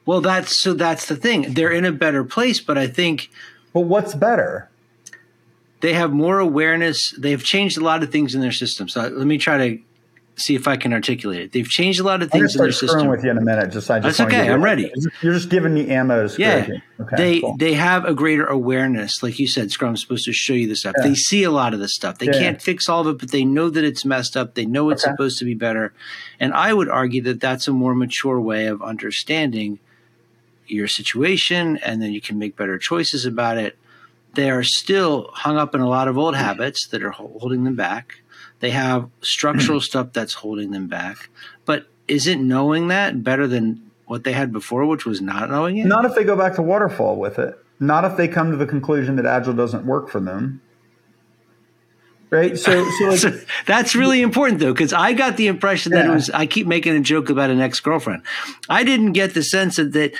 Well, 0.06 0.20
that's 0.20 0.60
so 0.60 0.74
that's 0.74 1.06
the 1.06 1.16
thing. 1.16 1.54
They're 1.54 1.72
in 1.72 1.84
a 1.84 1.92
better 1.92 2.24
place, 2.24 2.60
but 2.60 2.76
I 2.78 2.86
think 2.86 3.30
But 3.72 3.80
what's 3.80 4.14
better? 4.14 4.70
They 5.84 5.92
have 5.92 6.14
more 6.14 6.38
awareness. 6.38 7.10
They've 7.18 7.44
changed 7.44 7.76
a 7.76 7.84
lot 7.84 8.02
of 8.02 8.10
things 8.10 8.34
in 8.34 8.40
their 8.40 8.52
system. 8.52 8.88
So 8.88 9.02
let 9.02 9.26
me 9.26 9.36
try 9.36 9.58
to 9.68 9.78
see 10.36 10.54
if 10.54 10.66
I 10.66 10.76
can 10.78 10.94
articulate 10.94 11.40
it. 11.42 11.52
They've 11.52 11.68
changed 11.68 12.00
a 12.00 12.02
lot 12.02 12.22
of 12.22 12.30
things 12.30 12.56
in 12.56 12.62
their 12.62 12.72
system. 12.72 13.06
with 13.08 13.22
you 13.22 13.30
in 13.30 13.36
a 13.36 13.42
minute. 13.42 13.70
Just 13.70 13.90
I 13.90 14.00
just 14.00 14.16
That's 14.16 14.32
okay, 14.32 14.48
I'm 14.50 14.64
ready. 14.64 14.90
You're 15.20 15.34
just 15.34 15.50
giving 15.50 15.74
me 15.74 15.90
ammo 15.90 16.26
Yeah. 16.38 16.66
Okay, 16.98 17.16
they 17.18 17.40
cool. 17.42 17.56
they 17.58 17.74
have 17.74 18.06
a 18.06 18.14
greater 18.14 18.46
awareness, 18.46 19.22
like 19.22 19.38
you 19.38 19.46
said. 19.46 19.68
Scrum's 19.68 20.00
supposed 20.00 20.24
to 20.24 20.32
show 20.32 20.54
you 20.54 20.66
the 20.68 20.74
stuff. 20.74 20.94
Yeah. 20.96 21.08
They 21.08 21.14
see 21.14 21.42
a 21.42 21.50
lot 21.50 21.74
of 21.74 21.80
the 21.80 21.88
stuff. 21.88 22.16
They 22.18 22.26
Yeah. 22.32 22.38
can't 22.38 22.62
fix 22.62 22.88
all 22.88 23.02
of 23.02 23.08
it, 23.14 23.18
but 23.20 23.30
they 23.30 23.44
know 23.44 23.68
that 23.68 23.84
it's 23.84 24.06
messed 24.06 24.38
up. 24.38 24.54
They 24.54 24.64
know 24.64 24.88
it's 24.88 25.04
Okay. 25.04 25.12
supposed 25.12 25.38
to 25.40 25.44
be 25.44 25.54
better. 25.54 25.92
And 26.40 26.54
I 26.54 26.72
would 26.72 26.88
argue 26.88 27.20
that 27.24 27.40
that's 27.40 27.68
a 27.68 27.72
more 27.72 27.94
mature 27.94 28.40
way 28.40 28.64
of 28.68 28.80
understanding 28.82 29.78
your 30.66 30.88
situation, 30.88 31.76
and 31.84 32.00
then 32.00 32.10
you 32.14 32.22
can 32.22 32.38
make 32.38 32.56
better 32.56 32.78
choices 32.78 33.26
about 33.26 33.58
it. 33.58 33.76
They 34.34 34.50
are 34.50 34.62
still 34.62 35.30
hung 35.32 35.56
up 35.56 35.74
in 35.74 35.80
a 35.80 35.88
lot 35.88 36.08
of 36.08 36.18
old 36.18 36.34
habits 36.34 36.88
that 36.88 37.02
are 37.02 37.10
holding 37.10 37.64
them 37.64 37.76
back. 37.76 38.20
They 38.60 38.70
have 38.70 39.08
structural 39.20 39.80
stuff 39.90 40.12
that's 40.12 40.34
holding 40.34 40.70
them 40.70 40.88
back. 40.88 41.28
But 41.64 41.88
isn't 42.08 42.46
knowing 42.46 42.88
that 42.88 43.22
better 43.22 43.46
than 43.46 43.90
what 44.06 44.24
they 44.24 44.32
had 44.32 44.52
before, 44.52 44.86
which 44.86 45.06
was 45.06 45.20
not 45.20 45.50
knowing 45.50 45.78
it? 45.78 45.86
Not 45.86 46.04
if 46.04 46.14
they 46.14 46.24
go 46.24 46.36
back 46.36 46.54
to 46.56 46.62
waterfall 46.62 47.16
with 47.16 47.38
it. 47.38 47.58
Not 47.80 48.04
if 48.04 48.16
they 48.16 48.28
come 48.28 48.50
to 48.50 48.56
the 48.56 48.66
conclusion 48.66 49.16
that 49.16 49.26
agile 49.26 49.54
doesn't 49.54 49.86
work 49.86 50.08
for 50.08 50.20
them. 50.20 50.60
Right? 52.34 52.58
So, 52.58 52.88
so 52.98 53.04
like, 53.04 53.18
So 53.18 53.40
that's 53.66 53.94
really 53.94 54.20
important 54.22 54.60
though, 54.60 54.72
because 54.72 54.92
I 54.92 55.12
got 55.12 55.36
the 55.36 55.46
impression 55.46 55.92
that 55.92 56.06
it 56.06 56.10
was. 56.10 56.30
I 56.30 56.46
keep 56.46 56.66
making 56.66 56.96
a 56.96 57.00
joke 57.00 57.30
about 57.30 57.50
an 57.50 57.60
ex 57.60 57.80
girlfriend. 57.80 58.22
I 58.68 58.84
didn't 58.84 59.12
get 59.12 59.34
the 59.34 59.42
sense 59.42 59.76
that, 59.76 59.92
that 59.92 60.12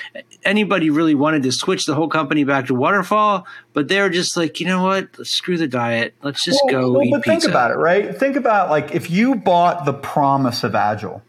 anybody 0.43 0.89
really 0.89 1.15
wanted 1.15 1.43
to 1.43 1.51
switch 1.51 1.85
the 1.85 1.93
whole 1.95 2.07
company 2.07 2.43
back 2.43 2.67
to 2.67 2.73
waterfall, 2.73 3.45
but 3.73 3.87
they 3.87 3.99
were 4.01 4.09
just 4.09 4.37
like, 4.37 4.59
you 4.59 4.65
know 4.65 4.83
what? 4.83 5.09
Let's 5.17 5.31
screw 5.31 5.57
the 5.57 5.67
diet. 5.67 6.13
Let's 6.23 6.43
just 6.43 6.61
Well, 6.65 6.73
go 6.73 6.91
well, 6.93 7.03
eat 7.03 7.11
but 7.11 7.23
pizza. 7.23 7.39
think 7.41 7.51
about 7.51 7.71
it, 7.71 7.75
right? 7.77 8.15
Think 8.15 8.35
about 8.35 8.69
like 8.69 8.95
if 8.95 9.09
you 9.11 9.35
bought 9.35 9.85
the 9.85 9.93
promise 9.93 10.63
of 10.63 10.73
agile, 10.75 11.21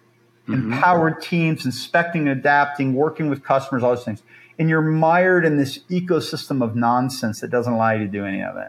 Mm-hmm. 0.49 0.75
empowered 0.75 1.20
teams, 1.20 1.64
inspecting, 1.66 2.29
adapting, 2.29 2.94
working 2.94 3.29
with 3.29 3.42
customers, 3.42 3.83
all 3.83 3.96
those 3.96 4.05
things, 4.05 4.22
and 4.61 4.68
you're 4.68 4.81
mired 4.81 5.44
in 5.44 5.57
this 5.57 5.81
ecosystem 5.90 6.62
of 6.62 6.77
nonsense 6.77 7.40
that 7.40 7.49
doesn't 7.51 7.72
allow 7.72 7.90
you 7.90 7.99
to 7.99 8.07
do 8.07 8.25
any 8.25 8.44
of 8.44 8.57
it. 8.57 8.68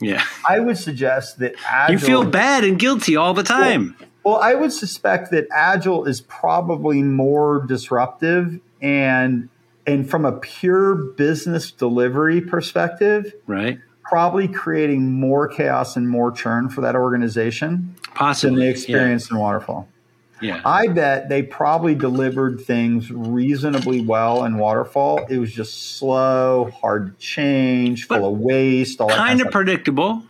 Yeah, 0.00 0.22
I 0.48 0.60
would 0.60 0.78
suggest 0.78 1.38
that 1.38 1.54
agile. 1.66 1.92
you 1.92 1.98
feel 1.98 2.24
bad 2.24 2.64
and 2.64 2.78
guilty 2.78 3.16
all 3.16 3.34
the 3.34 3.42
time. 3.42 3.96
Well, 4.24 4.36
I 4.36 4.54
would 4.54 4.72
suspect 4.72 5.30
that 5.30 5.46
agile 5.52 6.04
is 6.04 6.20
probably 6.20 7.02
more 7.02 7.64
disruptive 7.66 8.60
and 8.82 9.48
and 9.86 10.08
from 10.10 10.24
a 10.24 10.32
pure 10.32 10.94
business 10.94 11.70
delivery 11.70 12.40
perspective, 12.40 13.32
right? 13.46 13.78
probably 14.02 14.48
creating 14.48 15.12
more 15.12 15.48
chaos 15.48 15.96
and 15.96 16.08
more 16.08 16.30
churn 16.30 16.68
for 16.68 16.80
that 16.80 16.94
organization 16.94 17.94
than 18.04 18.14
Possibly. 18.14 18.64
they 18.64 18.70
experienced 18.70 19.30
in 19.30 19.38
waterfall. 19.38 19.88
Yeah. 20.40 20.60
I 20.64 20.88
bet 20.88 21.28
they 21.28 21.42
probably 21.42 21.94
delivered 21.94 22.60
things 22.60 23.10
reasonably 23.10 24.00
well 24.02 24.44
in 24.44 24.58
waterfall. 24.58 25.24
It 25.30 25.38
was 25.38 25.52
just 25.52 25.96
slow, 25.96 26.70
hard 26.80 27.06
to 27.18 27.24
change, 27.24 28.06
full 28.06 28.26
of 28.34 28.38
waste, 28.38 29.00
all 29.00 29.08
that 29.08 29.16
kind 29.16 29.40
of 29.40 29.50
predictable 29.50 30.22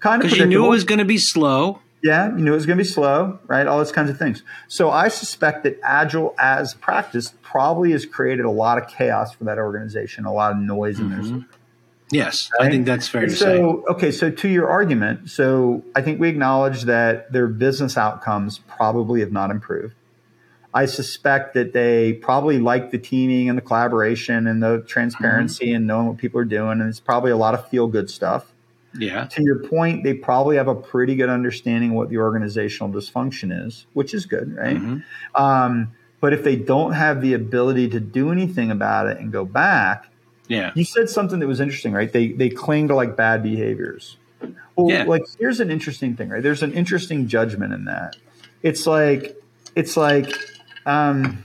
kind 0.00 0.20
of 0.22 0.28
predictable. 0.28 0.28
because 0.30 0.38
you 0.38 0.46
knew 0.46 0.66
it 0.66 0.70
was 0.70 0.84
going 0.84 0.98
to 0.98 1.04
be 1.04 1.18
slow. 1.18 1.78
Yeah, 2.02 2.30
you 2.36 2.42
knew 2.42 2.52
it 2.52 2.56
was 2.56 2.66
going 2.66 2.78
to 2.78 2.82
be 2.82 2.88
slow, 2.88 3.38
right? 3.46 3.64
All 3.68 3.78
those 3.78 3.92
kinds 3.92 4.10
of 4.10 4.18
things. 4.18 4.42
So 4.66 4.90
I 4.90 5.06
suspect 5.06 5.62
that 5.62 5.78
Agile 5.84 6.34
as 6.36 6.74
practiced 6.74 7.40
probably 7.42 7.92
has 7.92 8.04
created 8.04 8.44
a 8.44 8.50
lot 8.50 8.76
of 8.78 8.88
chaos 8.88 9.32
for 9.32 9.44
that 9.44 9.58
organization, 9.58 10.24
a 10.24 10.32
lot 10.32 10.50
of 10.50 10.58
noise 10.58 10.98
in 10.98 11.10
Mm-hmm. 11.10 11.38
there. 11.38 11.46
Yes, 12.12 12.50
I 12.60 12.68
think 12.70 12.84
that's 12.86 13.08
fair 13.08 13.22
And 13.22 13.30
to 13.30 13.36
say. 13.36 13.56
so, 13.56 13.84
okay, 13.90 14.12
so 14.12 14.30
to 14.30 14.48
your 14.48 14.68
argument, 14.68 15.30
so 15.30 15.82
I 15.96 16.02
think 16.02 16.20
we 16.20 16.28
acknowledge 16.28 16.82
that 16.82 17.32
their 17.32 17.48
business 17.48 17.96
outcomes 17.96 18.58
probably 18.68 19.20
have 19.20 19.32
not 19.32 19.50
improved. 19.50 19.94
I 20.74 20.86
suspect 20.86 21.54
that 21.54 21.72
they 21.72 22.12
probably 22.14 22.58
like 22.58 22.90
the 22.92 22.98
teaming 22.98 23.48
and 23.48 23.56
the 23.58 23.62
collaboration 23.62 24.46
and 24.46 24.62
the 24.62 24.84
transparency 24.86 25.66
Mm-hmm. 25.68 25.76
and 25.76 25.86
knowing 25.86 26.06
what 26.08 26.18
people 26.18 26.40
are 26.40 26.44
doing. 26.46 26.80
And 26.80 26.88
it's 26.88 27.00
probably 27.00 27.30
a 27.30 27.36
lot 27.36 27.54
of 27.54 27.68
feel 27.68 27.88
good 27.88 28.08
stuff 28.10 28.52
Yeah. 28.94 29.24
to 29.26 29.42
your 29.42 29.58
point, 29.68 30.04
they 30.04 30.14
probably 30.14 30.56
have 30.56 30.68
a 30.68 30.74
pretty 30.74 31.14
good 31.14 31.28
understanding 31.30 31.90
of 31.90 31.96
what 31.96 32.08
the 32.10 32.18
organizational 32.18 32.92
dysfunction 32.92 33.66
is, 33.66 33.86
which 33.94 34.12
is 34.14 34.26
good, 34.26 34.54
right? 34.56 34.76
Mhm. 34.76 35.02
Um, 35.34 35.88
but 36.20 36.32
if 36.32 36.44
they 36.44 36.56
don't 36.56 36.92
have 36.92 37.20
the 37.22 37.32
ability 37.34 37.88
to 37.88 38.00
do 38.00 38.30
anything 38.30 38.70
about 38.70 39.06
it 39.08 39.18
and 39.18 39.32
go 39.32 39.44
back, 39.44 40.06
Yeah. 40.48 40.72
you 40.74 40.84
said 40.84 41.08
something 41.08 41.38
that 41.40 41.46
was 41.46 41.60
interesting, 41.60 41.92
right? 41.92 42.12
They 42.12 42.28
they 42.32 42.48
cling 42.50 42.88
to 42.88 42.94
like 42.94 43.16
bad 43.16 43.42
behaviors. 43.42 44.16
Well, 44.76 44.90
Yeah. 44.90 45.04
like 45.04 45.22
here's 45.38 45.60
an 45.60 45.70
interesting 45.70 46.16
thing, 46.16 46.28
right? 46.28 46.42
There's 46.42 46.62
an 46.62 46.72
interesting 46.72 47.28
judgment 47.28 47.72
in 47.72 47.84
that. 47.86 48.16
It's 48.62 48.86
like 48.86 49.36
it's 49.76 49.96
like 49.96 50.32
um, 50.86 51.44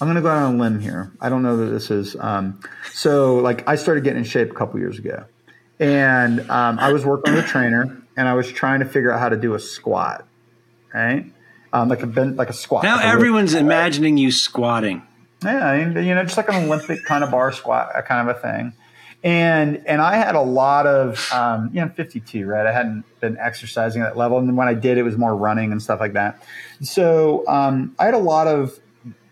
I'm 0.00 0.08
going 0.08 0.16
to 0.16 0.20
go 0.22 0.28
out 0.28 0.42
on 0.42 0.54
a 0.54 0.58
limb 0.58 0.80
here. 0.80 1.12
I 1.20 1.28
don't 1.28 1.42
know 1.42 1.56
that 1.58 1.66
this 1.66 1.90
is 1.90 2.16
um, 2.18 2.60
so. 2.92 3.36
Like 3.36 3.66
I 3.68 3.76
started 3.76 4.02
getting 4.04 4.18
in 4.18 4.24
shape 4.24 4.50
a 4.50 4.54
couple 4.54 4.80
years 4.80 4.98
ago, 4.98 5.24
and 5.78 6.40
um, 6.50 6.78
I 6.78 6.92
was 6.92 7.04
working 7.04 7.34
with 7.34 7.44
a 7.44 7.48
trainer, 7.48 8.02
and 8.16 8.28
I 8.28 8.34
was 8.34 8.50
trying 8.50 8.80
to 8.80 8.86
figure 8.86 9.12
out 9.12 9.20
how 9.20 9.28
to 9.28 9.36
do 9.36 9.54
a 9.54 9.60
squat, 9.60 10.26
right? 10.92 11.26
Um, 11.72 11.88
like 11.88 12.02
a 12.02 12.06
bent, 12.06 12.36
like 12.36 12.50
a 12.50 12.52
squat. 12.52 12.82
Now 12.82 12.96
like 12.96 13.06
everyone's 13.06 13.54
imagining 13.54 14.16
you 14.18 14.30
squatting. 14.32 15.02
Yeah, 15.44 15.66
I 15.66 15.84
mean, 15.84 16.04
you 16.04 16.14
know, 16.14 16.22
just 16.24 16.36
like 16.36 16.48
an 16.48 16.64
Olympic 16.64 17.04
kind 17.04 17.24
of 17.24 17.30
bar 17.30 17.52
squat, 17.52 17.90
uh, 17.94 18.02
kind 18.02 18.28
of 18.28 18.36
a 18.36 18.40
thing. 18.40 18.72
and 19.24 19.82
and 19.86 20.00
I 20.00 20.16
had 20.16 20.34
a 20.34 20.40
lot 20.40 20.86
of 20.86 21.30
um, 21.32 21.70
you 21.72 21.80
know 21.80 21.88
52 21.88 22.46
right? 22.46 22.66
I 22.66 22.72
hadn't 22.72 23.04
been 23.20 23.36
exercising 23.38 24.02
at 24.02 24.10
that 24.10 24.16
level. 24.16 24.38
And 24.38 24.56
when 24.56 24.68
I 24.68 24.74
did 24.74 24.98
it 24.98 25.02
was 25.02 25.16
more 25.16 25.34
running 25.34 25.72
and 25.72 25.80
stuff 25.80 26.00
like 26.00 26.14
that. 26.14 26.42
So 26.80 27.46
um, 27.46 27.94
I 27.98 28.06
had 28.06 28.14
a 28.14 28.18
lot 28.18 28.46
of 28.46 28.80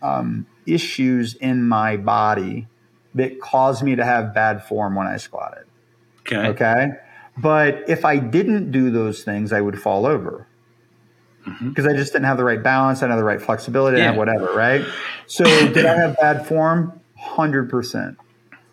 um, 0.01 0.45
issues 0.65 1.35
in 1.35 1.63
my 1.67 1.97
body 1.97 2.67
that 3.15 3.41
caused 3.41 3.83
me 3.83 3.95
to 3.95 4.05
have 4.05 4.33
bad 4.33 4.63
form 4.63 4.95
when 4.95 5.07
I 5.07 5.17
squatted. 5.17 5.65
Okay. 6.21 6.47
okay? 6.49 6.87
But 7.37 7.89
if 7.89 8.05
I 8.05 8.17
didn't 8.17 8.71
do 8.71 8.91
those 8.91 9.23
things 9.23 9.51
I 9.51 9.59
would 9.59 9.81
fall 9.81 10.05
over 10.05 10.47
Mm-hmm. 11.47 11.69
because 11.69 11.87
I 11.87 11.93
just 11.93 12.13
didn't 12.13 12.25
have 12.25 12.37
the 12.37 12.43
right 12.43 12.61
balance 12.61 12.99
I 12.99 13.01
didn't 13.05 13.11
have 13.11 13.19
the 13.19 13.23
right 13.25 13.41
flexibility 13.41 13.95
I 13.97 13.99
didn't 14.01 14.09
have 14.13 14.17
whatever 14.17 14.53
right 14.53 14.85
so 15.27 15.43
did 15.43 15.85
I 15.85 15.95
have 15.95 16.15
bad 16.17 16.45
form 16.47 16.99
100% 17.19 18.15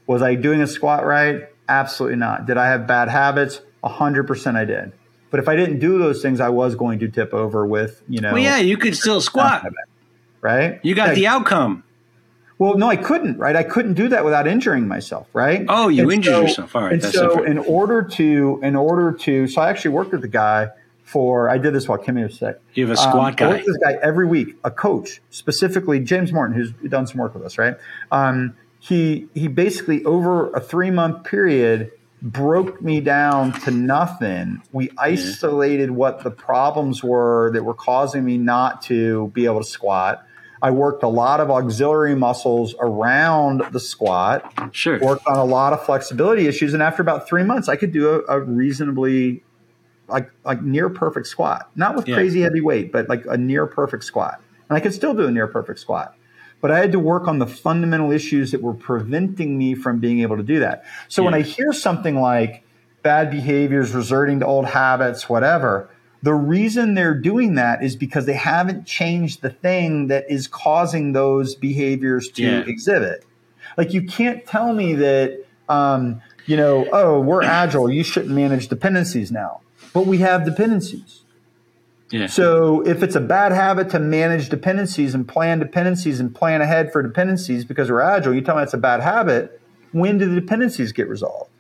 was 0.06 0.22
I 0.22 0.34
doing 0.34 0.60
a 0.60 0.66
squat 0.66 1.04
right? 1.06 1.48
Absolutely 1.68 2.16
not. 2.16 2.46
Did 2.46 2.56
I 2.56 2.66
have 2.68 2.86
bad 2.86 3.08
habits? 3.10 3.60
100% 3.84 4.56
I 4.56 4.64
did. 4.64 4.92
But 5.30 5.38
if 5.40 5.48
I 5.48 5.54
didn't 5.56 5.80
do 5.80 5.98
those 5.98 6.22
things, 6.22 6.40
I 6.40 6.48
was 6.48 6.74
going 6.74 6.98
to 7.00 7.08
tip 7.08 7.34
over 7.34 7.66
with, 7.66 8.02
you 8.08 8.22
know, 8.22 8.32
Well, 8.32 8.42
yeah, 8.42 8.56
you 8.56 8.78
could 8.78 8.96
still 8.96 9.20
squat. 9.20 9.66
right? 10.40 10.80
You 10.82 10.94
got 10.94 11.08
Yeah. 11.08 11.14
the 11.14 11.26
outcome. 11.26 11.84
Well, 12.58 12.78
no, 12.78 12.88
I 12.88 12.96
couldn't, 12.96 13.36
right? 13.38 13.54
I 13.54 13.62
couldn't 13.64 13.94
do 13.94 14.08
that 14.08 14.24
without 14.24 14.46
injuring 14.48 14.88
myself, 14.88 15.26
right? 15.34 15.66
Oh, 15.68 15.88
you 15.88 16.04
And 16.04 16.12
injured 16.12 16.32
so- 16.34 16.40
yourself. 16.42 16.74
All 16.74 16.82
right, 16.84 16.92
and 16.94 17.02
so 17.02 17.28
different. 17.28 17.48
in 17.50 17.58
order 17.58 18.02
to, 18.02 18.60
in 18.62 18.74
order 18.74 19.12
to, 19.12 19.46
so 19.46 19.60
I 19.60 19.68
actually 19.68 19.90
worked 19.92 20.12
with 20.12 20.22
the 20.22 20.28
guy 20.28 20.68
for, 21.08 21.48
I 21.48 21.58
did 21.58 21.72
this 21.74 21.88
while 21.88 21.98
Kimmy 21.98 22.22
was 22.22 22.38
sick. 22.38 22.60
You 22.74 22.86
have 22.86 22.96
a 22.96 23.00
Um, 23.00 23.08
squat 23.10 23.32
I 23.32 23.36
guy. 23.36 23.48
work 23.48 23.56
with 23.58 23.66
this 23.66 23.76
guy 23.78 23.98
every 24.02 24.26
week, 24.26 24.56
a 24.64 24.70
coach, 24.70 25.20
specifically 25.30 26.00
James 26.00 26.32
Morton, 26.32 26.54
who's 26.56 26.72
done 26.90 27.06
some 27.06 27.18
work 27.20 27.34
with 27.34 27.44
us, 27.44 27.56
right? 27.58 27.76
Um, 28.12 28.54
he 28.80 29.26
he 29.34 29.48
basically 29.48 30.04
over 30.04 30.50
a 30.50 30.60
three 30.60 30.90
month 30.90 31.24
period 31.24 31.90
broke 32.22 32.82
me 32.82 33.00
down 33.00 33.52
to 33.60 33.70
nothing. 33.70 34.60
We 34.72 34.90
isolated 34.98 35.90
what 35.92 36.24
the 36.24 36.30
problems 36.30 37.02
were 37.02 37.50
that 37.52 37.64
were 37.64 37.74
causing 37.74 38.24
me 38.24 38.38
not 38.38 38.82
to 38.82 39.28
be 39.34 39.44
able 39.46 39.60
to 39.62 39.68
squat. 39.68 40.24
I 40.60 40.72
worked 40.72 41.04
a 41.04 41.08
lot 41.08 41.38
of 41.40 41.50
auxiliary 41.52 42.16
muscles 42.16 42.74
around 42.80 43.62
the 43.70 43.78
squat 43.78 44.52
Sure. 44.72 44.98
worked 44.98 45.24
on 45.28 45.36
a 45.36 45.44
lot 45.44 45.72
of 45.72 45.84
flexibility 45.84 46.48
issues, 46.48 46.74
and 46.74 46.82
after 46.82 47.00
about 47.00 47.28
three 47.28 47.44
months, 47.44 47.68
I 47.68 47.76
could 47.76 47.92
do 47.92 48.08
a, 48.28 48.38
a 48.38 48.40
reasonably 48.40 49.44
like 50.08 50.30
like 50.44 50.62
near 50.62 50.88
perfect 50.88 51.26
squat, 51.26 51.70
not 51.76 51.94
with 51.96 52.06
Yeah. 52.06 52.14
crazy 52.14 52.40
heavy 52.42 52.60
weight, 52.60 52.92
but 52.92 53.08
like 53.08 53.24
a 53.26 53.36
near 53.36 53.66
perfect 53.66 54.04
squat, 54.04 54.40
and 54.68 54.76
I 54.76 54.80
could 54.80 54.94
still 54.94 55.14
do 55.14 55.26
a 55.26 55.30
near 55.30 55.46
perfect 55.46 55.78
squat. 55.80 56.14
But 56.60 56.72
I 56.72 56.78
had 56.80 56.90
to 56.92 56.98
work 56.98 57.28
on 57.28 57.38
the 57.38 57.46
fundamental 57.46 58.10
issues 58.10 58.50
that 58.50 58.62
were 58.62 58.74
preventing 58.74 59.56
me 59.56 59.74
from 59.74 60.00
being 60.00 60.20
able 60.20 60.36
to 60.36 60.42
do 60.42 60.58
that. 60.58 60.84
So 61.08 61.22
when 61.22 61.32
I 61.34 61.42
hear 61.42 61.72
something 61.72 62.16
like 62.16 62.64
bad 63.02 63.30
behaviors, 63.30 63.92
resorting 63.92 64.40
to 64.40 64.46
old 64.46 64.66
habits, 64.66 65.28
whatever, 65.28 65.88
the 66.20 66.34
reason 66.34 66.94
they're 66.94 67.14
doing 67.14 67.54
that 67.54 67.84
is 67.84 67.94
because 67.94 68.26
they 68.26 68.34
haven't 68.34 68.86
changed 68.86 69.40
the 69.40 69.50
thing 69.50 70.08
that 70.08 70.28
is 70.28 70.48
causing 70.48 71.12
those 71.12 71.54
behaviors 71.54 72.28
to 72.30 72.42
Yeah. 72.42 72.64
exhibit. 72.66 73.24
Like 73.76 73.92
you 73.92 74.02
can't 74.02 74.44
tell 74.44 74.72
me 74.72 74.94
that 74.96 75.44
um, 75.68 76.20
you 76.46 76.56
know, 76.56 76.88
oh, 76.92 77.20
we're 77.20 77.44
agile, 77.44 77.90
you 77.90 78.02
shouldn't 78.02 78.34
manage 78.34 78.68
dependencies 78.68 79.30
now. 79.30 79.60
But 79.98 80.06
we 80.06 80.18
have 80.18 80.44
dependencies. 80.44 81.24
Yeah. 82.12 82.28
So 82.28 82.86
if 82.86 83.02
it's 83.02 83.16
a 83.16 83.20
bad 83.20 83.50
habit 83.50 83.90
to 83.90 83.98
manage 83.98 84.48
dependencies 84.48 85.12
and 85.12 85.26
plan 85.26 85.58
dependencies 85.58 86.20
and 86.20 86.32
plan 86.32 86.60
ahead 86.60 86.92
for 86.92 87.02
dependencies 87.02 87.64
because 87.64 87.90
we're 87.90 88.00
agile, 88.00 88.32
you 88.32 88.40
tell 88.40 88.54
me 88.54 88.62
it's 88.62 88.74
a 88.74 88.78
bad 88.78 89.00
habit, 89.00 89.60
when 89.90 90.18
do 90.18 90.32
the 90.32 90.40
dependencies 90.40 90.92
get 90.92 91.08
resolved? 91.08 91.50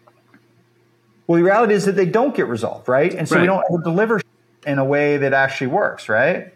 Well, 1.26 1.38
the 1.38 1.42
reality 1.42 1.74
is 1.74 1.84
that 1.86 1.96
they 1.96 2.06
don't 2.06 2.32
get 2.32 2.46
resolved, 2.46 2.88
right? 2.88 3.12
And 3.12 3.28
so 3.28 3.40
we 3.40 3.46
don't 3.46 3.64
deliver 3.82 4.20
in 4.64 4.78
a 4.78 4.84
way 4.84 5.16
that 5.16 5.32
actually 5.32 5.66
works, 5.66 6.08
right? 6.08 6.54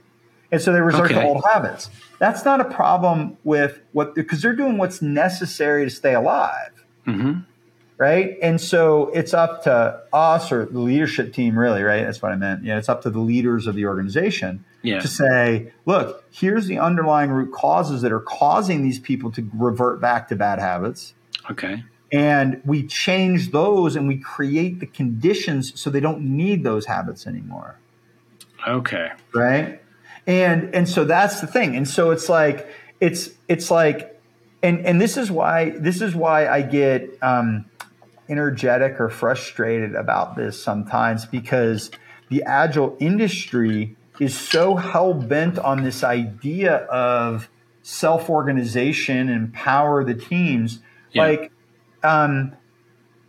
And 0.53 0.63
so 0.63 0.73
they 0.73 0.81
resort 0.81 1.09
to 1.11 1.21
old 1.21 1.43
habits. 1.51 1.91
That's 2.21 2.45
not 2.45 2.61
a 2.61 2.65
problem 2.65 3.39
with 3.43 3.81
what 3.91 4.15
because 4.15 4.41
they're 4.41 4.55
doing 4.55 4.79
what's 4.79 5.03
necessary 5.03 5.83
to 5.83 5.91
stay 5.91 6.15
alive 6.15 6.71
hmm 7.05 7.41
right? 8.03 8.37
And 8.43 8.61
so 8.61 9.09
it's 9.15 9.33
up 9.33 9.63
to 9.65 10.01
us 10.13 10.51
or 10.51 10.67
the 10.67 10.81
leadership 10.81 11.33
team, 11.33 11.57
really, 11.57 11.83
right? 11.85 12.03
That's 12.05 12.21
what 12.21 12.33
I 12.33 12.37
meant. 12.37 12.65
Yeah, 12.65 12.79
it's 12.79 12.89
up 12.89 13.03
to 13.03 13.11
the 13.11 13.21
leaders 13.21 13.69
of 13.69 13.77
the 13.77 13.87
organization 13.87 14.65
Yeah. 14.83 14.99
to 15.01 15.07
say, 15.07 15.73
look, 15.87 16.25
here's 16.33 16.67
the 16.67 16.79
underlying 16.81 17.31
root 17.31 17.53
causes 17.53 18.03
that 18.03 18.11
are 18.11 18.21
causing 18.21 18.83
these 18.83 18.99
people 18.99 19.31
to 19.33 19.49
revert 19.55 20.01
back 20.01 20.27
to 20.31 20.37
bad 20.37 20.59
habits. 20.59 21.15
Okay. 21.49 21.85
And 22.11 22.61
we 22.65 22.87
change 22.89 23.53
those 23.53 23.95
and 23.97 24.09
we 24.09 24.19
create 24.19 24.81
the 24.81 24.87
conditions 24.87 25.79
so 25.81 25.89
they 25.89 26.01
don't 26.01 26.23
need 26.23 26.65
those 26.65 26.87
habits 26.87 27.27
anymore 27.27 27.79
Okay. 28.67 29.11
right 29.35 29.81
and 30.27 30.75
and 30.75 30.89
so 30.89 31.05
that's 31.05 31.41
the 31.41 31.47
thing 31.49 31.75
and 31.75 31.89
so 31.89 32.11
it's 32.13 32.29
like 32.29 32.69
it's 33.01 33.31
it's 33.49 33.71
like 33.73 34.21
and 34.63 34.87
and 34.87 35.01
this 35.01 35.17
is 35.17 35.31
why 35.33 35.71
this 35.71 36.01
is 36.01 36.15
why 36.15 36.47
i 36.47 36.63
get 36.63 37.11
um 37.23 37.65
energetic 38.33 38.99
or 39.01 39.09
frustrated 39.09 39.95
about 39.95 40.35
this 40.37 40.61
sometimes 40.63 41.27
because 41.27 41.91
the 42.31 42.43
agile 42.45 42.97
industry 42.99 43.97
is 44.19 44.37
so 44.39 44.77
hell 44.77 45.15
bent 45.15 45.59
on 45.59 45.85
this 45.85 46.03
idea 46.03 46.77
of 46.87 47.49
self-organization 47.83 49.29
and 49.29 49.31
empower 49.31 50.03
the 50.05 50.15
teams 50.15 50.81
Yeah. 51.13 51.23
like 51.23 51.53
um 52.03 52.53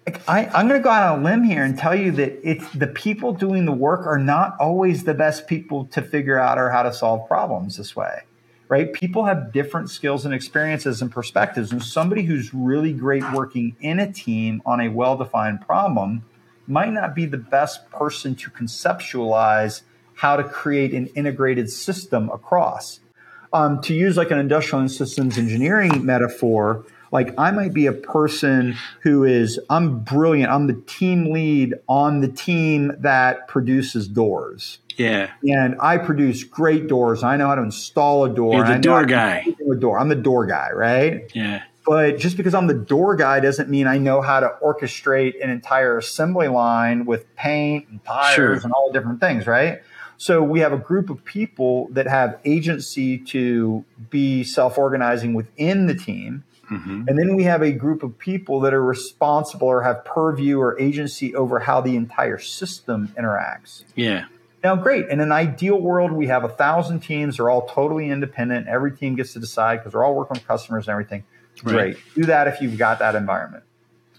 like, 0.05 0.21
I, 0.27 0.45
I'm 0.47 0.67
going 0.67 0.79
to 0.81 0.83
go 0.83 0.89
out 0.89 1.13
on 1.13 1.21
a 1.21 1.23
limb 1.23 1.43
here 1.43 1.63
and 1.63 1.77
tell 1.77 1.95
you 1.95 2.11
that 2.11 2.39
it's 2.43 2.69
the 2.73 2.87
people 2.87 3.31
doing 3.33 3.63
the 3.63 3.71
work 3.71 4.05
are 4.05 4.19
not 4.19 4.57
always 4.59 5.05
the 5.05 5.13
best 5.13 5.47
people 5.47 5.85
to 5.87 6.01
figure 6.01 6.37
out 6.37 6.57
or 6.57 6.71
how 6.71 6.83
to 6.83 6.91
solve 6.91 7.25
problems 7.25 7.77
this 7.77 7.95
way, 7.95 8.23
right? 8.69 8.91
People 8.93 9.25
have 9.25 9.51
different 9.51 9.89
skills 9.89 10.25
and 10.25 10.33
experiences 10.33 11.01
and 11.01 11.11
perspectives. 11.11 11.71
And 11.71 11.83
somebody 11.83 12.23
who's 12.23 12.53
really 12.53 12.93
great 12.93 13.23
working 13.33 13.75
in 13.79 13.99
a 13.99 14.11
team 14.11 14.61
on 14.65 14.79
a 14.79 14.89
well 14.89 15.17
defined 15.17 15.61
problem 15.61 16.23
might 16.67 16.91
not 16.91 17.13
be 17.13 17.25
the 17.25 17.37
best 17.37 17.89
person 17.91 18.35
to 18.35 18.49
conceptualize 18.49 19.81
how 20.15 20.35
to 20.35 20.43
create 20.43 20.93
an 20.93 21.07
integrated 21.07 21.69
system 21.69 22.29
across. 22.29 22.99
Um, 23.51 23.81
to 23.81 23.93
use 23.93 24.17
like 24.17 24.31
an 24.31 24.39
industrial 24.39 24.79
and 24.79 24.91
systems 24.91 25.37
engineering 25.37 26.03
metaphor, 26.03 26.85
like 27.13 27.33
I 27.37 27.51
might 27.51 27.73
be 27.73 27.85
a 27.85 27.93
person 27.93 28.75
who 29.01 29.23
is 29.23 29.59
I'm 29.69 29.99
brilliant. 29.99 30.51
I'm 30.51 30.67
the 30.67 30.73
team 30.73 31.31
lead 31.31 31.75
on 31.87 32.19
the 32.21 32.27
team 32.27 32.91
that 32.99 33.47
produces 33.47 34.07
doors. 34.07 34.79
Yeah. 34.97 35.29
And 35.43 35.75
I 35.79 35.97
produce 35.97 36.43
great 36.43 36.87
doors. 36.87 37.23
I 37.23 37.37
know 37.37 37.47
how 37.47 37.55
to 37.55 37.61
install 37.61 38.25
a 38.25 38.29
door. 38.29 38.55
You're 38.55 38.67
the 38.67 38.79
door 38.79 39.05
guy. 39.05 39.45
A 39.71 39.75
door. 39.75 39.99
I'm 39.99 40.09
the 40.09 40.15
door 40.15 40.45
guy, 40.45 40.71
right? 40.73 41.31
Yeah. 41.33 41.63
But 41.85 42.17
just 42.17 42.37
because 42.37 42.53
I'm 42.53 42.67
the 42.67 42.73
door 42.73 43.15
guy 43.15 43.39
doesn't 43.39 43.69
mean 43.69 43.87
I 43.87 43.97
know 43.97 44.21
how 44.21 44.39
to 44.39 44.55
orchestrate 44.63 45.43
an 45.43 45.49
entire 45.49 45.97
assembly 45.97 46.47
line 46.47 47.05
with 47.05 47.33
paint 47.35 47.87
and 47.89 48.03
tires 48.03 48.35
Sure. 48.35 48.53
and 48.53 48.71
all 48.71 48.87
the 48.91 48.97
different 48.97 49.19
things, 49.19 49.45
right? 49.45 49.81
So 50.17 50.41
we 50.41 50.61
have 50.61 50.71
a 50.71 50.77
group 50.77 51.09
of 51.09 51.25
people 51.25 51.89
that 51.91 52.07
have 52.07 52.39
agency 52.45 53.17
to 53.17 53.83
be 54.09 54.43
self-organizing 54.43 55.33
within 55.33 55.87
the 55.87 55.95
team. 55.95 56.43
Hmm 56.65 57.03
And 57.07 57.19
then 57.19 57.35
we 57.35 57.43
have 57.43 57.61
a 57.61 57.71
group 57.71 58.03
of 58.03 58.17
people 58.17 58.59
that 58.61 58.73
are 58.73 58.83
responsible 58.83 59.67
or 59.67 59.83
have 59.83 60.05
purview 60.05 60.59
or 60.59 60.79
agency 60.79 61.35
over 61.35 61.59
how 61.59 61.81
the 61.81 61.95
entire 61.95 62.39
system 62.39 63.13
interacts. 63.17 63.83
Yeah. 63.95 64.25
Now, 64.63 64.77
great. 64.77 65.09
In 65.09 65.19
an 65.19 65.33
ideal 65.33 65.79
world, 65.79 66.13
we 66.13 66.27
have 66.27 66.45
a 66.45 66.49
thousand 66.49 67.01
teams. 67.01 67.35
They're 67.35 67.49
all 67.49 67.67
totally 67.67 68.09
independent. 68.09 68.67
Every 68.67 68.95
team 68.95 69.15
gets 69.15 69.33
to 69.33 69.39
decide 69.39 69.77
because 69.77 69.91
they're 69.91 70.05
all 70.05 70.15
working 70.15 70.35
with 70.35 70.47
customers 70.47 70.87
and 70.87 70.93
everything. 70.93 71.25
Right. 71.63 71.73
Great. 71.73 71.97
Do 72.15 72.23
that 72.25 72.47
if 72.47 72.61
you've 72.61 72.77
got 72.77 72.99
that 72.99 73.15
environment, 73.15 73.65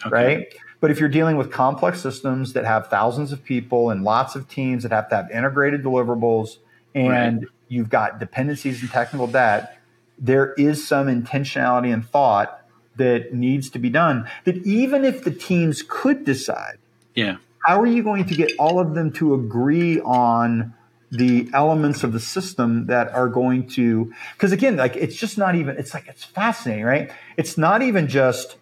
Okay. 0.04 0.14
right? 0.14 0.54
But 0.80 0.90
if 0.90 1.00
you're 1.00 1.08
dealing 1.08 1.38
with 1.38 1.50
complex 1.50 2.02
systems 2.02 2.52
that 2.52 2.66
have 2.66 2.88
thousands 2.88 3.32
of 3.32 3.42
people 3.42 3.88
and 3.88 4.04
lots 4.04 4.36
of 4.36 4.46
teams 4.50 4.82
that 4.82 4.92
have 4.92 5.08
to 5.08 5.16
have 5.16 5.30
integrated 5.30 5.82
deliverables 5.82 6.58
and 6.94 7.46
you've 7.68 7.88
got 7.88 8.20
dependencies 8.20 8.82
and 8.82 8.90
technical 8.90 9.26
debt, 9.26 9.78
there 10.18 10.52
is 10.54 10.86
some 10.86 11.06
intentionality 11.06 11.92
and 11.92 12.06
thought 12.06 12.60
that 12.96 13.34
needs 13.34 13.70
to 13.70 13.78
be 13.78 13.90
done. 13.90 14.28
That 14.44 14.56
even 14.58 15.04
if 15.04 15.24
the 15.24 15.30
teams 15.30 15.82
could 15.86 16.24
decide, 16.24 16.78
Yeah. 17.14 17.36
how 17.66 17.80
are 17.80 17.86
you 17.86 18.02
going 18.02 18.26
to 18.26 18.34
get 18.34 18.52
all 18.58 18.78
of 18.78 18.94
them 18.94 19.10
to 19.12 19.34
agree 19.34 20.00
on 20.00 20.74
the 21.10 21.48
elements 21.52 22.02
of 22.02 22.12
the 22.12 22.20
system 22.20 22.86
that 22.86 23.12
are 23.14 23.28
going 23.28 23.68
to 23.68 24.12
because 24.32 24.50
again 24.50 24.76
like 24.76 24.96
it's 24.96 25.14
just 25.14 25.38
not 25.38 25.54
even 25.54 25.76
it's 25.76 25.94
like 25.94 26.08
it's 26.08 26.24
fascinating 26.24 26.84
right 26.84 27.12
it's 27.36 27.56
not 27.56 27.82
even 27.82 28.08
just 28.08 28.56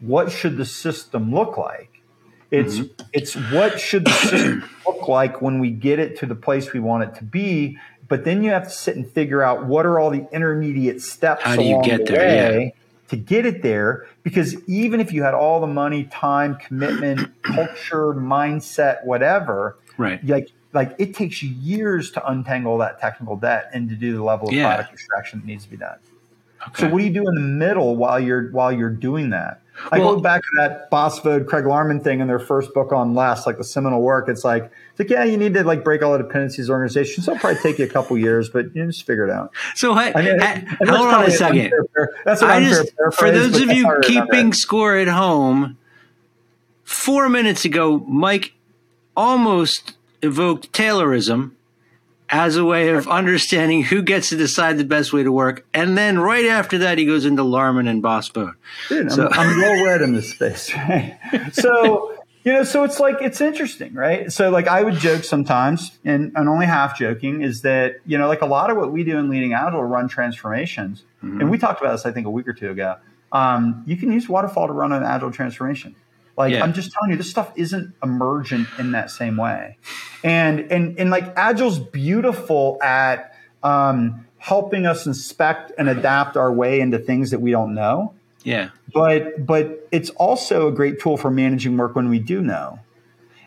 what 0.00 0.32
should 0.32 0.56
the 0.56 0.64
system 0.64 1.34
look 1.34 1.58
like 1.58 2.00
it's 2.50 2.78
mm-hmm. 2.78 3.06
it's 3.12 3.34
what 3.52 3.78
should 3.78 4.06
the 4.06 4.12
system 4.12 4.64
look 4.86 5.06
like 5.06 5.42
when 5.42 5.58
we 5.58 5.70
get 5.70 5.98
it 5.98 6.18
to 6.18 6.24
the 6.24 6.34
place 6.34 6.72
we 6.72 6.80
want 6.80 7.02
it 7.02 7.14
to 7.14 7.24
be 7.24 7.76
but 8.08 8.24
then 8.24 8.42
you 8.42 8.50
have 8.50 8.64
to 8.64 8.70
sit 8.70 8.96
and 8.96 9.10
figure 9.10 9.42
out 9.42 9.66
what 9.66 9.86
are 9.86 9.98
all 9.98 10.10
the 10.10 10.26
intermediate 10.32 11.00
steps 11.00 11.42
How 11.44 11.56
do 11.56 11.62
you 11.62 11.74
along 11.74 11.84
get 11.84 12.06
the 12.06 12.12
there? 12.12 12.58
way 12.58 12.74
to 13.08 13.16
get 13.16 13.46
it 13.46 13.62
there 13.62 14.06
because 14.22 14.56
even 14.68 15.00
if 15.00 15.12
you 15.12 15.22
had 15.22 15.34
all 15.34 15.60
the 15.60 15.66
money, 15.66 16.04
time, 16.04 16.56
commitment, 16.56 17.30
culture, 17.42 18.14
mindset, 18.14 19.04
whatever, 19.04 19.78
right? 19.96 20.24
Like 20.26 20.50
like 20.72 20.94
it 20.98 21.14
takes 21.14 21.42
years 21.42 22.10
to 22.12 22.30
untangle 22.30 22.78
that 22.78 23.00
technical 23.00 23.36
debt 23.36 23.70
and 23.72 23.88
to 23.88 23.94
do 23.94 24.16
the 24.16 24.22
level 24.22 24.48
of 24.48 24.54
yeah. 24.54 24.74
product 24.74 24.92
extraction 24.92 25.40
that 25.40 25.46
needs 25.46 25.64
to 25.64 25.70
be 25.70 25.76
done. 25.76 25.98
Okay. 26.68 26.82
So 26.82 26.88
what 26.88 26.98
do 26.98 27.04
you 27.04 27.12
do 27.12 27.26
in 27.26 27.34
the 27.34 27.40
middle 27.40 27.96
while 27.96 28.20
you're 28.20 28.50
while 28.50 28.72
you're 28.72 28.90
doing 28.90 29.30
that? 29.30 29.62
I 29.90 29.98
well, 29.98 30.16
go 30.16 30.20
back 30.20 30.42
to 30.42 30.48
that 30.56 30.90
Vodde 30.90 31.46
Craig 31.46 31.64
Larman 31.64 32.02
thing 32.02 32.20
in 32.20 32.26
their 32.26 32.38
first 32.38 32.74
book 32.74 32.92
on 32.92 33.14
LeSS, 33.14 33.46
like 33.46 33.58
the 33.58 33.64
seminal 33.64 34.02
work. 34.02 34.28
It's 34.28 34.44
like, 34.44 34.64
it's 34.90 34.98
like, 34.98 35.10
yeah, 35.10 35.24
you 35.24 35.36
need 35.36 35.54
to 35.54 35.64
like 35.64 35.84
break 35.84 36.02
all 36.02 36.12
the 36.12 36.18
dependencies 36.18 36.68
organizations. 36.70 37.26
So 37.26 37.32
it'll 37.32 37.40
probably 37.40 37.60
take 37.60 37.78
you 37.78 37.84
a 37.84 37.88
couple 37.88 38.18
years, 38.18 38.48
but 38.48 38.74
you 38.74 38.86
just 38.86 39.06
figure 39.06 39.24
it 39.24 39.30
out. 39.30 39.52
So 39.74 39.92
I, 39.92 40.12
I 40.14 40.22
mean, 40.22 40.40
I, 40.40 40.66
hold 40.86 41.14
on 41.14 41.24
a 41.24 41.30
second. 41.30 41.72
Unfair, 41.72 42.16
that's 42.24 42.42
I 42.42 42.62
just, 42.62 42.92
for 43.12 43.30
those 43.30 43.60
of 43.60 43.70
you 43.70 44.00
keeping 44.02 44.52
score 44.52 44.96
at 44.96 45.08
home, 45.08 45.78
four 46.84 47.28
minutes 47.28 47.64
ago, 47.64 47.98
Mike 47.98 48.54
almost 49.16 49.96
evoked 50.22 50.72
Taylorism 50.72 51.52
as 52.30 52.56
a 52.56 52.64
way 52.64 52.90
of 52.90 53.08
understanding 53.08 53.82
who 53.82 54.02
gets 54.02 54.28
to 54.30 54.36
decide 54.36 54.78
the 54.78 54.84
best 54.84 55.12
way 55.12 55.22
to 55.22 55.32
work. 55.32 55.66
And 55.72 55.96
then 55.96 56.18
right 56.18 56.44
after 56.44 56.78
that, 56.78 56.98
he 56.98 57.06
goes 57.06 57.24
into 57.24 57.42
Larman 57.42 57.88
and 57.88 58.02
Bas 58.02 58.28
Vodde. 58.28 58.54
Dude, 58.88 59.10
so, 59.10 59.28
I'm, 59.28 59.50
I'm 59.50 59.58
well 59.60 59.84
read 59.84 60.02
in 60.02 60.12
this 60.12 60.30
space, 60.30 60.72
right? 60.74 61.18
So, 61.52 62.14
you 62.44 62.52
know, 62.52 62.62
so 62.64 62.84
it's 62.84 63.00
like, 63.00 63.16
it's 63.20 63.40
interesting, 63.40 63.94
right? 63.94 64.30
So, 64.32 64.50
like, 64.50 64.68
I 64.68 64.82
would 64.82 64.94
joke 64.94 65.24
sometimes, 65.24 65.98
and, 66.04 66.32
and 66.34 66.48
only 66.48 66.66
half 66.66 66.98
joking, 66.98 67.42
is 67.42 67.62
that, 67.62 67.96
you 68.06 68.16
know, 68.16 68.28
like 68.28 68.42
a 68.42 68.46
lot 68.46 68.70
of 68.70 68.76
what 68.76 68.92
we 68.92 69.04
do 69.04 69.18
in 69.18 69.28
leading 69.28 69.52
Out 69.52 69.68
agile 69.68 69.84
run 69.84 70.08
transformations, 70.08 71.04
mm-hmm. 71.22 71.40
and 71.40 71.50
we 71.50 71.58
talked 71.58 71.80
about 71.80 71.92
this, 71.92 72.06
I 72.06 72.12
think, 72.12 72.26
a 72.26 72.30
week 72.30 72.46
or 72.46 72.52
two 72.52 72.70
ago. 72.70 72.96
Um, 73.32 73.82
you 73.86 73.96
can 73.96 74.12
use 74.12 74.28
waterfall 74.28 74.66
to 74.66 74.72
run 74.72 74.92
an 74.92 75.02
agile 75.02 75.30
transformation. 75.30 75.94
Like 76.38 76.52
yeah. 76.52 76.62
I'm 76.62 76.72
just 76.72 76.92
telling 76.92 77.10
you, 77.10 77.16
this 77.16 77.28
stuff 77.28 77.52
isn't 77.56 77.94
emergent 78.00 78.68
in 78.78 78.92
that 78.92 79.10
same 79.10 79.36
way. 79.36 79.76
And 80.22 80.70
and 80.70 80.96
and 80.96 81.10
like 81.10 81.36
Agile's 81.36 81.80
beautiful 81.80 82.78
at 82.80 83.34
um, 83.64 84.24
helping 84.38 84.86
us 84.86 85.04
inspect 85.04 85.72
and 85.76 85.88
adapt 85.88 86.36
our 86.36 86.52
way 86.52 86.80
into 86.80 87.00
things 87.00 87.32
that 87.32 87.40
we 87.40 87.50
don't 87.50 87.74
know. 87.74 88.14
Yeah. 88.44 88.70
But 88.94 89.44
but 89.44 89.88
it's 89.90 90.10
also 90.10 90.68
a 90.68 90.72
great 90.72 91.00
tool 91.00 91.16
for 91.16 91.28
managing 91.28 91.76
work 91.76 91.96
when 91.96 92.08
we 92.08 92.20
do 92.20 92.40
know. 92.40 92.78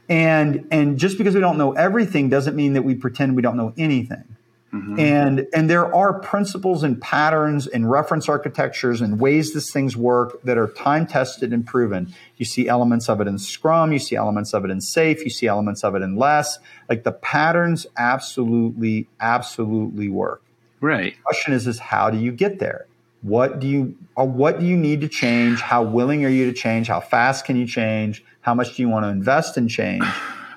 And 0.09 0.67
and 0.69 0.99
just 0.99 1.17
because 1.17 1.33
we 1.33 1.39
don't 1.39 1.57
know 1.57 1.71
everything 1.71 2.27
doesn't 2.27 2.57
mean 2.57 2.73
that 2.73 2.81
we 2.81 2.95
pretend 2.95 3.37
we 3.37 3.41
don't 3.41 3.55
know 3.55 3.73
anything. 3.77 4.35
Mm-hmm. 4.73 4.99
And 4.99 5.47
and 5.53 5.69
there 5.69 5.93
are 5.93 6.19
principles 6.19 6.83
and 6.83 7.01
patterns 7.01 7.67
and 7.67 7.91
reference 7.91 8.29
architectures 8.29 9.01
and 9.01 9.19
ways 9.19 9.53
these 9.53 9.69
things 9.71 9.97
work 9.97 10.41
that 10.43 10.57
are 10.57 10.67
time 10.67 11.05
tested 11.05 11.51
and 11.51 11.65
proven. 11.65 12.13
You 12.37 12.45
see 12.45 12.69
elements 12.69 13.09
of 13.09 13.19
it 13.19 13.27
in 13.27 13.37
Scrum, 13.37 13.91
you 13.91 13.99
see 13.99 14.15
elements 14.15 14.53
of 14.53 14.63
it 14.63 14.71
in 14.71 14.79
SAFe, 14.79 15.23
you 15.25 15.29
see 15.29 15.47
elements 15.47 15.83
of 15.83 15.93
it 15.95 16.01
in 16.01 16.15
LeSS. 16.15 16.57
Like 16.87 17.03
the 17.03 17.11
patterns 17.11 17.85
absolutely, 17.97 19.09
absolutely 19.19 20.07
work. 20.07 20.41
Right. 20.79 21.15
The 21.15 21.21
question 21.21 21.53
is, 21.53 21.67
is 21.67 21.79
how 21.79 22.09
do 22.09 22.17
you 22.17 22.31
get 22.31 22.59
there? 22.59 22.87
What 23.23 23.59
do 23.59 23.67
you 23.67 23.97
uh, 24.17 24.23
what 24.23 24.59
do 24.59 24.65
you 24.65 24.77
need 24.77 25.01
to 25.01 25.09
change? 25.09 25.59
How 25.59 25.83
willing 25.83 26.23
are 26.25 26.29
you 26.29 26.45
to 26.45 26.53
change? 26.53 26.87
How 26.87 27.01
fast 27.01 27.45
can 27.45 27.57
you 27.57 27.67
change? 27.67 28.23
How 28.39 28.55
much 28.55 28.77
do 28.77 28.81
you 28.81 28.89
want 28.89 29.03
to 29.03 29.09
invest 29.09 29.57
in 29.57 29.67
change? 29.67 30.05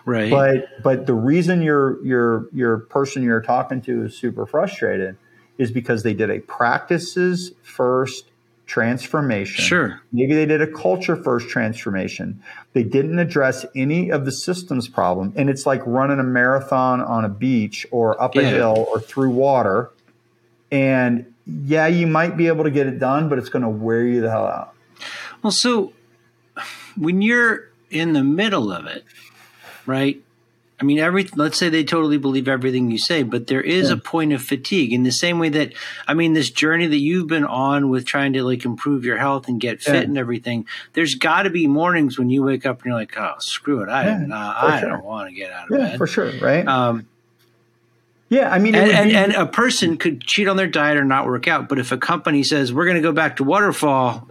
Right. 0.05 0.31
But 0.31 0.83
but 0.83 1.07
the 1.07 1.15
reason 1.15 1.63
your 1.63 2.05
your 2.05 2.47
your 2.53 2.79
person 2.79 3.23
you're 3.23 3.41
talking 3.41 3.81
to 3.83 4.05
is 4.05 4.19
super 4.19 4.47
frustrated 4.47 5.17
is 5.57 5.71
because 5.71 6.03
they 6.03 6.15
did 6.15 6.31
a 6.31 6.41
practices 6.41 7.53
first 7.63 8.27
transformation. 8.67 9.63
Sure. 9.65 10.01
Maybe 10.13 10.35
they 10.35 10.47
did 10.47 10.63
a 10.63 10.67
culture 10.67 11.17
first 11.17 11.49
transformation. 11.49 12.43
They 12.73 12.83
didn't 12.83 13.19
address 13.19 13.67
any 13.75 14.11
of 14.11 14.25
the 14.25 14.33
systems 14.33 14.89
problem. 14.89 15.33
And 15.37 15.51
it's 15.51 15.67
like 15.67 15.83
running 15.87 16.19
a 16.19 16.25
marathon 16.25 17.01
on 17.01 17.25
a 17.25 17.29
beach 17.29 17.87
or 17.91 18.21
up 18.21 18.37
a 18.37 18.43
yeah. 18.43 18.51
hill 18.51 18.87
or 18.91 19.01
through 19.01 19.31
water. 19.31 19.91
And 20.71 21.35
yeah, 21.47 21.87
you 21.87 22.07
might 22.07 22.37
be 22.37 22.47
able 22.47 22.65
to 22.65 22.71
get 22.71 22.87
it 22.87 22.99
done, 22.99 23.29
but 23.29 23.39
it's 23.39 23.51
going 23.51 23.63
to 23.63 23.69
wear 23.69 24.05
you 24.05 24.21
the 24.23 24.31
hell 24.31 24.47
out. 24.47 24.75
Well, 25.43 25.53
so 25.53 25.93
when 26.97 27.21
you're 27.21 27.69
in 27.91 28.15
the 28.15 28.25
middle 28.25 28.73
of 28.73 28.87
it, 28.87 29.05
right? 29.87 30.21
I 30.81 30.85
mean, 30.85 30.99
every 30.99 31.29
let's 31.37 31.57
say 31.57 31.69
they 31.69 31.85
totally 31.85 32.19
believe 32.19 32.49
everything 32.49 32.91
you 32.91 32.99
say, 32.99 33.23
but 33.23 33.47
there 33.47 33.61
is 33.61 33.89
yeah. 33.89 33.95
a 33.95 33.97
point 33.97 34.33
of 34.33 34.43
fatigue 34.43 34.93
in 34.93 35.05
the 35.05 35.13
same 35.13 35.39
way 35.39 35.49
that 35.51 35.73
I 36.09 36.15
mean, 36.15 36.33
this 36.33 36.51
journey 36.51 36.87
that 36.87 36.99
you've 36.99 37.29
been 37.29 37.45
on 37.45 37.91
with 37.91 38.05
trying 38.05 38.33
to 38.33 38.43
like 38.43 38.65
improve 38.65 39.05
your 39.05 39.17
health 39.17 39.47
and 39.47 39.61
get 39.61 39.81
fit 39.81 39.95
yeah. 39.95 40.01
and 40.01 40.19
everything. 40.19 40.67
There's 40.95 41.15
got 41.15 41.45
to 41.45 41.51
be 41.51 41.69
mornings 41.69 42.19
when 42.19 42.29
you 42.29 42.43
wake 42.43 42.67
up 42.67 42.79
and 42.79 42.87
you're 42.87 42.97
like, 42.97 43.17
oh, 43.17 43.35
screw 43.39 43.83
it, 43.83 43.89
I 43.89 44.05
yeah, 44.05 44.27
I 44.33 44.81
sure. 44.81 44.91
don't 44.91 45.05
want 45.05 45.29
to 45.29 45.35
get 45.35 45.53
out 45.53 45.71
of 45.71 45.79
bed 45.79 45.97
for 45.97 46.09
sure, 46.09 46.33
right? 46.41 46.67
Um, 46.67 47.07
yeah, 48.29 48.51
I 48.51 48.59
mean, 48.59 48.75
and, 48.75 48.91
and, 48.91 49.11
be- 49.11 49.17
and, 49.17 49.33
a 49.33 49.47
person 49.47 49.97
could 49.97 50.23
cheat 50.23 50.49
on 50.49 50.57
their 50.57 50.67
diet 50.67 50.97
or 50.97 51.05
not 51.05 51.27
work 51.27 51.47
out, 51.47 51.69
but 51.69 51.79
if 51.79 51.93
a 51.93 51.99
company 51.99 52.43
says 52.43 52.73
we're 52.73 52.87
going 52.87 52.97
to 52.97 53.03
go 53.03 53.13
back 53.13 53.37
to 53.37 53.45
waterfall, 53.45 54.29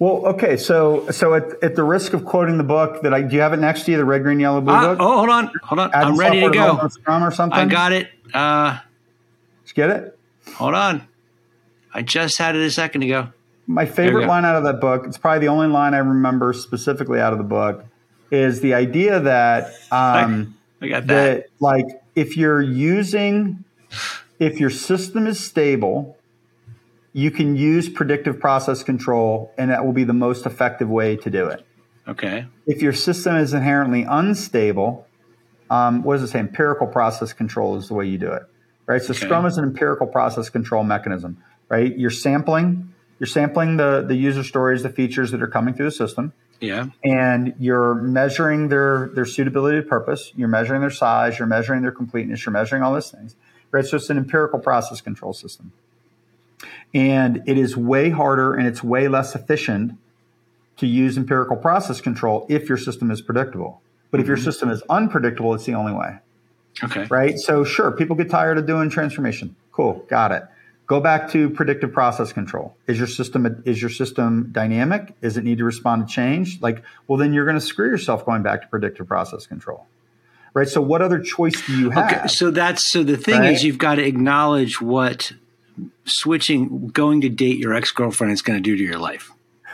well, 0.00 0.26
okay, 0.28 0.56
so 0.56 1.10
so 1.10 1.34
at, 1.34 1.62
at 1.62 1.76
the 1.76 1.84
risk 1.84 2.14
of 2.14 2.24
quoting 2.24 2.56
the 2.56 2.64
book 2.64 3.02
that 3.02 3.12
I 3.12 3.20
do 3.20 3.36
you 3.36 3.42
have 3.42 3.52
it 3.52 3.58
next 3.58 3.84
to 3.84 3.90
you, 3.90 3.98
the 3.98 4.04
red, 4.06 4.22
green, 4.22 4.40
yellow, 4.40 4.62
blue 4.62 4.72
uh, 4.72 4.94
book? 4.94 4.98
Oh, 4.98 5.18
hold 5.18 5.28
on, 5.28 5.52
hold 5.62 5.78
on, 5.78 5.90
I'm 5.94 6.16
ready 6.16 6.40
to 6.40 6.48
go. 6.48 6.88
Scrum 6.88 7.22
or 7.22 7.30
something. 7.30 7.58
I 7.58 7.66
got 7.66 7.92
it. 7.92 8.08
Uh, 8.32 8.78
you 9.66 9.74
get 9.74 9.90
it? 9.90 10.18
Hold 10.54 10.74
on, 10.74 11.06
I 11.92 12.00
just 12.00 12.38
had 12.38 12.56
it 12.56 12.62
a 12.62 12.70
second 12.70 13.02
ago. 13.02 13.28
My 13.66 13.84
favorite 13.84 14.26
line 14.26 14.46
out 14.46 14.56
of 14.56 14.64
that 14.64 14.80
book, 14.80 15.04
it's 15.06 15.18
probably 15.18 15.40
the 15.40 15.48
only 15.48 15.66
line 15.68 15.92
I 15.92 15.98
remember 15.98 16.54
specifically 16.54 17.20
out 17.20 17.32
of 17.34 17.38
the 17.38 17.44
book, 17.44 17.84
is 18.30 18.62
the 18.62 18.72
idea 18.72 19.20
that 19.20 19.66
um, 19.92 20.56
I, 20.80 20.86
I 20.86 20.88
got 20.88 21.06
that. 21.08 21.36
that 21.36 21.46
like 21.60 21.84
if 22.14 22.38
you're 22.38 22.62
using 22.62 23.64
if 24.38 24.58
your 24.58 24.70
system 24.70 25.26
is 25.26 25.38
stable 25.38 26.16
you 27.12 27.30
can 27.30 27.56
use 27.56 27.88
predictive 27.88 28.38
process 28.38 28.82
control, 28.82 29.52
and 29.58 29.70
that 29.70 29.84
will 29.84 29.92
be 29.92 30.04
the 30.04 30.12
most 30.12 30.46
effective 30.46 30.88
way 30.88 31.16
to 31.16 31.30
do 31.30 31.46
it. 31.46 31.66
Okay. 32.06 32.46
If 32.66 32.82
your 32.82 32.92
system 32.92 33.36
is 33.36 33.52
inherently 33.52 34.04
unstable, 34.08 35.06
um, 35.70 36.02
what 36.02 36.14
does 36.14 36.24
it 36.24 36.28
say? 36.32 36.38
Empirical 36.40 36.86
process 36.86 37.32
control 37.32 37.76
is 37.76 37.88
the 37.88 37.94
way 37.94 38.06
you 38.06 38.18
do 38.18 38.32
it, 38.32 38.42
right? 38.86 39.02
So 39.02 39.10
okay. 39.12 39.24
Scrum 39.26 39.46
is 39.46 39.58
an 39.58 39.64
empirical 39.64 40.06
process 40.06 40.50
control 40.50 40.82
mechanism, 40.84 41.42
right? 41.68 41.96
You're 41.96 42.10
sampling, 42.10 42.92
you're 43.18 43.26
sampling 43.26 43.76
the 43.76 44.04
the 44.06 44.16
user 44.16 44.42
stories, 44.42 44.82
the 44.82 44.88
features 44.88 45.30
that 45.30 45.42
are 45.42 45.48
coming 45.48 45.74
through 45.74 45.86
the 45.86 45.92
system. 45.92 46.32
Yeah. 46.60 46.88
And 47.02 47.54
you're 47.58 47.94
measuring 47.94 48.68
their 48.68 49.10
their 49.14 49.24
suitability 49.24 49.80
to 49.80 49.86
purpose. 49.86 50.32
You're 50.36 50.48
measuring 50.48 50.80
their 50.80 50.90
size. 50.90 51.38
You're 51.38 51.48
measuring 51.48 51.82
their 51.82 51.92
completeness. 51.92 52.44
You're 52.44 52.52
measuring 52.52 52.82
all 52.82 52.92
those 52.92 53.10
things, 53.10 53.36
right? 53.70 53.84
So 53.84 53.96
it's 53.96 54.10
an 54.10 54.18
empirical 54.18 54.58
process 54.58 55.00
control 55.00 55.32
system. 55.32 55.72
And 56.92 57.42
it 57.46 57.56
is 57.56 57.76
way 57.76 58.10
harder 58.10 58.54
and 58.54 58.66
it's 58.66 58.82
way 58.82 59.08
less 59.08 59.34
efficient 59.34 59.96
to 60.78 60.86
use 60.86 61.16
empirical 61.16 61.56
process 61.56 62.00
control 62.00 62.46
if 62.48 62.68
your 62.68 62.78
system 62.78 63.10
is 63.10 63.20
predictable. 63.20 63.80
But 64.10 64.16
mm-hmm. 64.16 64.22
if 64.22 64.28
your 64.28 64.36
mm-hmm. 64.36 64.44
system 64.44 64.70
is 64.70 64.82
unpredictable, 64.88 65.54
it's 65.54 65.64
the 65.64 65.74
only 65.74 65.92
way. 65.92 66.18
Okay. 66.82 67.04
Right? 67.04 67.38
So, 67.38 67.64
sure, 67.64 67.92
people 67.92 68.16
get 68.16 68.30
tired 68.30 68.56
of 68.56 68.66
doing 68.66 68.90
transformation. 68.90 69.54
Cool, 69.72 70.04
got 70.08 70.32
it. 70.32 70.44
Go 70.86 70.98
back 70.98 71.30
to 71.30 71.50
predictive 71.50 71.92
process 71.92 72.32
control. 72.32 72.74
Is 72.86 72.98
your 72.98 73.06
system 73.06 73.62
is 73.64 73.80
your 73.80 73.90
system 73.90 74.48
dynamic? 74.50 75.20
Does 75.20 75.36
it 75.36 75.44
need 75.44 75.58
to 75.58 75.64
respond 75.64 76.08
to 76.08 76.12
change? 76.12 76.60
Like, 76.60 76.82
well, 77.06 77.16
then 77.16 77.32
you're 77.32 77.44
going 77.44 77.58
to 77.58 77.60
screw 77.60 77.88
yourself 77.88 78.24
going 78.26 78.42
back 78.42 78.62
to 78.62 78.68
predictive 78.68 79.06
process 79.06 79.46
control 79.46 79.86
right? 80.54 80.68
So 80.68 80.80
what 80.80 81.02
other 81.02 81.20
choice 81.20 81.64
do 81.66 81.78
you 81.78 81.90
have? 81.90 82.12
Okay, 82.12 82.26
so 82.26 82.50
that's 82.50 82.90
so 82.90 83.02
the 83.02 83.16
thing 83.16 83.40
right? 83.40 83.52
is 83.52 83.64
you've 83.64 83.78
got 83.78 83.96
to 83.96 84.04
acknowledge 84.04 84.80
what 84.80 85.32
switching, 86.04 86.88
going 86.88 87.20
to 87.22 87.28
date 87.28 87.58
your 87.58 87.74
ex 87.74 87.90
girlfriend 87.90 88.32
is 88.32 88.42
going 88.42 88.56
to 88.56 88.62
do 88.62 88.76
to 88.76 88.82
your 88.82 88.98
life? 88.98 89.30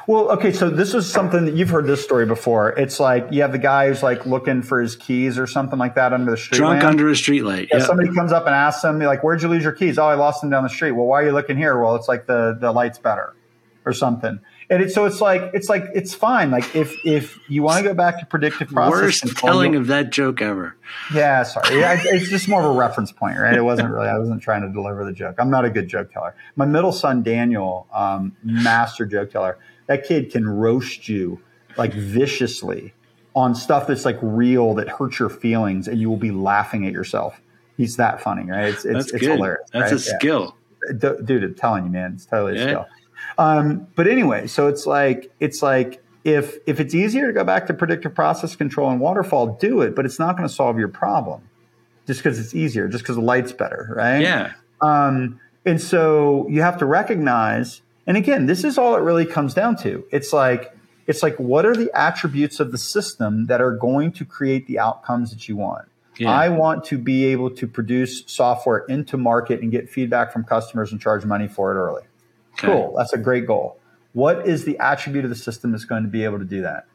Well, 0.06 0.30
okay, 0.32 0.52
so 0.52 0.70
this 0.70 0.94
is 0.94 1.10
something 1.10 1.46
that 1.46 1.54
you've 1.54 1.70
heard 1.70 1.86
this 1.86 2.02
story 2.02 2.26
before. 2.26 2.70
It's 2.70 3.00
like 3.00 3.26
you 3.32 3.42
have 3.42 3.50
the 3.50 3.58
guy 3.58 3.88
who's 3.88 4.04
like 4.04 4.24
looking 4.24 4.62
for 4.62 4.80
his 4.80 4.94
keys 4.94 5.36
or 5.36 5.48
something 5.48 5.80
like 5.80 5.96
that 5.96 6.12
under 6.12 6.30
the 6.30 6.36
street. 6.36 6.58
Drunk 6.58 6.82
lamp. 6.82 6.92
under 6.92 7.08
a 7.08 7.16
street 7.16 7.42
light. 7.42 7.68
Yeah, 7.72 7.78
yep. 7.78 7.86
somebody 7.88 8.14
comes 8.14 8.30
up 8.30 8.46
and 8.46 8.54
asks 8.54 8.84
him, 8.84 9.00
like, 9.00 9.24
"Where'd 9.24 9.42
you 9.42 9.48
lose 9.48 9.64
your 9.64 9.72
keys?" 9.72 9.98
Oh, 9.98 10.06
I 10.06 10.14
lost 10.14 10.42
them 10.42 10.50
down 10.50 10.62
the 10.62 10.68
street. 10.68 10.92
Well, 10.92 11.06
why 11.06 11.22
are 11.22 11.26
you 11.26 11.32
looking 11.32 11.56
here? 11.56 11.82
Well, 11.82 11.96
it's 11.96 12.06
like 12.06 12.26
the 12.26 12.56
the 12.58 12.70
light's 12.70 12.98
better, 13.00 13.34
or 13.84 13.92
something. 13.92 14.38
And 14.68 14.82
it, 14.82 14.90
so 14.90 15.04
it's 15.04 15.20
like 15.20 15.50
it's 15.54 15.68
like 15.68 15.84
it's 15.94 16.12
fine. 16.12 16.50
Like 16.50 16.74
if 16.74 16.96
if 17.04 17.38
you 17.48 17.62
want 17.62 17.78
to 17.78 17.88
go 17.88 17.94
back 17.94 18.18
to 18.18 18.26
predictive 18.26 18.68
process, 18.68 19.00
worst 19.00 19.22
control, 19.22 19.52
telling 19.52 19.76
of 19.76 19.86
that 19.86 20.10
joke 20.10 20.42
ever. 20.42 20.76
Yeah, 21.14 21.44
sorry. 21.44 21.78
Yeah, 21.78 22.00
it's 22.02 22.28
just 22.28 22.48
more 22.48 22.60
of 22.60 22.74
a 22.74 22.78
reference 22.78 23.12
point, 23.12 23.38
right? 23.38 23.54
It 23.54 23.62
wasn't 23.62 23.90
really. 23.90 24.08
I 24.08 24.18
wasn't 24.18 24.42
trying 24.42 24.62
to 24.62 24.68
deliver 24.68 25.04
the 25.04 25.12
joke. 25.12 25.36
I'm 25.38 25.50
not 25.50 25.64
a 25.64 25.70
good 25.70 25.86
joke 25.86 26.12
teller. 26.12 26.34
My 26.56 26.66
middle 26.66 26.92
son 26.92 27.22
Daniel, 27.22 27.86
um, 27.92 28.36
master 28.42 29.06
joke 29.06 29.30
teller. 29.30 29.58
That 29.86 30.04
kid 30.04 30.32
can 30.32 30.48
roast 30.48 31.08
you 31.08 31.40
like 31.76 31.92
viciously 31.92 32.92
on 33.36 33.54
stuff 33.54 33.86
that's 33.86 34.04
like 34.04 34.18
real 34.20 34.74
that 34.74 34.88
hurts 34.88 35.20
your 35.20 35.28
feelings, 35.28 35.86
and 35.86 36.00
you 36.00 36.08
will 36.08 36.16
be 36.16 36.32
laughing 36.32 36.86
at 36.86 36.92
yourself. 36.92 37.40
He's 37.76 37.96
that 37.96 38.20
funny, 38.20 38.50
right? 38.50 38.68
It's 38.68 38.84
it's, 38.84 38.94
that's 38.94 39.12
it's 39.12 39.26
hilarious. 39.26 39.68
That's 39.72 39.92
right? 39.92 39.92
a 39.92 39.98
skill, 39.98 40.56
yeah. 40.88 41.12
dude. 41.24 41.44
I'm 41.44 41.54
telling 41.54 41.84
you, 41.84 41.90
man, 41.90 42.14
it's 42.14 42.26
totally 42.26 42.58
a 42.58 42.62
skill. 42.62 42.86
Um, 43.38 43.86
but 43.94 44.06
anyway, 44.06 44.46
so 44.46 44.68
it's 44.68 44.86
like 44.86 45.32
it's 45.40 45.62
like 45.62 46.02
if 46.24 46.58
if 46.66 46.80
it's 46.80 46.94
easier 46.94 47.26
to 47.26 47.32
go 47.32 47.44
back 47.44 47.66
to 47.66 47.74
predictive 47.74 48.14
process 48.14 48.56
control 48.56 48.90
and 48.90 49.00
waterfall, 49.00 49.56
do 49.60 49.80
it. 49.80 49.94
But 49.94 50.06
it's 50.06 50.18
not 50.18 50.36
going 50.36 50.48
to 50.48 50.54
solve 50.54 50.78
your 50.78 50.88
problem 50.88 51.48
just 52.06 52.20
because 52.22 52.38
it's 52.38 52.54
easier, 52.54 52.88
just 52.88 53.04
because 53.04 53.16
the 53.16 53.22
light's 53.22 53.52
better, 53.52 53.92
right? 53.94 54.20
Yeah. 54.20 54.52
Um, 54.80 55.40
and 55.64 55.80
so 55.80 56.46
you 56.48 56.62
have 56.62 56.78
to 56.78 56.86
recognize, 56.86 57.82
and 58.06 58.16
again, 58.16 58.46
this 58.46 58.64
is 58.64 58.78
all 58.78 58.94
it 58.94 59.00
really 59.00 59.26
comes 59.26 59.54
down 59.54 59.76
to. 59.78 60.04
It's 60.12 60.32
like 60.32 60.76
it's 61.06 61.22
like 61.22 61.36
what 61.36 61.66
are 61.66 61.74
the 61.74 61.90
attributes 61.94 62.60
of 62.60 62.72
the 62.72 62.78
system 62.78 63.46
that 63.46 63.60
are 63.60 63.72
going 63.72 64.12
to 64.12 64.24
create 64.24 64.66
the 64.66 64.78
outcomes 64.78 65.30
that 65.30 65.48
you 65.48 65.56
want. 65.56 65.88
Yeah. 66.18 66.30
I 66.30 66.48
want 66.48 66.84
to 66.84 66.98
be 66.98 67.26
able 67.26 67.50
to 67.50 67.66
produce 67.66 68.24
software 68.26 68.78
into 68.88 69.16
market 69.16 69.60
and 69.60 69.70
get 69.70 69.90
feedback 69.90 70.32
from 70.32 70.44
customers 70.44 70.90
and 70.90 71.00
charge 71.00 71.24
money 71.24 71.46
for 71.46 71.72
it 71.72 71.78
early. 71.78 72.02
Okay. 72.58 72.68
Cool. 72.68 72.94
That's 72.96 73.12
a 73.12 73.18
great 73.18 73.46
goal. 73.46 73.78
What 74.12 74.46
is 74.46 74.64
the 74.64 74.78
attribute 74.78 75.24
of 75.24 75.30
the 75.30 75.36
system 75.36 75.72
that's 75.72 75.84
going 75.84 76.02
to 76.02 76.08
be 76.08 76.24
able 76.24 76.38
to 76.38 76.44
do 76.44 76.62
that? 76.62 76.86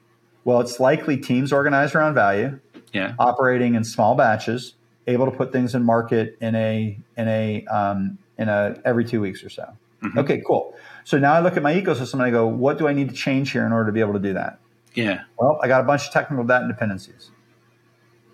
Well, 0.43 0.59
it's 0.59 0.79
likely 0.79 1.17
teams 1.17 1.53
organized 1.53 1.93
around 1.93 2.15
value, 2.15 2.59
yeah. 2.93 3.13
operating 3.19 3.75
in 3.75 3.83
small 3.83 4.15
batches, 4.15 4.73
able 5.05 5.25
to 5.25 5.31
put 5.31 5.51
things 5.51 5.75
in 5.75 5.83
market 5.83 6.35
in 6.41 6.55
a 6.55 6.97
in 7.15 7.27
a 7.27 7.65
um, 7.65 8.17
in 8.39 8.49
a 8.49 8.75
every 8.83 9.05
two 9.05 9.21
weeks 9.21 9.43
or 9.43 9.49
so. 9.49 9.71
Mm-hmm. 10.01 10.17
Okay, 10.17 10.41
cool. 10.47 10.75
So 11.03 11.19
now 11.19 11.33
I 11.33 11.41
look 11.41 11.57
at 11.57 11.63
my 11.63 11.73
ecosystem 11.73 12.13
and 12.13 12.23
I 12.23 12.31
go, 12.31 12.47
what 12.47 12.79
do 12.79 12.87
I 12.87 12.93
need 12.93 13.09
to 13.09 13.15
change 13.15 13.51
here 13.51 13.65
in 13.65 13.71
order 13.71 13.85
to 13.85 13.91
be 13.91 13.99
able 13.99 14.13
to 14.13 14.19
do 14.19 14.33
that? 14.33 14.59
Yeah. 14.95 15.21
Well, 15.37 15.59
I 15.61 15.67
got 15.67 15.81
a 15.81 15.83
bunch 15.83 16.07
of 16.07 16.13
technical 16.13 16.43
debt 16.43 16.63
and 16.63 16.71
dependencies. 16.71 17.29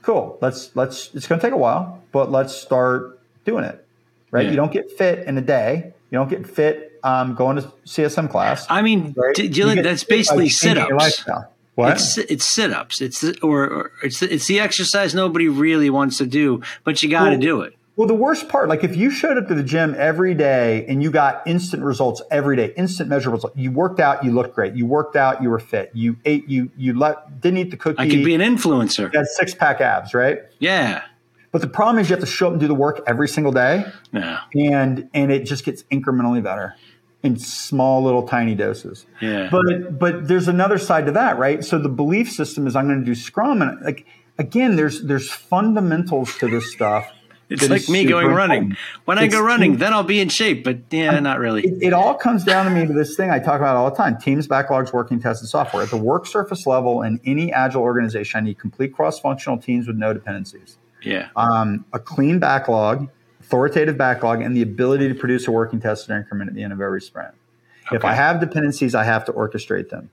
Cool. 0.02 0.38
Let's 0.42 0.74
let's. 0.76 1.14
It's 1.14 1.28
going 1.28 1.40
to 1.40 1.46
take 1.46 1.54
a 1.54 1.58
while, 1.58 2.02
but 2.14 2.32
let's 2.32 2.56
start 2.56 3.20
doing 3.44 3.66
it. 3.66 3.86
Right. 4.32 4.46
Yeah. 4.46 4.52
You 4.52 4.56
don't 4.56 4.72
get 4.72 4.92
fit 4.92 5.28
in 5.28 5.38
a 5.38 5.42
day. 5.42 5.94
You 6.10 6.18
don't 6.18 6.30
get 6.30 6.48
fit 6.48 6.87
um, 7.04 7.36
going 7.36 7.58
to 7.58 7.64
CSM 7.86 8.30
class. 8.30 8.66
I 8.70 8.82
mean, 8.82 9.14
right? 9.18 9.36
Dylan, 9.36 9.84
that's 9.84 10.04
basically 10.04 10.50
sit 10.50 10.78
ups. 10.78 11.24
What? 11.76 11.94
It's 11.94 12.18
it's 12.18 12.46
sit 12.46 12.74
ups. 12.74 13.02
It's 13.02 13.24
or, 13.44 13.70
or, 13.70 13.92
it's 14.02 14.24
it's 14.24 14.48
the 14.48 14.60
exercise 14.60 15.14
nobody 15.14 15.48
really 15.48 15.92
wants 15.92 16.18
to 16.18 16.26
do, 16.26 16.64
but 16.84 17.04
you 17.04 17.10
got 17.10 17.26
to 17.26 17.32
well, 17.32 17.40
do 17.40 17.62
it. 17.62 17.78
Well, 17.98 18.08
the 18.08 18.16
worst 18.16 18.50
part, 18.50 18.68
like 18.68 18.84
if 18.84 18.96
you 18.96 19.12
showed 19.12 19.38
up 19.38 19.48
to 19.48 19.54
the 19.56 19.62
gym 19.62 19.96
every 19.98 20.34
day 20.34 20.86
and 20.88 21.04
you 21.04 21.12
got 21.12 21.46
instant 21.46 21.84
results 21.84 22.22
every 22.32 22.56
day, 22.56 22.74
instant 22.78 23.10
measurable 23.10 23.38
results. 23.38 23.58
You 23.58 23.72
worked 23.72 24.00
out, 24.00 24.24
you 24.24 24.32
looked 24.32 24.56
great. 24.56 24.74
You 24.74 24.88
worked 24.88 25.16
out, 25.16 25.44
you 25.44 25.52
were 25.52 25.60
fit. 25.60 25.92
You 25.94 26.18
ate, 26.26 26.48
you 26.48 26.72
you 26.78 26.98
let 26.98 27.42
didn't 27.42 27.60
eat 27.60 27.70
the 27.70 27.78
cookie. 27.78 28.00
I 28.00 28.10
could 28.10 28.26
be 28.26 28.34
an 28.34 28.42
influencer. 28.42 29.14
You 29.14 29.20
had 29.20 29.28
six 29.28 29.54
pack 29.54 29.80
abs, 29.80 30.16
right? 30.16 30.40
Yeah. 30.58 31.04
But 31.52 31.62
the 31.62 31.68
problem 31.68 32.00
is 32.00 32.10
you 32.10 32.16
have 32.16 32.24
to 32.24 32.30
show 32.30 32.48
up 32.48 32.54
and 32.54 32.60
do 32.60 32.68
the 32.68 32.76
work 32.76 33.02
every 33.08 33.28
single 33.28 33.52
day. 33.52 33.86
Yeah. 34.12 34.42
And 34.56 35.10
and 35.14 35.32
it 35.32 35.44
just 35.46 35.64
gets 35.64 35.84
incrementally 35.92 36.42
better 36.42 36.76
in 37.28 37.38
small 37.38 38.04
little 38.04 38.28
tiny 38.28 38.56
doses. 38.56 39.06
Yeah. 39.22 39.50
But 39.52 40.00
but 40.00 40.28
there's 40.28 40.48
another 40.48 40.78
side 40.78 41.06
to 41.06 41.12
that, 41.12 41.38
right? 41.38 41.64
So 41.64 41.78
the 41.78 41.90
belief 41.90 42.32
system 42.32 42.66
is 42.66 42.76
I'm 42.76 42.88
going 42.88 43.00
to 43.00 43.06
do 43.06 43.14
Scrum, 43.14 43.62
and 43.62 43.80
like 43.82 44.08
again, 44.40 44.76
there's 44.76 45.04
there's 45.04 45.30
fundamentals 45.30 46.36
to 46.38 46.50
this 46.50 46.72
stuff. 46.72 47.12
It's 47.50 47.70
like 47.70 47.88
me 47.88 48.04
going 48.04 48.28
running. 48.28 48.58
Important. 48.58 48.80
When 49.06 49.18
it's 49.20 49.34
I 49.34 49.38
go 49.38 49.46
running, 49.46 49.78
then 49.78 49.94
I'll 49.94 50.04
be 50.04 50.20
in 50.20 50.28
shape. 50.28 50.66
But 50.66 50.80
yeah, 50.90 51.18
not 51.20 51.40
really. 51.40 51.64
It, 51.64 51.82
it, 51.82 51.94
all 51.94 52.14
comes 52.14 52.44
down 52.44 52.66
to 52.66 52.72
me 52.72 52.86
to 52.86 52.92
this 52.92 53.16
thing 53.16 53.30
I 53.30 53.40
talk 53.40 53.62
about 53.62 53.78
all 53.78 53.90
the 53.90 53.96
time: 53.96 54.18
teams, 54.18 54.48
backlogs, 54.48 54.92
working 54.92 55.22
tests, 55.22 55.42
and 55.42 55.50
software. 55.50 55.84
At 55.84 55.90
the 55.90 55.98
work 55.98 56.26
surface 56.26 56.66
level 56.66 57.04
in 57.04 57.22
any 57.26 57.54
agile 57.54 57.84
organization, 57.84 58.40
I 58.40 58.42
need 58.44 58.60
complete 58.60 58.94
cross-functional 58.94 59.60
teams 59.60 59.88
with 59.88 59.96
no 59.96 60.14
dependencies. 60.14 60.78
Yeah. 61.04 61.30
Um, 61.38 61.86
a 61.94 62.00
clean 62.00 62.40
backlog 62.40 63.10
authoritative 63.48 63.98
backlog, 63.98 64.42
and 64.42 64.56
the 64.56 64.62
ability 64.62 65.08
to 65.08 65.16
produce 65.16 65.48
a 65.48 65.52
working 65.52 65.80
tested 65.80 66.16
increment 66.16 66.50
at 66.50 66.56
the 66.56 66.64
end 66.64 66.74
of 66.74 66.82
every 66.82 67.02
sprint. 67.02 67.34
Okay. 67.88 67.96
If 67.96 68.04
I 68.04 68.14
have 68.14 68.42
dependencies, 68.42 68.94
I 68.94 69.06
have 69.06 69.24
to 69.26 69.32
orchestrate 69.32 69.90
them. 69.90 70.10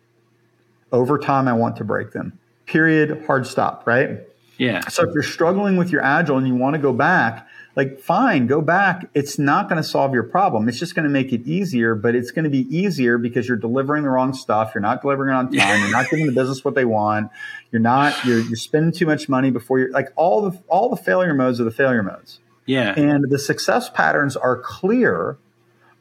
Over 0.93 1.19
time, 1.19 1.49
I 1.49 1.53
want 1.53 1.77
to 1.77 1.85
break 1.85 2.13
them. 2.13 2.39
Period. 2.67 3.25
Hard 3.27 3.47
stop, 3.49 3.87
right? 3.87 4.21
Yeah. 4.57 4.87
So 4.87 5.03
if 5.03 5.13
you're 5.13 5.25
struggling 5.25 5.77
with 5.77 5.91
your 5.91 6.01
agile 6.01 6.39
and 6.39 6.47
you 6.47 6.55
want 6.55 6.75
to 6.77 6.81
go 6.81 6.93
back, 6.93 7.49
like 7.75 7.99
fine, 7.99 8.47
go 8.47 8.61
back. 8.61 9.09
It's 9.13 9.37
not 9.37 9.69
going 9.69 9.83
to 9.83 9.89
solve 9.89 10.15
your 10.15 10.23
problem. 10.23 10.69
It's 10.69 10.79
just 10.79 10.95
going 10.95 11.03
to 11.03 11.11
make 11.11 11.33
it 11.33 11.45
easier, 11.45 11.97
but 11.97 12.15
it's 12.15 12.31
going 12.31 12.45
to 12.45 12.51
be 12.51 12.69
easier 12.75 13.19
because 13.19 13.49
you're 13.49 13.57
delivering 13.57 14.05
the 14.05 14.11
wrong 14.11 14.33
stuff. 14.33 14.71
You're 14.73 14.83
not 14.83 15.03
delivering 15.03 15.35
it 15.35 15.37
on 15.37 15.51
time. 15.53 15.81
you're 15.81 15.91
not 15.91 16.09
giving 16.09 16.27
the 16.27 16.33
business 16.33 16.65
what 16.65 16.77
they 16.77 16.85
want. 16.85 17.33
You're 17.73 17.83
not, 17.83 18.25
you're, 18.25 18.39
you're 18.39 18.55
spending 18.55 18.93
too 18.93 19.07
much 19.07 19.29
money 19.29 19.51
before 19.51 19.81
you're 19.81 19.91
like 19.91 20.13
all 20.15 20.49
the, 20.49 20.63
all 20.69 20.89
the 20.89 21.03
failure 21.03 21.35
modes 21.35 21.61
are 21.61 21.65
the 21.65 21.73
failure 21.73 22.05
modes. 22.05 22.39
Yeah. 22.67 22.99
And 22.99 23.31
the 23.31 23.39
success 23.39 23.91
patterns 23.91 24.37
are 24.37 24.57
clear, 24.57 25.37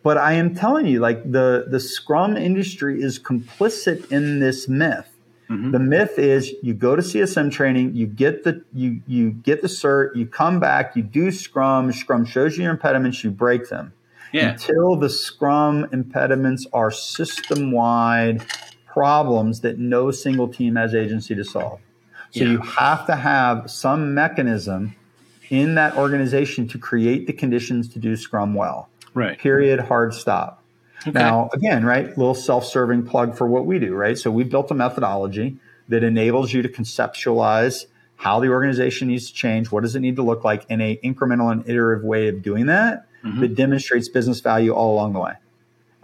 but 0.01 0.17
I 0.17 0.33
am 0.33 0.55
telling 0.55 0.85
you, 0.85 0.99
like 0.99 1.29
the, 1.29 1.65
the 1.69 1.79
Scrum 1.79 2.37
industry 2.37 3.01
is 3.01 3.19
complicit 3.19 4.11
in 4.11 4.39
this 4.39 4.67
myth. 4.67 5.09
Mm-hmm. 5.49 5.71
The 5.71 5.79
myth 5.79 6.17
is 6.17 6.53
you 6.61 6.73
go 6.73 6.95
to 6.95 7.01
CSM 7.01 7.51
training, 7.51 7.95
you 7.95 8.07
get 8.07 8.43
the 8.43 8.63
you 8.73 9.01
you 9.07 9.31
get 9.31 9.61
the 9.61 9.67
cert, 9.67 10.15
you 10.15 10.25
come 10.25 10.59
back, 10.59 10.95
you 10.95 11.03
do 11.03 11.31
Scrum, 11.31 11.91
Scrum 11.91 12.25
shows 12.25 12.57
you 12.57 12.63
your 12.63 12.71
impediments, 12.71 13.23
you 13.23 13.29
break 13.31 13.69
them. 13.69 13.93
Yeah. 14.31 14.51
Until 14.51 14.95
the 14.95 15.09
Scrum 15.09 15.87
impediments 15.91 16.65
are 16.73 16.89
system 16.89 17.71
wide 17.71 18.43
problems 18.87 19.61
that 19.61 19.77
no 19.77 20.11
single 20.11 20.47
team 20.47 20.75
has 20.75 20.95
agency 20.95 21.35
to 21.35 21.43
solve. 21.43 21.79
So 22.31 22.43
yeah. 22.43 22.51
you 22.51 22.57
have 22.59 23.05
to 23.07 23.15
have 23.15 23.69
some 23.69 24.13
mechanism 24.13 24.95
in 25.53 25.75
that 25.75 25.95
organization 25.95 26.67
to 26.67 26.79
create 26.79 27.27
the 27.27 27.33
conditions 27.33 27.87
to 27.87 27.99
do 27.99 28.15
Scrum 28.15 28.55
well. 28.55 28.89
Right. 29.13 29.37
Period. 29.37 29.79
Hard 29.79 30.15
stop. 30.15 30.63
Okay. 31.01 31.11
Now, 31.11 31.49
again, 31.53 31.85
right, 31.85 32.07
little 32.17 32.33
self-serving 32.33 33.05
plug 33.05 33.37
for 33.37 33.45
what 33.45 33.67
we 33.67 33.77
do, 33.77 33.93
right? 33.93 34.17
So 34.17 34.31
we 34.31 34.45
built 34.45 34.71
a 34.71 34.73
methodology 34.73 35.57
that 35.89 36.03
enables 36.03 36.53
you 36.53 36.63
to 36.63 36.69
conceptualize 36.69 37.85
how 38.15 38.39
the 38.39 38.47
organization 38.47 39.09
needs 39.09 39.27
to 39.27 39.33
change, 39.33 39.71
what 39.71 39.83
does 39.83 39.95
it 39.95 39.99
need 39.99 40.15
to 40.15 40.23
look 40.23 40.43
like 40.43 40.65
in 40.69 40.81
a 40.81 40.97
incremental 41.03 41.51
and 41.51 41.67
iterative 41.69 42.03
way 42.03 42.29
of 42.29 42.41
doing 42.41 42.65
that 42.67 43.05
mm-hmm. 43.23 43.41
that 43.41 43.53
demonstrates 43.53 44.09
business 44.09 44.39
value 44.39 44.71
all 44.73 44.95
along 44.95 45.13
the 45.13 45.19
way. 45.19 45.33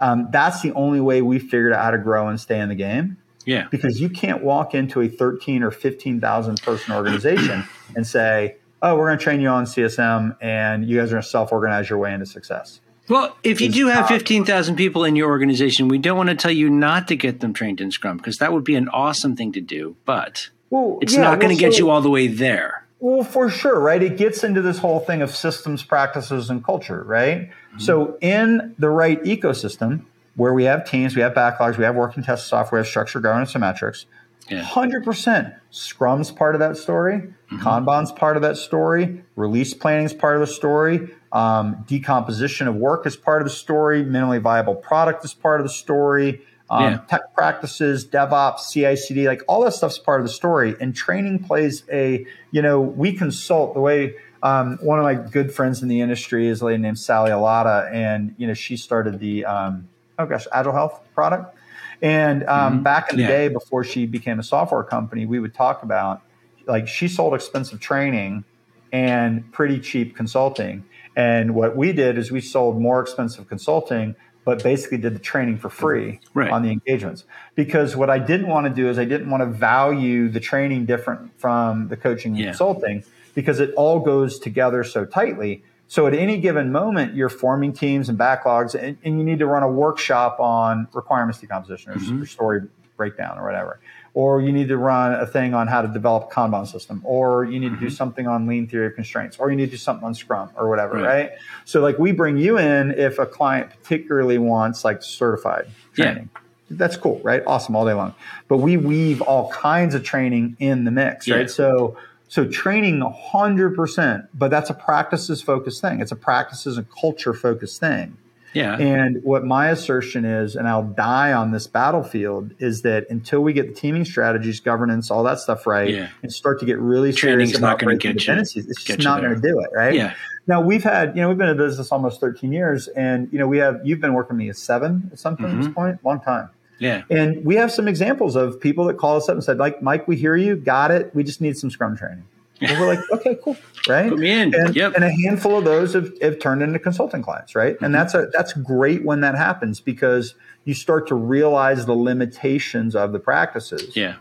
Um, 0.00 0.28
that's 0.30 0.60
the 0.60 0.72
only 0.74 1.00
way 1.00 1.22
we 1.22 1.40
figured 1.40 1.72
out 1.72 1.82
how 1.82 1.90
to 1.90 1.98
grow 1.98 2.28
and 2.28 2.38
stay 2.38 2.60
in 2.60 2.68
the 2.68 2.76
game. 2.76 3.16
Yeah. 3.46 3.66
Because 3.70 4.00
you 4.00 4.10
can't 4.10 4.44
walk 4.44 4.74
into 4.74 5.00
a 5.00 5.08
13 5.08 5.62
or 5.62 5.72
15,000 5.72 6.62
person 6.62 6.94
organization 6.94 7.64
and 7.96 8.06
say, 8.06 8.58
oh, 8.82 8.96
we're 8.96 9.08
going 9.08 9.18
to 9.18 9.24
train 9.24 9.40
you 9.40 9.48
on 9.48 9.64
CSM 9.64 10.36
and 10.40 10.84
you 10.84 10.98
guys 10.98 11.08
are 11.08 11.14
going 11.14 11.22
to 11.22 11.28
self 11.28 11.52
organize 11.52 11.90
your 11.90 11.98
way 11.98 12.12
into 12.12 12.26
success. 12.26 12.80
Well, 13.08 13.36
if 13.42 13.60
you 13.60 13.68
do 13.68 13.88
have 13.88 14.06
15,000 14.06 14.76
people 14.76 15.04
in 15.04 15.16
your 15.16 15.30
organization, 15.30 15.88
we 15.88 15.98
don't 15.98 16.16
want 16.16 16.28
to 16.28 16.36
tell 16.36 16.52
you 16.52 16.70
not 16.70 17.08
to 17.08 17.16
get 17.16 17.40
them 17.40 17.52
trained 17.52 17.80
in 17.80 17.90
Scrum 17.90 18.18
because 18.18 18.38
that 18.38 18.52
would 18.52 18.62
be 18.62 18.76
an 18.76 18.88
awesome 18.88 19.34
thing 19.34 19.50
to 19.52 19.60
do, 19.60 19.96
but 20.04 20.50
well, 20.70 20.98
it's 21.02 21.14
yeah, 21.14 21.22
not 21.22 21.40
going 21.40 21.56
to 21.56 21.60
well, 21.60 21.70
get 21.72 21.78
you 21.78 21.90
all 21.90 22.00
the 22.02 22.10
way 22.10 22.28
there. 22.28 22.86
Well, 23.00 23.24
for 23.24 23.50
sure, 23.50 23.80
right? 23.80 24.00
It 24.00 24.16
gets 24.16 24.44
into 24.44 24.62
this 24.62 24.78
whole 24.78 25.00
thing 25.00 25.22
of 25.22 25.34
systems, 25.34 25.82
practices, 25.82 26.50
and 26.50 26.62
culture, 26.62 27.02
right? 27.02 27.48
Mm-hmm. 27.48 27.78
So, 27.78 28.16
in 28.20 28.76
the 28.78 28.90
right 28.90 29.20
ecosystem 29.24 30.04
where 30.36 30.54
we 30.54 30.64
have 30.64 30.88
teams, 30.88 31.16
we 31.16 31.22
have 31.22 31.34
backlogs, 31.34 31.78
we 31.78 31.84
have 31.84 31.96
working 31.96 32.22
test 32.22 32.46
software, 32.46 32.84
structure, 32.84 33.18
governance, 33.18 33.54
and 33.54 33.62
metrics, 33.62 34.06
Hundred 34.48 35.04
percent. 35.04 35.54
Scrum's 35.70 36.30
part 36.30 36.54
of 36.54 36.58
that 36.58 36.76
story. 36.76 37.18
Mm-hmm. 37.18 37.58
Kanban's 37.58 38.10
part 38.12 38.36
of 38.36 38.42
that 38.42 38.56
story. 38.56 39.22
Release 39.36 39.74
planning 39.74 40.06
is 40.06 40.12
part 40.12 40.34
of 40.34 40.40
the 40.40 40.52
story. 40.52 41.08
Um, 41.32 41.84
decomposition 41.86 42.66
of 42.66 42.74
work 42.74 43.06
is 43.06 43.16
part 43.16 43.42
of 43.42 43.46
the 43.46 43.54
story. 43.54 44.04
Minimally 44.04 44.40
viable 44.40 44.74
product 44.74 45.24
is 45.24 45.32
part 45.32 45.60
of 45.60 45.66
the 45.66 45.72
story. 45.72 46.42
Um, 46.68 46.82
yeah. 46.82 47.00
Tech 47.08 47.34
practices, 47.34 48.06
DevOps, 48.06 48.70
CI/CD, 48.70 49.26
like 49.26 49.42
all 49.48 49.64
that 49.64 49.72
stuff's 49.72 49.98
part 49.98 50.20
of 50.20 50.26
the 50.26 50.32
story. 50.32 50.74
And 50.80 50.94
training 50.94 51.44
plays 51.44 51.84
a. 51.90 52.26
You 52.50 52.62
know, 52.62 52.80
we 52.80 53.12
consult 53.12 53.74
the 53.74 53.80
way. 53.80 54.14
Um, 54.42 54.78
one 54.80 54.98
of 54.98 55.04
my 55.04 55.14
good 55.14 55.52
friends 55.52 55.82
in 55.82 55.88
the 55.88 56.00
industry 56.00 56.48
is 56.48 56.62
a 56.62 56.66
lady 56.66 56.78
named 56.78 56.98
Sally 56.98 57.30
Elatta, 57.30 57.90
and 57.92 58.34
you 58.38 58.46
know 58.46 58.54
she 58.54 58.76
started 58.76 59.20
the 59.20 59.44
um, 59.44 59.88
oh 60.18 60.26
gosh 60.26 60.46
AgilityHealth 60.48 61.00
product. 61.14 61.56
And 62.02 62.44
um, 62.44 62.74
mm-hmm. 62.74 62.82
back 62.82 63.10
in 63.10 63.16
the 63.16 63.22
yeah. 63.22 63.28
day, 63.28 63.48
before 63.48 63.84
she 63.84 64.06
became 64.06 64.38
a 64.38 64.42
software 64.42 64.82
company, 64.82 65.26
we 65.26 65.38
would 65.38 65.54
talk 65.54 65.82
about 65.82 66.22
like 66.66 66.88
she 66.88 67.08
sold 67.08 67.34
expensive 67.34 67.80
training 67.80 68.44
and 68.92 69.50
pretty 69.52 69.78
cheap 69.80 70.16
consulting. 70.16 70.84
And 71.16 71.54
what 71.54 71.76
we 71.76 71.92
did 71.92 72.18
is 72.18 72.30
we 72.30 72.40
sold 72.40 72.80
more 72.80 73.00
expensive 73.00 73.48
consulting, 73.48 74.14
but 74.44 74.62
basically 74.62 74.98
did 74.98 75.14
the 75.14 75.20
training 75.20 75.58
for 75.58 75.68
free 75.68 76.20
right. 76.34 76.50
on 76.50 76.62
the 76.62 76.70
engagements. 76.70 77.24
Because 77.54 77.96
what 77.96 78.08
I 78.08 78.18
didn't 78.18 78.48
want 78.48 78.66
to 78.66 78.72
do 78.72 78.88
is 78.88 78.98
I 78.98 79.04
didn't 79.04 79.28
want 79.30 79.42
to 79.42 79.46
value 79.46 80.28
the 80.28 80.40
training 80.40 80.86
different 80.86 81.38
from 81.38 81.88
the 81.88 81.96
coaching 81.96 82.36
and 82.36 82.46
consulting 82.46 83.04
because 83.34 83.60
it 83.60 83.72
all 83.74 84.00
goes 84.00 84.38
together 84.38 84.84
so 84.84 85.04
tightly. 85.04 85.62
So 85.90 86.06
at 86.06 86.14
any 86.14 86.38
given 86.38 86.70
moment, 86.70 87.16
you're 87.16 87.28
forming 87.28 87.72
teams 87.72 88.08
and 88.08 88.16
backlogs, 88.16 88.76
and, 88.80 88.96
and 89.02 89.18
you 89.18 89.24
need 89.24 89.40
to 89.40 89.46
run 89.46 89.64
a 89.64 89.68
workshop 89.68 90.38
on 90.38 90.86
requirements 90.92 91.40
decomposition 91.40 91.90
or, 91.90 91.96
mm-hmm. 91.96 92.22
story 92.26 92.60
breakdown 92.96 93.36
or 93.38 93.44
whatever. 93.44 93.80
or 94.12 94.40
you 94.42 94.52
need 94.52 94.66
to 94.68 94.76
run 94.76 95.12
a 95.14 95.24
thing 95.26 95.54
on 95.54 95.68
how 95.68 95.80
to 95.82 95.86
develop 95.88 96.24
a 96.30 96.34
Kanban 96.34 96.66
system, 96.66 97.00
or 97.04 97.44
you 97.44 97.60
need 97.60 97.68
to 97.70 97.76
do 97.76 97.86
Mhm. 97.86 97.92
something 97.92 98.26
on 98.26 98.46
lean 98.48 98.66
theory 98.66 98.86
of 98.86 98.94
constraints, 98.96 99.36
or 99.38 99.50
you 99.50 99.56
need 99.56 99.66
to 99.66 99.70
do 99.72 99.76
something 99.76 100.04
on 100.04 100.14
Scrum 100.14 100.48
or 100.56 100.68
whatever, 100.68 100.94
Right. 100.96 101.04
right? 101.06 101.30
So 101.64 101.80
like 101.80 101.96
we 101.98 102.10
bring 102.10 102.36
you 102.36 102.58
in 102.58 102.90
if 102.92 103.20
a 103.20 103.26
client 103.26 103.70
particularly 103.70 104.36
wants 104.38 104.84
like 104.84 105.02
certified 105.04 105.66
Yeah. 105.96 106.06
training. 106.06 106.28
That's 106.72 106.96
cool, 106.96 107.20
right? 107.22 107.42
Awesome 107.46 107.76
all 107.76 107.84
day 107.86 107.92
long. 107.94 108.14
But 108.48 108.56
we 108.58 108.76
weave 108.76 109.22
all 109.22 109.48
kinds 109.50 109.94
of 109.94 110.02
training 110.02 110.56
in 110.58 110.82
the 110.84 110.90
mix, 110.90 111.28
Yeah. 111.28 111.36
right? 111.36 111.50
So 111.50 111.96
so 112.30 112.46
training 112.46 113.00
100%, 113.00 114.28
but 114.32 114.52
that's 114.52 114.70
a 114.70 114.74
practices 114.74 115.42
focused 115.42 115.80
thing. 115.80 116.00
It's 116.00 116.12
a 116.12 116.16
practices 116.16 116.78
and 116.78 116.86
culture 116.90 117.34
focused 117.34 117.80
thing. 117.80 118.16
Yeah. 118.52 118.76
And 118.78 119.20
what 119.24 119.44
my 119.44 119.68
assertion 119.70 120.24
is, 120.24 120.54
and 120.54 120.68
I'll 120.68 120.84
die 120.84 121.32
on 121.32 121.50
this 121.50 121.66
battlefield, 121.66 122.52
is 122.60 122.82
that 122.82 123.10
until 123.10 123.40
we 123.40 123.52
get 123.52 123.66
the 123.68 123.74
teaming 123.74 124.04
strategies, 124.04 124.60
governance, 124.60 125.10
all 125.10 125.24
that 125.24 125.40
stuff 125.40 125.66
right, 125.66 125.88
Yeah. 125.92 126.08
and 126.22 126.32
start 126.32 126.60
to 126.60 126.66
get 126.66 126.78
really 126.78 127.12
Training's 127.12 127.50
serious 127.50 127.60
not 127.60 127.74
about 127.74 127.84
breaking 127.84 128.12
get 128.12 128.18
dependencies, 128.20 128.68
it's 128.68 128.84
just 128.84 129.02
not 129.02 129.22
going 129.22 129.34
to 129.34 129.40
do 129.40 129.58
it, 129.60 129.70
right? 129.74 129.94
Yeah. 129.94 130.14
Now 130.46 130.60
we've 130.60 130.84
had, 130.84 131.16
you 131.16 131.22
know, 131.22 131.28
we've 131.28 131.38
been 131.38 131.48
in 131.48 131.56
business 131.56 131.90
almost 131.90 132.20
13 132.20 132.52
years, 132.52 132.86
and 132.88 133.28
you 133.32 133.40
know, 133.40 133.48
we 133.48 133.58
have 133.58 133.80
you've 133.84 134.00
been 134.00 134.14
working 134.14 134.36
with 134.36 134.44
me 134.44 134.48
at 134.50 134.56
seven 134.56 135.10
at 135.12 135.18
some 135.18 135.36
point 135.36 135.52
Mhm. 135.60 135.74
point, 135.74 136.04
long 136.04 136.20
time. 136.20 136.48
Yeah. 136.80 137.02
And 137.10 137.44
we 137.44 137.54
have 137.56 137.70
some 137.70 137.86
examples 137.86 138.34
of 138.34 138.60
people 138.60 138.86
that 138.86 138.98
call 138.98 139.16
us 139.16 139.28
up 139.28 139.34
and 139.34 139.44
said, 139.44 139.58
like, 139.58 139.80
Mike, 139.82 140.08
we 140.08 140.16
hear 140.16 140.34
you, 140.34 140.56
got 140.56 140.90
it. 140.90 141.14
We 141.14 141.22
just 141.22 141.40
need 141.40 141.56
some 141.56 141.70
Scrum 141.70 141.96
training. 141.96 142.24
And 142.62 142.78
we're 142.78 142.88
like, 142.88 142.98
okay, 143.10 143.38
cool, 143.42 143.56
right? 143.88 144.10
Put 144.10 144.18
me 144.18 144.30
in. 144.30 144.54
And, 144.54 144.76
yep. 144.76 144.92
and 144.94 145.02
a 145.02 145.10
handful 145.10 145.56
of 145.56 145.64
those 145.64 145.94
have, 145.94 146.12
have 146.20 146.38
turned 146.40 146.62
into 146.62 146.78
consulting 146.78 147.22
clients, 147.22 147.54
right? 147.54 147.74
Mm-hmm. 147.74 147.84
And 147.86 147.94
that's 147.94 148.12
a 148.12 148.28
that's 148.34 148.52
great 148.52 149.02
when 149.02 149.22
that 149.22 149.34
happens 149.34 149.80
because 149.80 150.34
you 150.66 150.74
start 150.74 151.08
to 151.08 151.14
realize 151.14 151.86
the 151.86 151.94
limitations 151.94 152.94
of 152.94 153.12
the 153.12 153.18
practices. 153.18 153.96
yeah. 153.96 154.16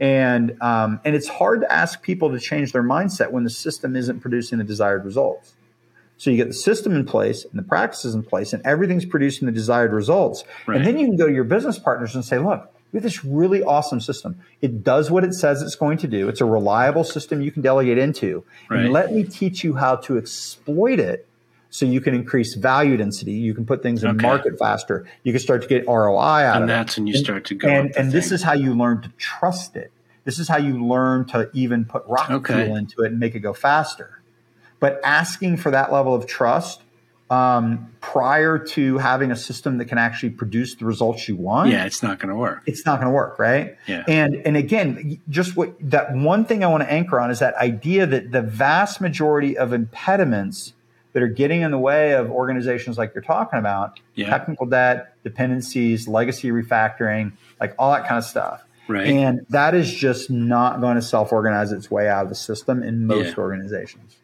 And 0.00 0.60
um, 0.60 1.00
and 1.04 1.14
it's 1.14 1.28
hard 1.28 1.60
to 1.60 1.72
ask 1.72 2.02
people 2.02 2.30
to 2.32 2.40
change 2.40 2.72
their 2.72 2.82
mindset 2.82 3.30
when 3.30 3.44
the 3.44 3.50
system 3.50 3.94
isn't 3.94 4.18
producing 4.18 4.58
the 4.58 4.64
desired 4.64 5.04
results. 5.04 5.54
So 6.18 6.30
you 6.30 6.36
get 6.36 6.48
the 6.48 6.54
system 6.54 6.94
in 6.94 7.04
place 7.04 7.44
and 7.44 7.52
the 7.54 7.62
practices 7.62 8.14
in 8.14 8.22
place, 8.22 8.52
and 8.52 8.64
everything's 8.64 9.04
producing 9.04 9.46
the 9.46 9.52
desired 9.52 9.92
results. 9.92 10.44
Right. 10.66 10.76
And 10.78 10.86
then 10.86 10.98
you 10.98 11.06
can 11.06 11.16
go 11.16 11.26
to 11.26 11.32
your 11.32 11.44
business 11.44 11.78
partners 11.78 12.14
and 12.14 12.24
say, 12.24 12.38
"Look, 12.38 12.72
we 12.92 12.96
have 12.96 13.02
this 13.02 13.24
really 13.24 13.62
awesome 13.62 14.00
system. 14.00 14.36
It 14.62 14.82
does 14.82 15.10
what 15.10 15.24
it 15.24 15.34
says 15.34 15.60
it's 15.60 15.74
going 15.74 15.98
to 15.98 16.08
do. 16.08 16.28
It's 16.28 16.40
a 16.40 16.46
reliable 16.46 17.04
system 17.04 17.42
you 17.42 17.50
can 17.50 17.60
delegate 17.60 17.98
into. 17.98 18.44
Right. 18.70 18.80
And 18.84 18.92
let 18.92 19.12
me 19.12 19.24
teach 19.24 19.62
you 19.62 19.74
how 19.74 19.96
to 19.96 20.16
exploit 20.16 20.98
it." 21.00 21.28
So 21.68 21.84
you 21.84 22.00
can 22.00 22.14
increase 22.14 22.54
value 22.54 22.96
density. 22.96 23.32
You 23.32 23.52
can 23.52 23.66
put 23.66 23.82
things 23.82 24.02
in 24.02 24.10
Okay. 24.10 24.22
market 24.26 24.58
faster. 24.58 25.04
You 25.24 25.32
can 25.32 25.40
start 25.40 25.60
to 25.62 25.68
get 25.68 25.84
ROI 25.86 26.44
out 26.44 26.56
And 26.56 26.64
of 26.64 26.70
it 26.70 26.72
And 26.72 26.80
that's 26.86 26.96
when 26.96 27.06
you 27.06 27.14
start 27.14 27.44
to 27.46 27.54
go. 27.54 27.68
and 27.68 27.94
and 27.96 28.12
this 28.12 28.32
is 28.32 28.42
how 28.42 28.54
you 28.54 28.72
learn 28.72 29.02
to 29.02 29.10
trust 29.18 29.76
it. 29.76 29.92
This 30.24 30.38
is 30.38 30.48
how 30.48 30.56
you 30.56 30.82
learn 30.82 31.26
to 31.26 31.50
even 31.52 31.84
put 31.84 32.02
rocket 32.06 32.32
Okay. 32.36 32.64
fuel 32.64 32.76
into 32.76 33.02
it 33.02 33.10
and 33.10 33.20
make 33.20 33.34
it 33.34 33.40
go 33.40 33.52
faster. 33.52 34.15
But 34.80 35.00
asking 35.04 35.56
for 35.58 35.70
that 35.70 35.92
level 35.92 36.14
of 36.14 36.26
trust 36.26 36.82
um, 37.28 37.92
prior 38.00 38.56
to 38.58 38.98
having 38.98 39.32
a 39.32 39.36
system 39.36 39.78
that 39.78 39.86
can 39.86 39.98
actually 39.98 40.30
produce 40.30 40.76
the 40.76 40.84
results 40.84 41.26
you 41.28 41.34
want, 41.34 41.70
yeah, 41.70 41.84
it's 41.84 42.02
not 42.02 42.18
going 42.20 42.28
to 42.28 42.36
work. 42.36 42.62
it's 42.66 42.86
not 42.86 43.00
going 43.00 43.10
to 43.10 43.14
work, 43.14 43.38
right? 43.38 43.76
Yeah. 43.86 44.04
And 44.06 44.36
and 44.46 44.56
again, 44.56 45.20
just 45.28 45.56
what 45.56 45.74
that 45.90 46.14
one 46.14 46.44
thing 46.44 46.62
I 46.62 46.68
want 46.68 46.84
to 46.84 46.92
anchor 46.92 47.18
on 47.18 47.30
is 47.30 47.40
that 47.40 47.54
idea 47.56 48.06
that 48.06 48.30
the 48.30 48.42
vast 48.42 49.00
majority 49.00 49.58
of 49.58 49.72
impediments 49.72 50.72
that 51.14 51.22
are 51.22 51.26
getting 51.28 51.62
in 51.62 51.70
the 51.70 51.78
way 51.78 52.12
of 52.12 52.30
organizations 52.30 52.98
like 52.98 53.12
you're 53.14 53.24
talking 53.24 53.58
about, 53.58 53.98
Yeah. 54.14 54.28
technical 54.28 54.66
debt, 54.66 55.14
dependencies, 55.24 56.06
legacy 56.06 56.50
refactoring, 56.50 57.32
like 57.58 57.74
all 57.78 57.90
that 57.92 58.06
kind 58.06 58.18
of 58.18 58.24
stuff. 58.24 58.62
Right. 58.86 59.06
And 59.08 59.44
that 59.48 59.74
is 59.74 59.92
just 59.92 60.30
not 60.30 60.80
going 60.82 60.94
to 60.96 61.02
self-organize 61.02 61.72
its 61.72 61.90
way 61.90 62.08
out 62.08 62.24
of 62.24 62.28
the 62.28 62.34
system 62.36 62.82
in 62.82 63.06
most 63.06 63.28
Yeah. 63.28 63.38
organizations. 63.38 64.16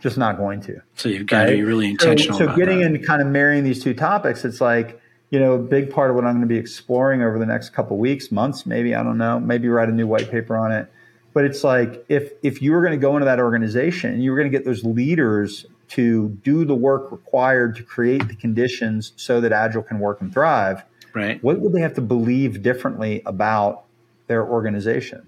Just 0.00 0.16
not 0.16 0.36
going 0.36 0.60
to. 0.62 0.80
so 0.94 1.08
you've 1.08 1.26
got 1.26 1.44
to 1.44 1.52
be 1.52 1.62
really 1.62 1.90
intentional. 1.90 2.38
So, 2.38 2.44
about 2.44 2.56
getting 2.56 2.80
that. 2.80 2.94
in 2.94 3.02
kind 3.02 3.20
of 3.20 3.28
marrying 3.28 3.64
these 3.64 3.82
two 3.82 3.94
topics, 3.94 4.44
it's 4.44 4.60
like, 4.60 5.00
you 5.30 5.40
know, 5.40 5.54
a 5.54 5.58
big 5.58 5.90
part 5.90 6.10
of 6.10 6.16
what 6.16 6.24
I'm 6.24 6.34
going 6.34 6.48
to 6.48 6.54
be 6.54 6.58
exploring 6.58 7.22
over 7.22 7.38
the 7.38 7.46
next 7.46 7.70
couple 7.70 7.96
weeks, 7.98 8.30
months, 8.30 8.64
maybe, 8.64 8.94
I 8.94 9.02
don't 9.02 9.18
know, 9.18 9.40
maybe 9.40 9.68
write 9.68 9.88
a 9.88 9.92
new 9.92 10.06
white 10.06 10.30
paper 10.30 10.56
on 10.56 10.72
it. 10.72 10.90
But 11.34 11.44
it's 11.44 11.62
like 11.62 12.04
if 12.08 12.32
if 12.42 12.62
you 12.62 12.72
were 12.72 12.80
going 12.80 12.92
to 12.92 12.98
go 12.98 13.16
into 13.16 13.26
that 13.26 13.38
organization 13.38 14.12
and 14.12 14.22
you 14.22 14.30
were 14.30 14.36
going 14.36 14.50
to 14.50 14.56
get 14.56 14.64
those 14.64 14.84
leaders 14.84 15.66
to 15.88 16.28
do 16.42 16.64
the 16.64 16.74
work 16.74 17.10
required 17.10 17.76
to 17.76 17.82
create 17.82 18.28
the 18.28 18.34
conditions 18.34 19.12
so 19.16 19.40
that 19.40 19.52
Agile 19.52 19.82
can 19.82 19.98
work 19.98 20.20
and 20.20 20.32
thrive, 20.32 20.84
right. 21.14 21.42
what 21.42 21.60
would 21.60 21.72
they 21.72 21.80
have 21.80 21.94
to 21.94 22.00
believe 22.00 22.62
differently 22.62 23.22
about 23.24 23.84
their 24.26 24.46
organization? 24.46 25.26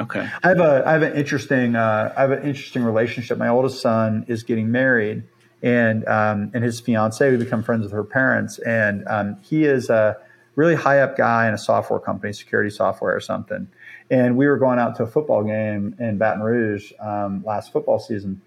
Okay. 0.00 0.28
I 0.42 0.48
have 0.48 0.60
a 0.60 0.82
I 0.86 0.92
have 0.92 1.02
an 1.02 1.14
interesting 1.14 1.76
uh, 1.76 2.12
I 2.16 2.20
have 2.22 2.30
an 2.32 2.42
interesting 2.42 2.82
relationship. 2.84 3.38
My 3.38 3.48
oldest 3.48 3.80
son 3.80 4.24
is 4.28 4.42
getting 4.42 4.70
married, 4.72 5.24
and 5.62 6.06
um, 6.08 6.50
and 6.54 6.64
his 6.64 6.80
fiance 6.80 7.30
we 7.30 7.36
become 7.36 7.62
friends 7.62 7.82
with 7.84 7.92
her 7.92 8.04
parents, 8.04 8.58
and 8.58 9.06
um, 9.08 9.36
he 9.42 9.64
is 9.64 9.90
a 9.90 10.16
really 10.56 10.74
high 10.74 11.00
up 11.00 11.16
guy 11.16 11.48
in 11.48 11.54
a 11.54 11.58
software 11.58 11.98
company, 12.00 12.32
security 12.32 12.70
software 12.70 13.14
or 13.14 13.20
something. 13.20 13.68
And 14.10 14.36
we 14.36 14.46
were 14.46 14.58
going 14.58 14.78
out 14.78 14.96
to 14.96 15.04
a 15.04 15.06
football 15.06 15.42
game 15.42 15.96
in 15.98 16.18
Baton 16.18 16.42
Rouge 16.42 16.92
um, 17.00 17.42
last 17.44 17.72
football 17.72 17.98
season, 17.98 18.40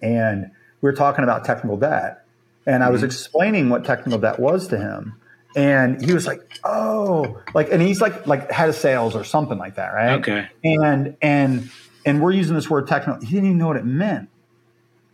and 0.00 0.50
we 0.80 0.88
were 0.88 0.96
talking 0.96 1.24
about 1.24 1.44
technical 1.44 1.76
debt, 1.76 2.24
and 2.66 2.82
I 2.82 2.90
was 2.90 3.02
Mhm. 3.02 3.06
explaining 3.06 3.68
what 3.68 3.84
technical 3.84 4.18
debt 4.18 4.38
was 4.40 4.68
to 4.68 4.78
him. 4.78 5.14
And 5.56 6.02
he 6.04 6.12
was 6.14 6.26
like, 6.26 6.40
"Oh, 6.64 7.40
like," 7.54 7.70
and 7.70 7.82
he's 7.82 8.00
like, 8.00 8.26
like 8.26 8.50
head 8.50 8.68
of 8.70 8.74
sales 8.74 9.14
or 9.14 9.24
something 9.24 9.58
like 9.58 9.74
that, 9.76 9.92
right? 9.92 10.18
Okay. 10.20 10.46
and 10.64 11.16
and 11.20 11.70
and 12.06 12.20
we're 12.22 12.32
using 12.32 12.54
this 12.54 12.70
word 12.70 12.86
technical. 12.88 13.20
He 13.20 13.32
didn't 13.34 13.46
even 13.46 13.58
know 13.58 13.66
what 13.68 13.76
it 13.76 13.84
meant, 13.84 14.28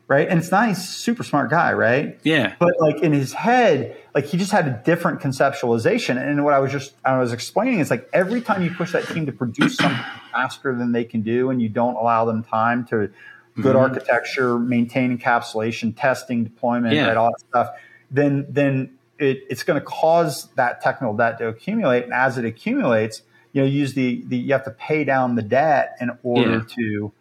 right? 0.07 0.29
And 0.29 0.39
it's 0.39 0.51
not 0.51 0.69
he's 0.69 0.79
a 0.79 0.83
super 0.83 1.23
smart 1.25 1.51
guy, 1.51 1.73
right? 1.73 2.19
Yeah. 2.23 2.55
But 2.59 2.75
like 2.81 3.03
in 3.03 3.13
his 3.13 3.33
head, 3.33 3.97
like 4.15 4.27
he 4.27 4.39
just 4.39 4.53
had 4.53 4.67
a 4.69 4.81
different 4.85 5.21
conceptualization. 5.21 6.17
And 6.25 6.45
what 6.45 6.55
I 6.55 6.61
was 6.61 6.71
just 6.73 6.95
I 7.05 7.19
was 7.19 7.33
explaining 7.33 7.81
is 7.81 7.91
like 7.91 8.09
every 8.13 8.41
time 8.41 8.63
you 8.63 8.71
push 8.71 8.93
that 8.93 9.07
team 9.09 9.27
to 9.27 9.33
produce 9.33 9.77
something 9.77 9.99
faster 10.33 10.75
than 10.75 10.93
they 10.93 11.05
can 11.05 11.23
do, 11.23 11.51
and 11.51 11.61
you 11.61 11.69
don't 11.69 11.97
allow 11.97 12.25
them 12.25 12.43
time 12.45 12.85
to 12.87 13.11
good 13.61 13.75
Mhm. 13.75 13.81
architecture, 13.81 14.57
maintain 14.57 15.19
encapsulation, 15.19 15.93
testing, 15.97 16.45
deployment, 16.45 16.95
Yeah. 16.95 17.09
right, 17.09 17.17
all 17.17 17.31
that 17.33 17.41
stuff, 17.41 17.71
then 18.11 18.47
then 18.49 18.91
it, 19.19 19.45
it's 19.51 19.63
going 19.63 19.79
to 19.81 19.85
cause 19.85 20.49
that 20.57 20.81
technical 20.81 21.17
debt 21.17 21.39
to 21.39 21.49
accumulate. 21.49 22.05
And 22.05 22.13
as 22.13 22.39
it 22.39 22.45
accumulates, 22.45 23.23
you 23.53 23.63
know, 23.63 23.67
use 23.69 23.95
the, 23.95 24.23
the 24.27 24.37
you 24.37 24.53
have 24.53 24.65
to 24.65 24.71
pay 24.71 25.05
down 25.05 25.35
the 25.35 25.43
debt 25.43 25.97
in 26.01 26.11
order 26.23 26.53
Yeah. 26.59 26.63
to 26.77 27.13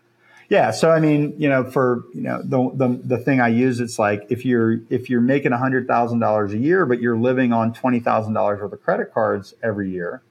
yeah. 0.50 0.72
So 0.72 0.92
I 0.92 1.00
mean, 1.02 1.34
you 1.38 1.50
know, 1.50 1.64
for 1.70 2.06
you 2.14 2.22
know 2.22 2.42
the 2.42 2.72
the, 2.74 3.02
the 3.04 3.18
thing 3.18 3.42
I 3.42 3.50
use, 3.50 3.80
it's 3.82 4.00
like 4.00 4.28
if 4.30 4.46
you're 4.46 4.80
if 4.90 5.10
you're 5.10 5.20
making 5.22 5.52
a 5.52 5.58
hundred 5.58 5.88
thousand 5.88 6.20
dollars 6.20 6.54
a 6.54 6.58
year, 6.58 6.86
but 6.86 7.02
you're 7.02 7.18
living 7.18 7.52
on 7.52 7.74
twenty 7.74 8.00
thousand 8.00 8.34
dollars 8.34 8.62
worth 8.62 8.72
of 8.72 8.82
credit 8.82 9.14
cards 9.14 9.54
every 9.62 9.90
year. 9.90 10.22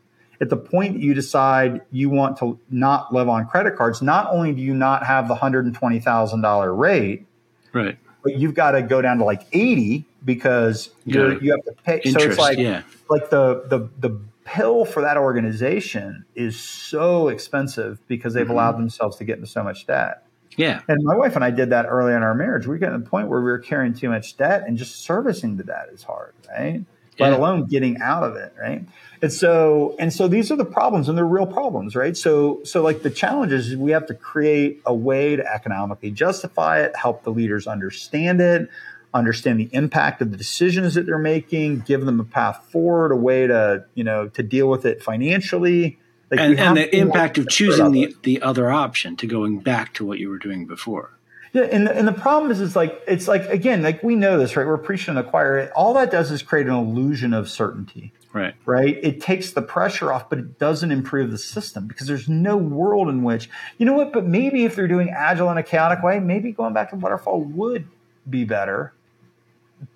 At 0.41 0.51
the 0.51 0.57
point 0.57 0.95
that 0.95 1.01
you 1.03 1.13
decide 1.15 1.81
you 1.91 2.09
want 2.11 2.39
to 2.39 2.59
not 2.71 3.13
live 3.13 3.29
on 3.29 3.47
credit 3.47 3.77
cards, 3.77 4.01
not 4.03 4.31
only 4.31 4.53
do 4.53 4.61
you 4.63 4.75
not 4.75 5.05
have 5.07 5.29
the 5.29 5.35
hundred 5.35 5.65
and 5.67 5.75
twenty 5.75 5.99
thousand 6.01 6.41
dollar 6.43 6.75
rate, 6.75 7.27
Right. 7.73 7.99
but 8.23 8.39
you've 8.39 8.55
got 8.55 8.71
to 8.73 8.83
go 8.83 9.01
down 9.03 9.19
to 9.19 9.25
like 9.25 9.43
80 9.53 10.05
because 10.27 10.91
you're, 11.07 11.33
Got 11.35 11.43
you 11.43 11.51
have 11.53 11.65
to 11.65 11.73
pay. 11.83 12.03
so 12.11 12.21
it's 12.21 12.37
like, 12.39 12.59
yeah. 12.59 12.83
like 13.09 13.31
the, 13.31 13.65
the, 13.69 13.89
the 13.99 14.21
pill 14.45 14.85
for 14.85 15.01
that 15.01 15.17
organization 15.17 16.25
is 16.35 16.59
so 16.61 17.29
expensive 17.29 17.99
because 18.09 18.35
they've 18.35 18.47
Mhm. 18.47 18.51
allowed 18.51 18.73
themselves 18.73 19.17
to 19.17 19.25
get 19.25 19.37
into 19.37 19.47
so 19.49 19.63
much 19.65 19.87
debt. 19.87 20.23
Yeah. 20.57 20.81
And 20.89 21.03
my 21.05 21.15
wife 21.17 21.35
and 21.37 21.45
I 21.45 21.51
did 21.51 21.71
that 21.71 21.87
early 21.87 22.13
in 22.15 22.23
our 22.23 22.35
marriage. 22.35 22.67
We 22.67 22.79
got 22.79 22.91
to 22.91 22.99
the 22.99 23.05
point 23.05 23.29
where 23.29 23.41
we 23.41 23.47
were 23.47 23.59
carrying 23.59 23.95
too 23.95 24.09
much 24.09 24.37
debt 24.37 24.65
and 24.67 24.77
just 24.79 24.97
servicing 25.05 25.57
the 25.57 25.65
debt 25.65 25.89
is 25.93 26.03
hard, 26.03 26.33
right? 26.49 26.83
Let 27.19 27.31
Yeah. 27.33 27.37
alone 27.39 27.65
getting 27.67 27.99
out 28.01 28.23
of 28.25 28.37
it, 28.37 28.53
right? 28.61 28.85
And 29.23 29.33
so 29.33 29.97
and 29.99 30.13
so 30.13 30.29
these 30.29 30.51
are 30.53 30.57
the 30.57 30.65
problems 30.67 31.09
and 31.09 31.17
they're 31.17 31.25
real 31.27 31.47
problems, 31.47 31.97
right? 31.97 32.17
So 32.17 32.61
so 32.65 32.83
like 32.83 33.03
the 33.03 33.11
challenge 33.11 33.53
is 33.53 33.75
we 33.77 33.91
have 33.93 34.07
to 34.07 34.15
create 34.15 34.81
a 34.87 34.95
way 34.95 35.35
to 35.37 35.45
economically 35.53 36.11
justify 36.11 36.81
it, 36.83 36.95
help 36.97 37.23
the 37.25 37.33
leaders 37.33 37.67
understand 37.67 38.41
it, 38.41 38.69
understand 39.17 39.59
the 39.61 39.69
impact 39.73 40.23
of 40.23 40.31
the 40.31 40.37
decisions 40.37 40.95
that 40.95 41.07
they're 41.07 41.19
making, 41.19 41.81
give 41.81 42.05
them 42.05 42.21
a 42.21 42.25
path 42.25 42.67
forward, 42.71 43.13
a 43.13 43.17
way 43.17 43.47
to, 43.47 43.85
you 43.95 44.05
know, 44.05 44.29
to 44.29 44.43
deal 44.43 44.69
with 44.69 44.85
it 44.85 45.03
financially. 45.03 45.99
Like 46.31 46.41
And, 46.41 46.59
and 46.59 46.77
the 46.77 46.97
impact 46.97 47.39
of 47.39 47.49
choosing 47.49 47.93
the, 47.93 48.15
the 48.23 48.43
other 48.43 48.71
option 48.71 49.17
to 49.17 49.27
going 49.27 49.61
back 49.61 49.95
to 49.95 50.05
what 50.05 50.19
you 50.19 50.29
were 50.29 50.39
doing 50.39 50.67
before. 50.67 51.13
Yeah, 51.53 51.63
and 51.63 51.87
the, 51.87 51.97
and 51.97 52.07
the 52.07 52.13
problem 52.13 52.51
is, 52.51 52.61
it's 52.61 52.77
like 52.77 53.01
it's 53.07 53.27
like 53.27 53.49
again, 53.49 53.83
like 53.83 54.03
we 54.03 54.15
know 54.15 54.39
this, 54.39 54.57
right? 54.57 54.67
We're 54.67 54.77
preaching 54.77 55.15
to 55.15 55.23
the 55.23 55.29
choir. 55.29 55.71
All 55.75 55.95
that 55.95 56.11
does 56.11 56.31
is 56.31 56.43
create 56.43 56.67
an 56.67 56.75
illusion 56.75 57.33
of 57.33 57.49
certainty, 57.49 58.13
Right. 58.33 58.55
right? 58.67 58.99
It 59.03 59.23
takes 59.23 59.53
the 59.53 59.63
pressure 59.63 60.13
off, 60.13 60.29
but 60.29 60.39
it 60.39 60.59
doesn't 60.59 60.93
improve 60.93 61.31
the 61.31 61.39
system 61.39 61.87
because 61.87 62.09
there's 62.09 62.29
no 62.29 62.59
world 62.59 63.09
in 63.09 63.23
which 63.23 63.49
you 63.79 63.87
know 63.87 63.95
what. 63.95 64.13
But 64.13 64.27
maybe 64.27 64.65
if 64.65 64.77
they're 64.77 64.89
doing 64.89 65.09
agile 65.09 65.51
in 65.51 65.57
a 65.57 65.63
chaotic 65.63 66.03
way, 66.03 66.19
maybe 66.19 66.53
going 66.53 66.75
back 66.75 66.91
to 66.91 66.97
waterfall 66.97 67.41
would 67.41 67.89
be 68.29 68.45
better, 68.45 68.93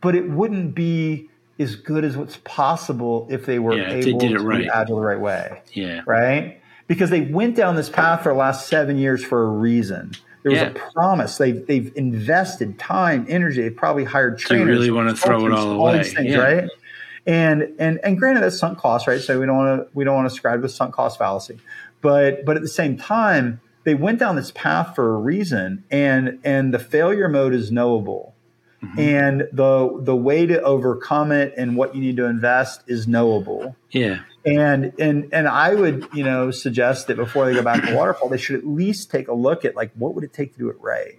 but 0.01 0.15
it 0.15 0.29
wouldn't 0.31 0.75
be 0.75 1.29
as 1.59 1.77
good 1.77 2.05
as 2.05 2.17
what's 2.17 2.39
possible 2.45 3.27
if 3.31 3.45
they 3.47 3.59
were 3.59 3.75
Yeah, 3.77 3.93
able 3.93 4.19
they 4.19 4.29
to 4.29 4.39
right. 4.39 4.63
be 4.63 4.69
agile 4.69 4.97
the 4.97 5.03
right 5.03 5.21
way 5.21 5.61
Yeah. 5.73 6.01
right? 6.07 6.61
Because 6.87 7.11
they 7.11 7.21
went 7.23 7.55
down 7.57 7.77
this 7.77 7.91
path 7.91 8.23
for 8.23 8.31
the 8.31 8.39
last 8.39 8.67
seven 8.69 8.97
years 8.99 9.23
for 9.23 9.45
a 9.45 9.49
reason. 9.49 10.13
There 10.43 10.51
was 10.53 10.61
Yeah. 10.61 10.69
a 10.69 10.93
promise. 10.93 11.37
They've 11.37 11.65
they've 11.67 11.93
invested 11.97 12.79
time, 12.79 13.27
energy. 13.29 13.61
They've 13.63 13.77
probably 13.77 14.05
hired 14.05 14.39
trainers. 14.39 14.67
They 14.67 14.73
really 14.73 14.91
wanna 14.91 15.15
throw 15.15 15.47
it 15.47 15.53
all 15.53 15.93
these 15.93 16.13
away. 16.15 16.15
things, 16.25 16.31
Yeah. 16.35 16.39
right? 16.39 16.65
And 17.27 17.69
and 17.79 18.01
and 18.03 18.19
granted, 18.19 18.43
that's 18.43 18.59
sunk 18.59 18.79
cost, 18.79 19.07
right? 19.07 19.21
So 19.21 19.39
we 19.39 19.45
don't 19.47 19.57
want 19.57 19.83
to 19.83 19.89
we 19.97 20.05
don't 20.05 20.15
want 20.15 20.29
to 20.29 20.33
ascribe 20.33 20.57
to 20.61 20.63
the 20.63 20.69
sunk 20.71 20.95
cost 20.95 21.19
fallacy, 21.19 21.59
but 22.01 22.45
but 22.47 22.57
at 22.57 22.63
the 22.63 22.69
same 22.69 22.97
time, 22.97 23.61
they 23.85 23.95
went 23.95 24.19
down 24.19 24.37
this 24.37 24.51
path 24.51 24.95
for 24.95 25.15
a 25.15 25.19
reason, 25.19 25.85
and 25.91 26.39
and 26.43 26.73
the 26.73 26.79
failure 26.79 27.29
mode 27.29 27.53
is 27.53 27.71
knowable. 27.71 28.35
Mm-hmm. 28.83 28.99
And 28.99 29.41
the 29.53 29.99
the 30.01 30.17
way 30.17 30.47
to 30.47 30.61
overcome 30.63 31.33
it 31.33 31.53
and 31.59 31.77
what 31.77 31.95
you 31.95 32.01
need 32.01 32.17
to 32.17 32.25
invest 32.25 32.83
is 32.87 33.07
knowable. 33.07 33.77
Yeah. 33.91 34.21
And 34.47 34.95
and 34.99 35.29
and 35.33 35.47
I 35.47 35.75
would 35.75 36.09
you 36.15 36.25
know 36.25 36.51
suggest 36.51 37.09
that 37.09 37.17
before 37.19 37.45
they 37.47 37.53
go 37.53 37.63
back 37.63 37.85
to 37.87 37.95
waterfall, 37.95 38.31
they 38.31 38.39
should 38.39 38.57
at 38.57 38.67
least 38.67 39.11
take 39.11 39.29
a 39.29 39.35
look 39.35 39.67
at 39.67 39.77
like 39.77 39.91
what 39.97 40.15
would 40.15 40.25
it 40.25 40.33
take 40.33 40.55
to 40.55 40.59
do 40.59 40.71
it 40.71 40.77
right. 40.81 41.19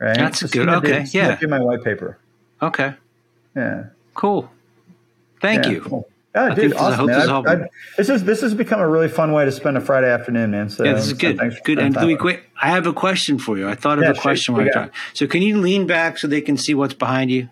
Right. 0.00 0.16
That's 0.16 0.40
So 0.40 0.46
good. 0.48 0.52
see 0.52 0.58
what 0.60 0.68
I 0.70 0.80
did- 0.80 0.90
Okay, 0.90 1.00
I 1.02 1.06
yeah. 1.12 1.34
did 1.36 1.44
in 1.44 1.50
my 1.50 1.60
white 1.60 1.84
paper. 1.84 2.18
Okay. 2.60 2.94
Yeah. 3.54 3.84
Cool. 4.14 4.50
Thank 5.40 5.66
Yeah, 5.66 5.70
you. 5.70 5.80
cool. 5.82 6.08
Oh, 6.36 6.46
think 6.46 6.56
dude, 6.56 6.70
this- 6.72 6.78
I 6.78 6.84
awesome, 6.84 6.98
hope 6.98 7.06
man. 7.08 7.20
this 7.20 7.28
I-. 7.46 7.52
I- 7.52 7.68
this 7.96 8.08
is 8.08 8.24
this 8.24 8.40
has 8.40 8.54
become 8.54 8.80
a 8.80 8.88
really 8.88 9.08
fun 9.08 9.32
way 9.32 9.44
to 9.44 9.52
spend 9.52 9.76
a 9.76 9.80
Friday 9.80 10.10
afternoon, 10.10 10.50
man. 10.50 10.68
So 10.68 10.84
Yeah, 10.84 10.94
this 10.94 11.06
is 11.06 11.12
good. 11.12 11.38
for 11.38 11.50
Good. 11.64 11.78
And 11.78 11.94
let 11.94 12.18
quick. 12.18 12.50
I 12.60 12.70
have 12.70 12.86
a 12.86 12.92
question 12.92 13.38
for 13.38 13.56
you. 13.56 13.68
I 13.68 13.74
thought 13.76 13.98
of 13.98 14.04
Yeah, 14.04 14.10
a 14.10 14.14
question 14.14 14.54
What 14.54 14.64
while 14.64 14.84
I. 14.84 14.90
So 15.12 15.26
can 15.28 15.42
you 15.42 15.58
lean 15.58 15.86
back 15.86 16.18
so 16.18 16.26
they 16.26 16.40
can 16.40 16.56
see 16.56 16.74
what's 16.74 16.94
behind 16.94 17.30
you? 17.30 17.48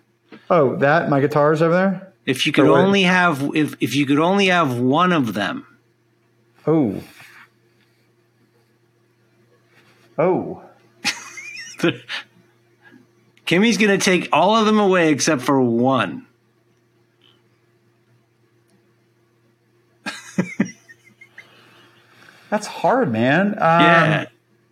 Oh, 0.51 0.77
that 0.77 1.09
my 1.11 1.21
guitar's 1.21 1.63
over 1.63 1.75
there. 1.75 2.13
If 2.27 2.47
you 2.47 2.53
could 2.53 2.67
So 2.67 2.75
only 2.77 3.03
have 3.05 3.51
if 3.55 3.77
if 3.81 3.95
you 3.95 4.05
could 4.07 4.19
only 4.19 4.47
have 4.47 4.79
one 4.79 5.13
of 5.13 5.35
them, 5.35 5.67
Oh. 6.67 7.01
Oh. 10.19 10.63
Kimmy's 13.47 13.77
going 13.79 13.99
to 13.99 14.05
take 14.05 14.29
all 14.33 14.57
of 14.57 14.67
them 14.67 14.79
away 14.79 15.11
except 15.11 15.43
for 15.43 15.61
one. 15.61 16.27
That's 22.53 22.67
hard, 22.67 23.11
man. 23.11 23.55
Um, 23.55 23.57
Yeah. 23.81 24.27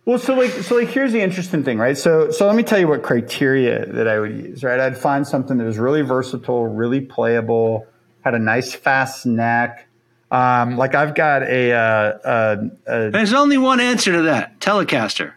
Well, 0.05 0.19
so 0.19 0.35
like, 0.35 0.51
so 0.51 0.75
like, 0.75 0.89
here's 0.89 1.11
the 1.13 1.21
interesting 1.21 1.63
thing, 1.63 1.79
right? 1.79 1.97
So, 1.97 2.29
so 2.29 2.45
let 2.45 2.55
me 2.55 2.61
tell 2.61 2.77
you 2.77 2.87
what 2.87 3.01
criteria 3.01 3.87
that 3.87 4.07
I 4.07 4.19
would 4.19 4.31
use, 4.31 4.63
right? 4.63 4.79
I'd 4.79 4.95
find 4.95 5.27
something 5.27 5.57
that 5.57 5.63
was 5.63 5.79
really 5.79 6.03
versatile, 6.03 6.67
really 6.67 7.01
playable, 7.01 7.87
had 8.23 8.35
a 8.35 8.39
nice 8.39 8.75
fast 8.75 9.25
neck. 9.25 9.87
Um, 10.29 10.77
like 10.77 10.93
I've 10.93 11.15
got 11.15 11.41
a, 11.41 11.71
uh, 11.71 11.77
uh, 11.77 12.55
a 12.85 13.09
There's 13.09 13.33
only 13.33 13.57
one 13.57 13.79
answer 13.79 14.11
to 14.11 14.21
that. 14.23 14.59
Telecaster. 14.59 15.33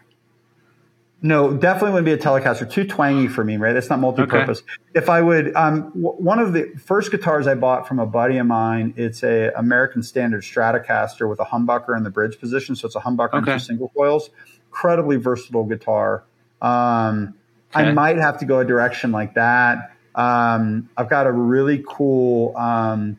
No, 1.25 1.51
definitely 1.57 1.93
wouldn't 1.93 2.05
be 2.05 2.11
a 2.11 2.17
Telecaster. 2.19 2.69
Too 2.69 2.83
twangy 2.85 3.27
for 3.27 3.43
me, 3.43 3.57
right? 3.57 3.73
That's 3.73 3.89
not 3.89 3.99
multi-purpose. 3.99 4.61
If 4.93 5.09
I 5.09 5.23
would, 5.23 5.55
um, 5.55 5.89
w- 5.89 6.21
one 6.21 6.37
of 6.37 6.53
the 6.53 6.71
first 6.77 7.09
guitars 7.09 7.47
I 7.47 7.55
bought 7.55 7.87
from 7.87 7.97
a 7.97 8.05
buddy 8.05 8.37
of 8.37 8.45
mine, 8.45 8.93
it's 8.95 9.23
a 9.23 9.51
American 9.57 10.03
Standard 10.03 10.43
Stratocaster 10.43 11.27
with 11.27 11.39
a 11.39 11.45
humbucker 11.45 11.97
in 11.97 12.03
the 12.03 12.11
bridge 12.11 12.39
position, 12.39 12.75
so 12.75 12.85
it's 12.85 12.95
a 12.95 12.99
humbucker 12.99 13.33
and 13.33 13.45
two 13.47 13.57
single 13.57 13.89
coils. 13.89 14.29
Incredibly 14.67 15.15
versatile 15.15 15.63
guitar. 15.63 16.25
Um, 16.61 17.33
I 17.73 17.91
might 17.91 18.17
have 18.17 18.37
to 18.39 18.45
go 18.45 18.59
a 18.59 18.65
direction 18.65 19.11
like 19.11 19.33
that. 19.33 19.95
Um, 20.13 20.89
I've 20.95 21.09
got 21.09 21.25
a 21.25 21.31
really 21.31 21.83
cool. 21.87 22.55
Um, 22.55 23.17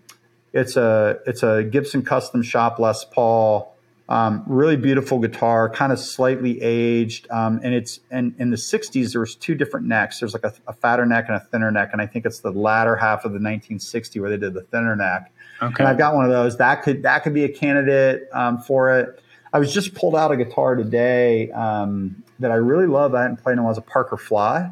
it's 0.53 0.77
a 0.77 1.19
it's 1.27 1.43
a 1.43 1.65
Gibson 1.65 2.05
Custom 2.05 2.43
Shop 2.43 2.79
Les 2.79 3.05
Paul. 3.05 3.76
Um, 4.09 4.45
really 4.47 4.77
beautiful 4.77 5.19
guitar, 5.19 5.69
kind 5.69 5.93
of 5.93 5.99
slightly 5.99 6.63
aged, 6.63 7.29
um, 7.31 7.59
and 7.65 7.75
it's 7.75 7.99
and 8.09 8.37
in 8.39 8.51
the 8.51 8.57
'60s 8.57 9.13
there 9.13 9.21
was 9.21 9.35
two 9.35 9.57
different 9.57 9.87
necks. 9.87 10.21
There's 10.21 10.33
like 10.33 10.45
a, 10.45 10.55
a 10.69 10.73
fatter 10.73 11.05
neck 11.05 11.25
and 11.27 11.37
a 11.37 11.41
thinner 11.41 11.73
neck, 11.73 11.91
and 11.93 12.01
I 12.01 12.07
think 12.07 12.25
it's 12.25 12.39
the 12.39 12.53
latter 12.53 12.95
half 12.95 13.25
of 13.25 13.33
the 13.33 13.39
1960 13.39 14.21
where 14.21 14.31
they 14.31 14.37
did 14.37 14.55
the 14.55 14.63
thinner 14.63 14.95
neck. 14.95 15.33
Okay. 15.61 15.75
And 15.79 15.89
I've 15.89 15.99
got 15.99 16.15
one 16.15 16.25
of 16.25 16.31
those. 16.31 16.59
That 16.59 16.83
could 16.83 17.03
that 17.03 17.25
could 17.25 17.35
be 17.35 17.45
a 17.45 17.49
candidate 17.49 18.29
um, 18.33 18.59
for 18.59 18.97
it. 18.97 19.21
I 19.53 19.59
was 19.59 19.73
just 19.73 19.95
pulled 19.95 20.15
out 20.15 20.31
a 20.31 20.37
guitar 20.37 20.77
today 20.77 21.51
um, 21.51 22.23
that 22.39 22.51
I 22.51 22.57
really 22.57 22.87
love. 22.87 23.15
I 23.15 23.23
hadn't 23.23 23.39
played 23.39 23.55
in 23.55 23.59
a 23.61 23.63
while. 23.63 23.71
It's 23.71 23.79
a 23.79 23.83
Parker 23.83 24.17
Fly. 24.17 24.71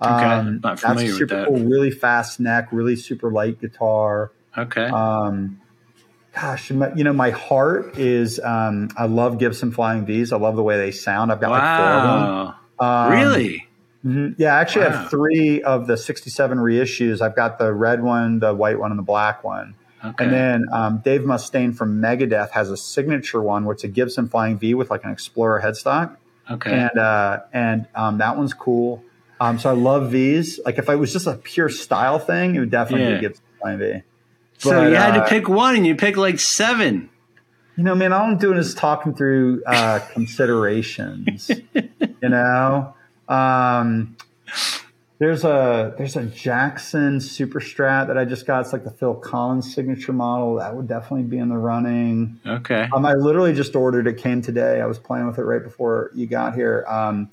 Um, 0.00 0.60
not 0.62 0.78
familiar 0.78 0.78
that's 0.78 1.18
a 1.18 1.22
with 1.22 1.30
super 1.30 1.36
that. 1.36 1.48
cool, 1.48 1.58
really 1.60 1.90
fast 1.90 2.40
neck, 2.40 2.68
really 2.72 2.96
super 2.96 3.30
light 3.30 3.60
guitar. 3.60 4.32
Okay. 4.56 4.84
Um, 4.84 5.60
gosh, 6.38 6.70
my, 6.70 6.92
you 6.94 7.02
know, 7.04 7.12
my 7.14 7.30
heart 7.30 7.98
is. 7.98 8.38
Um, 8.40 8.90
I 8.96 9.06
love 9.06 9.38
Gibson 9.38 9.72
Flying 9.72 10.04
V's. 10.06 10.32
I 10.32 10.36
love 10.36 10.54
the 10.56 10.62
way 10.62 10.76
they 10.76 10.90
sound. 10.92 11.32
I've 11.32 11.40
got 11.40 11.50
like 11.50 11.78
four 11.78 11.86
of 11.86 12.02
them. 12.02 12.54
Um, 12.78 13.10
really? 13.10 13.66
mhm. 14.04 14.34
Yeah, 14.38 14.54
I 14.54 14.60
actually 14.60 14.84
Wow. 14.86 14.90
have 14.92 15.10
three 15.10 15.62
of 15.62 15.86
the 15.86 15.96
67 15.96 16.58
reissues. 16.58 17.20
I've 17.22 17.34
got 17.34 17.58
the 17.58 17.72
red 17.72 18.02
one, 18.02 18.38
the 18.40 18.54
white 18.54 18.78
one, 18.78 18.90
and 18.92 18.98
the 18.98 19.02
black 19.02 19.42
one. 19.42 19.74
Okay. 20.04 20.24
And 20.24 20.32
then 20.32 20.64
um, 20.72 20.98
Dave 21.04 21.22
Mustaine 21.22 21.74
from 21.74 22.00
Megadeth 22.02 22.50
has 22.50 22.70
a 22.70 22.76
signature 22.76 23.40
one, 23.42 23.64
which 23.64 23.78
is 23.78 23.84
a 23.84 23.88
Gibson 23.88 24.28
Flying 24.28 24.58
V 24.58 24.74
with 24.74 24.90
like 24.90 25.04
an 25.04 25.10
Explorer 25.10 25.60
headstock, 25.64 26.16
okay. 26.50 26.70
and 26.72 26.98
uh, 26.98 27.40
and 27.52 27.86
um, 27.94 28.18
that 28.18 28.36
one's 28.36 28.52
cool. 28.54 29.02
Um, 29.40 29.58
so 29.58 29.70
I 29.70 29.72
love 29.72 30.10
V's. 30.12 30.60
Like 30.64 30.78
if 30.78 30.88
I 30.90 30.94
was 30.96 31.12
just 31.12 31.26
a 31.26 31.34
pure 31.34 31.68
style 31.70 32.18
thing, 32.18 32.54
it 32.54 32.60
would 32.60 32.70
definitely 32.70 33.06
Yeah. 33.06 33.12
be 33.12 33.16
a 33.16 33.28
Gibson 33.28 33.44
Flying 33.60 33.78
V. 33.78 34.02
so 34.58 34.88
you 34.88 34.94
had 34.94 35.16
uh, 35.16 35.24
to 35.24 35.28
pick 35.28 35.48
one, 35.48 35.76
and 35.76 35.86
you 35.86 35.94
picked 35.94 36.18
like 36.18 36.40
seven. 36.40 37.10
You 37.76 37.84
know, 37.84 37.94
man, 37.94 38.12
all 38.12 38.22
I'm 38.22 38.38
doing 38.38 38.56
is 38.58 38.74
talking 38.74 39.14
through 39.14 39.62
uh, 39.66 39.98
considerations. 40.12 41.50
you 41.74 42.28
know, 42.28 42.94
um, 43.28 44.16
there's 45.18 45.44
a 45.44 45.94
there's 45.96 46.16
a 46.16 46.24
Jackson 46.24 47.20
Super 47.20 47.60
Strat 47.60 48.06
that 48.08 48.18
I 48.18 48.24
just 48.24 48.46
got. 48.46 48.60
It's 48.62 48.72
like 48.72 48.84
the 48.84 48.90
Phil 48.90 49.14
Collen 49.20 49.62
signature 49.62 50.12
model. 50.12 50.56
That 50.56 50.74
would 50.74 50.88
definitely 50.88 51.24
be 51.24 51.38
in 51.38 51.48
the 51.48 51.56
running. 51.58 52.40
Okay. 52.46 52.88
Um, 52.94 53.04
I 53.04 53.12
literally 53.14 53.54
just 53.54 53.74
ordered 53.76 54.06
it. 54.06 54.18
Came 54.18 54.42
today. 54.42 54.80
I 54.80 54.86
was 54.86 54.98
playing 54.98 55.26
with 55.26 55.38
it 55.38 55.44
right 55.44 55.62
before 55.62 56.10
you 56.14 56.26
got 56.26 56.54
here. 56.54 56.84
Um, 56.88 57.30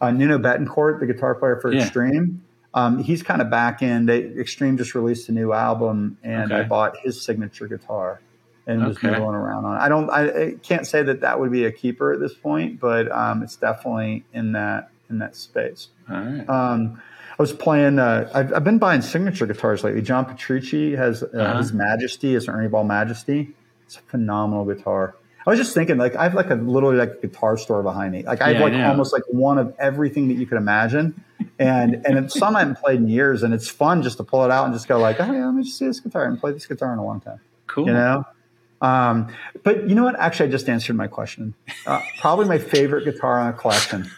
uh, 0.00 0.10
Nuno 0.10 0.38
Bettencourt, 0.38 1.00
the 1.00 1.06
guitar 1.06 1.34
player 1.34 1.58
for 1.60 1.72
Yeah. 1.72 1.82
Extreme. 1.82 2.42
Um, 2.74 3.02
he's 3.02 3.22
kind 3.22 3.42
of 3.42 3.50
back 3.50 3.82
in. 3.82 4.06
They, 4.06 4.20
Extreme 4.22 4.78
just 4.78 4.94
released 4.94 5.28
a 5.28 5.32
new 5.32 5.52
album, 5.52 6.16
and 6.22 6.52
I 6.52 6.62
bought 6.62 6.96
his 7.02 7.20
signature 7.22 7.66
guitar 7.68 8.20
and 8.66 8.86
was 8.86 8.96
Okay. 8.96 9.08
noodling 9.08 9.34
around 9.34 9.64
on. 9.66 9.76
it. 9.76 9.80
I 9.80 9.88
don't. 9.88 10.08
I, 10.10 10.22
I 10.42 10.54
can't 10.62 10.86
say 10.86 11.02
that 11.02 11.20
that 11.20 11.38
would 11.40 11.52
be 11.52 11.64
a 11.64 11.72
keeper 11.72 12.12
at 12.12 12.20
this 12.20 12.32
point, 12.34 12.80
but 12.80 13.10
um, 13.12 13.42
it's 13.42 13.56
definitely 13.56 14.24
in 14.32 14.52
that 14.52 14.90
in 15.10 15.18
that 15.18 15.36
space. 15.36 15.88
All 16.08 16.16
right. 16.16 16.48
Um, 16.48 17.02
I 17.38 17.42
was 17.42 17.52
playing. 17.52 17.98
Uh, 17.98 18.30
I've, 18.32 18.54
I've 18.54 18.64
been 18.64 18.78
buying 18.78 19.02
signature 19.02 19.46
guitars 19.46 19.84
lately. 19.84 20.00
John 20.02 20.24
Petrucci 20.24 20.94
has 20.96 21.22
uh, 21.22 21.26
Uh-huh. 21.34 21.58
his 21.58 21.72
Majesty, 21.72 22.32
his 22.34 22.48
Ernie 22.48 22.68
Ball 22.68 22.84
Majesty. 22.84 23.54
It's 23.86 23.96
a 23.96 24.00
phenomenal 24.02 24.64
guitar. 24.64 25.14
I 25.46 25.50
was 25.50 25.58
just 25.58 25.74
thinking, 25.74 25.96
like, 25.98 26.14
I 26.16 26.22
have 26.24 26.34
like 26.34 26.50
a 26.50 26.54
literally 26.54 26.96
like 26.96 27.20
guitar 27.20 27.56
store 27.56 27.82
behind 27.82 28.12
me. 28.12 28.22
Like, 28.22 28.40
I 28.42 28.48
have 28.48 28.56
Yeah, 28.60 28.66
I 28.66 28.70
like 28.70 28.72
know. 28.74 28.88
almost 28.90 29.12
like 29.12 29.22
one 29.28 29.58
of 29.58 29.74
everything 29.78 30.28
that 30.28 30.34
you 30.34 30.46
could 30.46 30.58
imagine, 30.58 31.14
and 31.58 31.94
and 32.06 32.18
it's 32.18 32.38
some 32.38 32.54
I 32.56 32.60
haven't 32.60 32.78
played 32.78 33.00
in 33.00 33.08
years, 33.08 33.42
and 33.42 33.52
it's 33.52 33.68
fun 33.68 34.02
just 34.02 34.18
to 34.18 34.24
pull 34.24 34.44
it 34.44 34.50
out 34.50 34.64
and 34.66 34.74
just 34.74 34.86
go 34.88 34.98
like, 34.98 35.18
oh 35.20 35.32
yeah, 35.32 35.46
let 35.46 35.54
me 35.54 35.62
just 35.64 35.78
see 35.78 35.86
this 35.86 36.00
guitar 36.00 36.24
and 36.26 36.38
play 36.40 36.52
this 36.52 36.66
guitar 36.66 36.92
in 36.92 36.98
a 36.98 37.04
long 37.04 37.20
time 37.20 37.40
Cool. 37.66 37.86
you 37.86 37.92
know 37.92 38.24
um, 38.80 39.28
but 39.62 39.88
you 39.88 39.94
know 39.94 40.04
what 40.04 40.18
actually 40.18 40.48
i 40.48 40.52
just 40.52 40.68
answered 40.68 40.94
my 40.96 41.06
question 41.06 41.54
uh, 41.86 42.00
probably 42.20 42.46
my 42.46 42.58
favorite 42.58 43.04
guitar 43.04 43.38
on 43.40 43.48
a 43.48 43.52
collection 43.52 44.10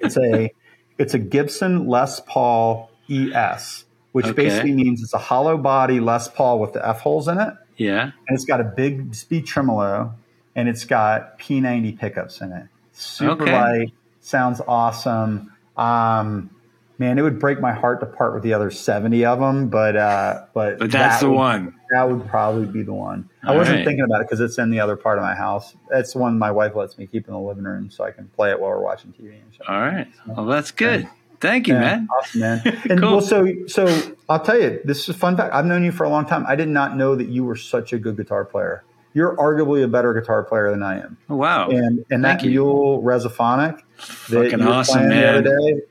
it's 0.00 0.16
a 0.16 0.50
it's 0.98 1.14
a 1.14 1.18
gibson 1.18 1.86
les 1.88 2.20
paul 2.20 2.90
es 3.08 3.84
which 4.12 4.26
Okay. 4.26 4.34
basically 4.34 4.72
means 4.72 5.02
it's 5.02 5.14
a 5.14 5.18
hollow 5.18 5.56
body 5.56 5.98
les 5.98 6.28
paul 6.28 6.58
with 6.60 6.72
the 6.74 6.86
f 6.86 7.00
holes 7.00 7.26
in 7.28 7.38
it 7.38 7.54
Yeah. 7.76 8.02
and 8.02 8.12
it's 8.36 8.44
got 8.44 8.60
a 8.60 8.64
Bigsby 8.64 9.44
tremolo 9.44 10.14
and 10.56 10.68
it's 10.68 10.84
got 10.84 11.38
p90 11.38 11.98
pickups 11.98 12.40
in 12.40 12.52
it 12.52 12.66
super 12.92 13.42
Okay. 13.44 13.52
light 13.52 13.92
sounds 14.20 14.60
awesome 14.66 15.52
um, 15.76 16.50
man 16.98 17.18
it 17.18 17.22
would 17.22 17.38
break 17.38 17.60
my 17.60 17.72
heart 17.72 18.00
to 18.00 18.06
part 18.06 18.34
with 18.34 18.42
the 18.42 18.52
other 18.52 18.70
70 18.70 19.24
of 19.24 19.38
them 19.40 19.68
but 19.68 19.96
uh, 19.96 20.44
but 20.54 20.78
But 20.78 20.90
that's 20.90 21.20
that 21.20 21.26
the 21.26 21.30
would- 21.30 21.36
one. 21.36 21.74
that 21.92 22.08
would 22.08 22.26
probably 22.28 22.66
be 22.66 22.82
the 22.82 22.92
one. 22.92 23.28
I 23.42 23.56
wasn't 23.56 23.78
right. 23.78 23.84
thinking 23.86 24.04
about 24.04 24.20
it 24.20 24.28
because 24.28 24.40
it's 24.40 24.58
in 24.58 24.70
the 24.70 24.78
other 24.80 24.94
part 24.96 25.18
of 25.18 25.24
my 25.24 25.34
house. 25.34 25.74
That's 25.88 26.12
the 26.12 26.18
one 26.20 26.38
my 26.38 26.50
wife 26.52 26.76
lets 26.76 26.96
me 26.98 27.06
keep 27.06 27.26
in 27.26 27.32
the 27.34 27.40
living 27.40 27.64
room 27.64 27.90
so 27.90 28.04
I 28.04 28.10
can 28.12 28.28
play 28.28 28.50
it 28.50 28.60
while 28.60 28.70
we're 28.70 28.80
watching 28.82 29.12
TV 29.12 29.32
and. 29.32 29.42
All 29.66 29.80
right. 29.80 30.06
Well, 30.26 30.46
that's 30.46 30.70
good. 30.70 31.08
Thank 31.40 31.66
you, 31.68 31.74
Yeah, 31.74 31.80
man. 31.80 32.08
Awesome, 32.18 32.40
man. 32.40 32.60
And 32.90 33.00
Cool. 33.00 33.10
well, 33.12 33.20
so 33.22 33.46
so 33.66 33.86
I'll 34.28 34.38
tell 34.38 34.60
you, 34.60 34.78
this 34.84 35.00
is 35.00 35.08
a 35.08 35.14
fun 35.14 35.36
fact. 35.36 35.52
I've 35.54 35.64
known 35.64 35.82
you 35.82 35.90
for 35.90 36.04
a 36.04 36.08
long 36.10 36.26
time. 36.26 36.44
I 36.46 36.54
did 36.54 36.68
not 36.68 36.96
know 36.96 37.16
that 37.16 37.28
you 37.28 37.44
were 37.44 37.56
such 37.56 37.92
a 37.94 37.98
good 37.98 38.16
guitar 38.16 38.44
player. 38.44 38.84
You're 39.12 39.36
arguably 39.36 39.82
a 39.82 39.88
better 39.88 40.14
guitar 40.14 40.44
player 40.44 40.70
than 40.70 40.82
I 40.82 41.00
am. 41.00 41.16
Oh, 41.28 41.36
wow. 41.36 41.68
And 41.68 42.04
and 42.10 42.24
that 42.24 42.40
Thank 42.40 42.44
you. 42.44 42.50
mule 42.50 43.02
Resophonic 43.02 43.78
that 43.78 44.06
Fucking 44.06 44.58
you 44.60 44.64
were 44.64 44.72
awesome, 44.72 45.06
playing 45.06 45.08
the 45.10 45.28
other 45.28 45.42
day, 45.42 45.82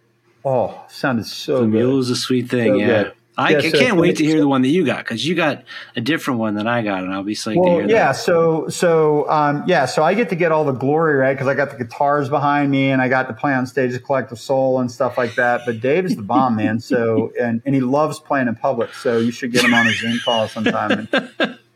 oh, 0.45 0.83
sounded 0.87 1.25
so 1.25 1.59
the 1.61 1.65
good. 1.65 1.71
mule 1.73 1.99
is 1.99 2.09
a 2.09 2.15
sweet 2.15 2.49
thing. 2.49 2.73
So 2.73 2.77
yeah. 2.77 2.87
good. 2.87 3.13
I, 3.37 3.51
Yeah, 3.51 3.57
I 3.59 3.69
so 3.69 3.79
can't 3.79 3.95
wait 3.97 4.17
to 4.17 4.25
hear 4.25 4.39
the 4.39 4.47
one 4.49 4.63
that 4.63 4.67
you 4.67 4.85
got 4.85 4.97
because 4.97 5.25
you 5.25 5.33
got 5.33 5.63
a 5.95 6.01
different 6.01 6.41
one 6.41 6.55
than 6.55 6.67
I 6.67 6.81
got, 6.81 7.03
and 7.03 7.13
I'll 7.13 7.23
be 7.23 7.35
psyched 7.35 7.53
to 7.53 7.59
Well, 7.61 7.77
hear 7.79 7.87
yeah. 7.87 8.07
that. 8.07 8.17
So, 8.17 8.67
so, 8.67 9.29
um, 9.29 9.63
yeah. 9.65 9.85
So 9.85 10.03
I 10.03 10.13
get 10.13 10.27
to 10.29 10.35
get 10.35 10.51
all 10.51 10.65
the 10.65 10.73
glory, 10.73 11.15
right? 11.15 11.33
Because 11.33 11.47
I 11.47 11.53
got 11.53 11.71
the 11.71 11.77
guitars 11.77 12.27
behind 12.27 12.69
me, 12.69 12.89
and 12.91 13.01
I 13.01 13.07
got 13.07 13.29
to 13.29 13.33
play 13.33 13.53
on 13.53 13.65
stage 13.65 13.93
with 13.93 14.03
Collective 14.03 14.39
Soul 14.39 14.79
and 14.81 14.91
stuff 14.91 15.17
like 15.17 15.35
that. 15.35 15.61
But 15.65 15.79
Dave 15.79 16.03
is 16.05 16.17
the 16.17 16.21
bomb, 16.21 16.57
man. 16.57 16.81
So, 16.81 17.31
and 17.41 17.61
and 17.65 17.73
he 17.73 17.79
loves 17.79 18.19
playing 18.19 18.49
in 18.49 18.55
public. 18.55 18.93
So 18.93 19.19
you 19.19 19.31
should 19.31 19.53
get 19.53 19.63
him 19.63 19.73
on 19.73 19.87
a 19.87 19.91
Zoom 19.93 20.19
call 20.25 20.49
sometime. 20.49 21.07
And 21.13 21.59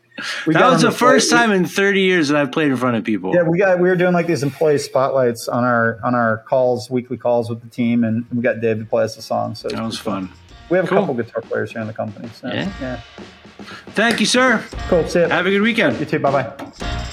we 0.46 0.54
That 0.54 0.70
was 0.70 0.82
the 0.82 0.88
play- 0.90 0.96
first 0.98 1.30
time 1.30 1.50
in 1.52 1.64
30 1.66 2.00
years 2.00 2.28
that 2.28 2.36
I've 2.40 2.52
played 2.52 2.70
in 2.70 2.76
front 2.76 2.96
of 2.96 3.04
people. 3.04 3.34
Yeah, 3.34 3.42
we 3.42 3.58
got 3.58 3.78
we 3.80 3.88
were 3.88 3.96
doing 3.96 4.12
like 4.12 4.26
these 4.26 4.42
employee 4.42 4.78
spotlights 4.78 5.48
on 5.48 5.64
our 5.64 5.98
on 6.04 6.14
our 6.14 6.38
calls, 6.48 6.88
weekly 6.90 7.16
calls 7.16 7.48
with 7.50 7.60
the 7.62 7.68
team, 7.68 8.04
and 8.04 8.24
we 8.34 8.42
got 8.42 8.60
Dave 8.60 8.78
to 8.78 8.84
play 8.84 9.04
us 9.04 9.16
a 9.16 9.22
song. 9.22 9.54
So 9.54 9.68
that 9.68 9.82
was 9.82 9.98
fun. 9.98 10.30
we 10.70 10.76
have 10.76 10.86
a 10.86 10.88
Cool. 10.88 11.00
couple 11.00 11.14
guitar 11.14 11.42
players 11.42 11.72
here 11.72 11.80
in 11.82 11.86
the 11.86 11.92
company. 11.92 12.28
So, 12.40 12.48
Yeah. 12.48 12.68
yeah. 12.80 13.00
Thank 13.90 14.18
you, 14.20 14.26
sir. 14.26 14.62
Cool. 14.88 15.06
See 15.08 15.20
ya. 15.20 15.28
Have 15.28 15.46
a 15.46 15.50
good 15.50 15.60
weekend. 15.62 15.98
You 16.00 16.06
too. 16.06 16.18
Bye 16.18 16.30
bye. 16.42 17.10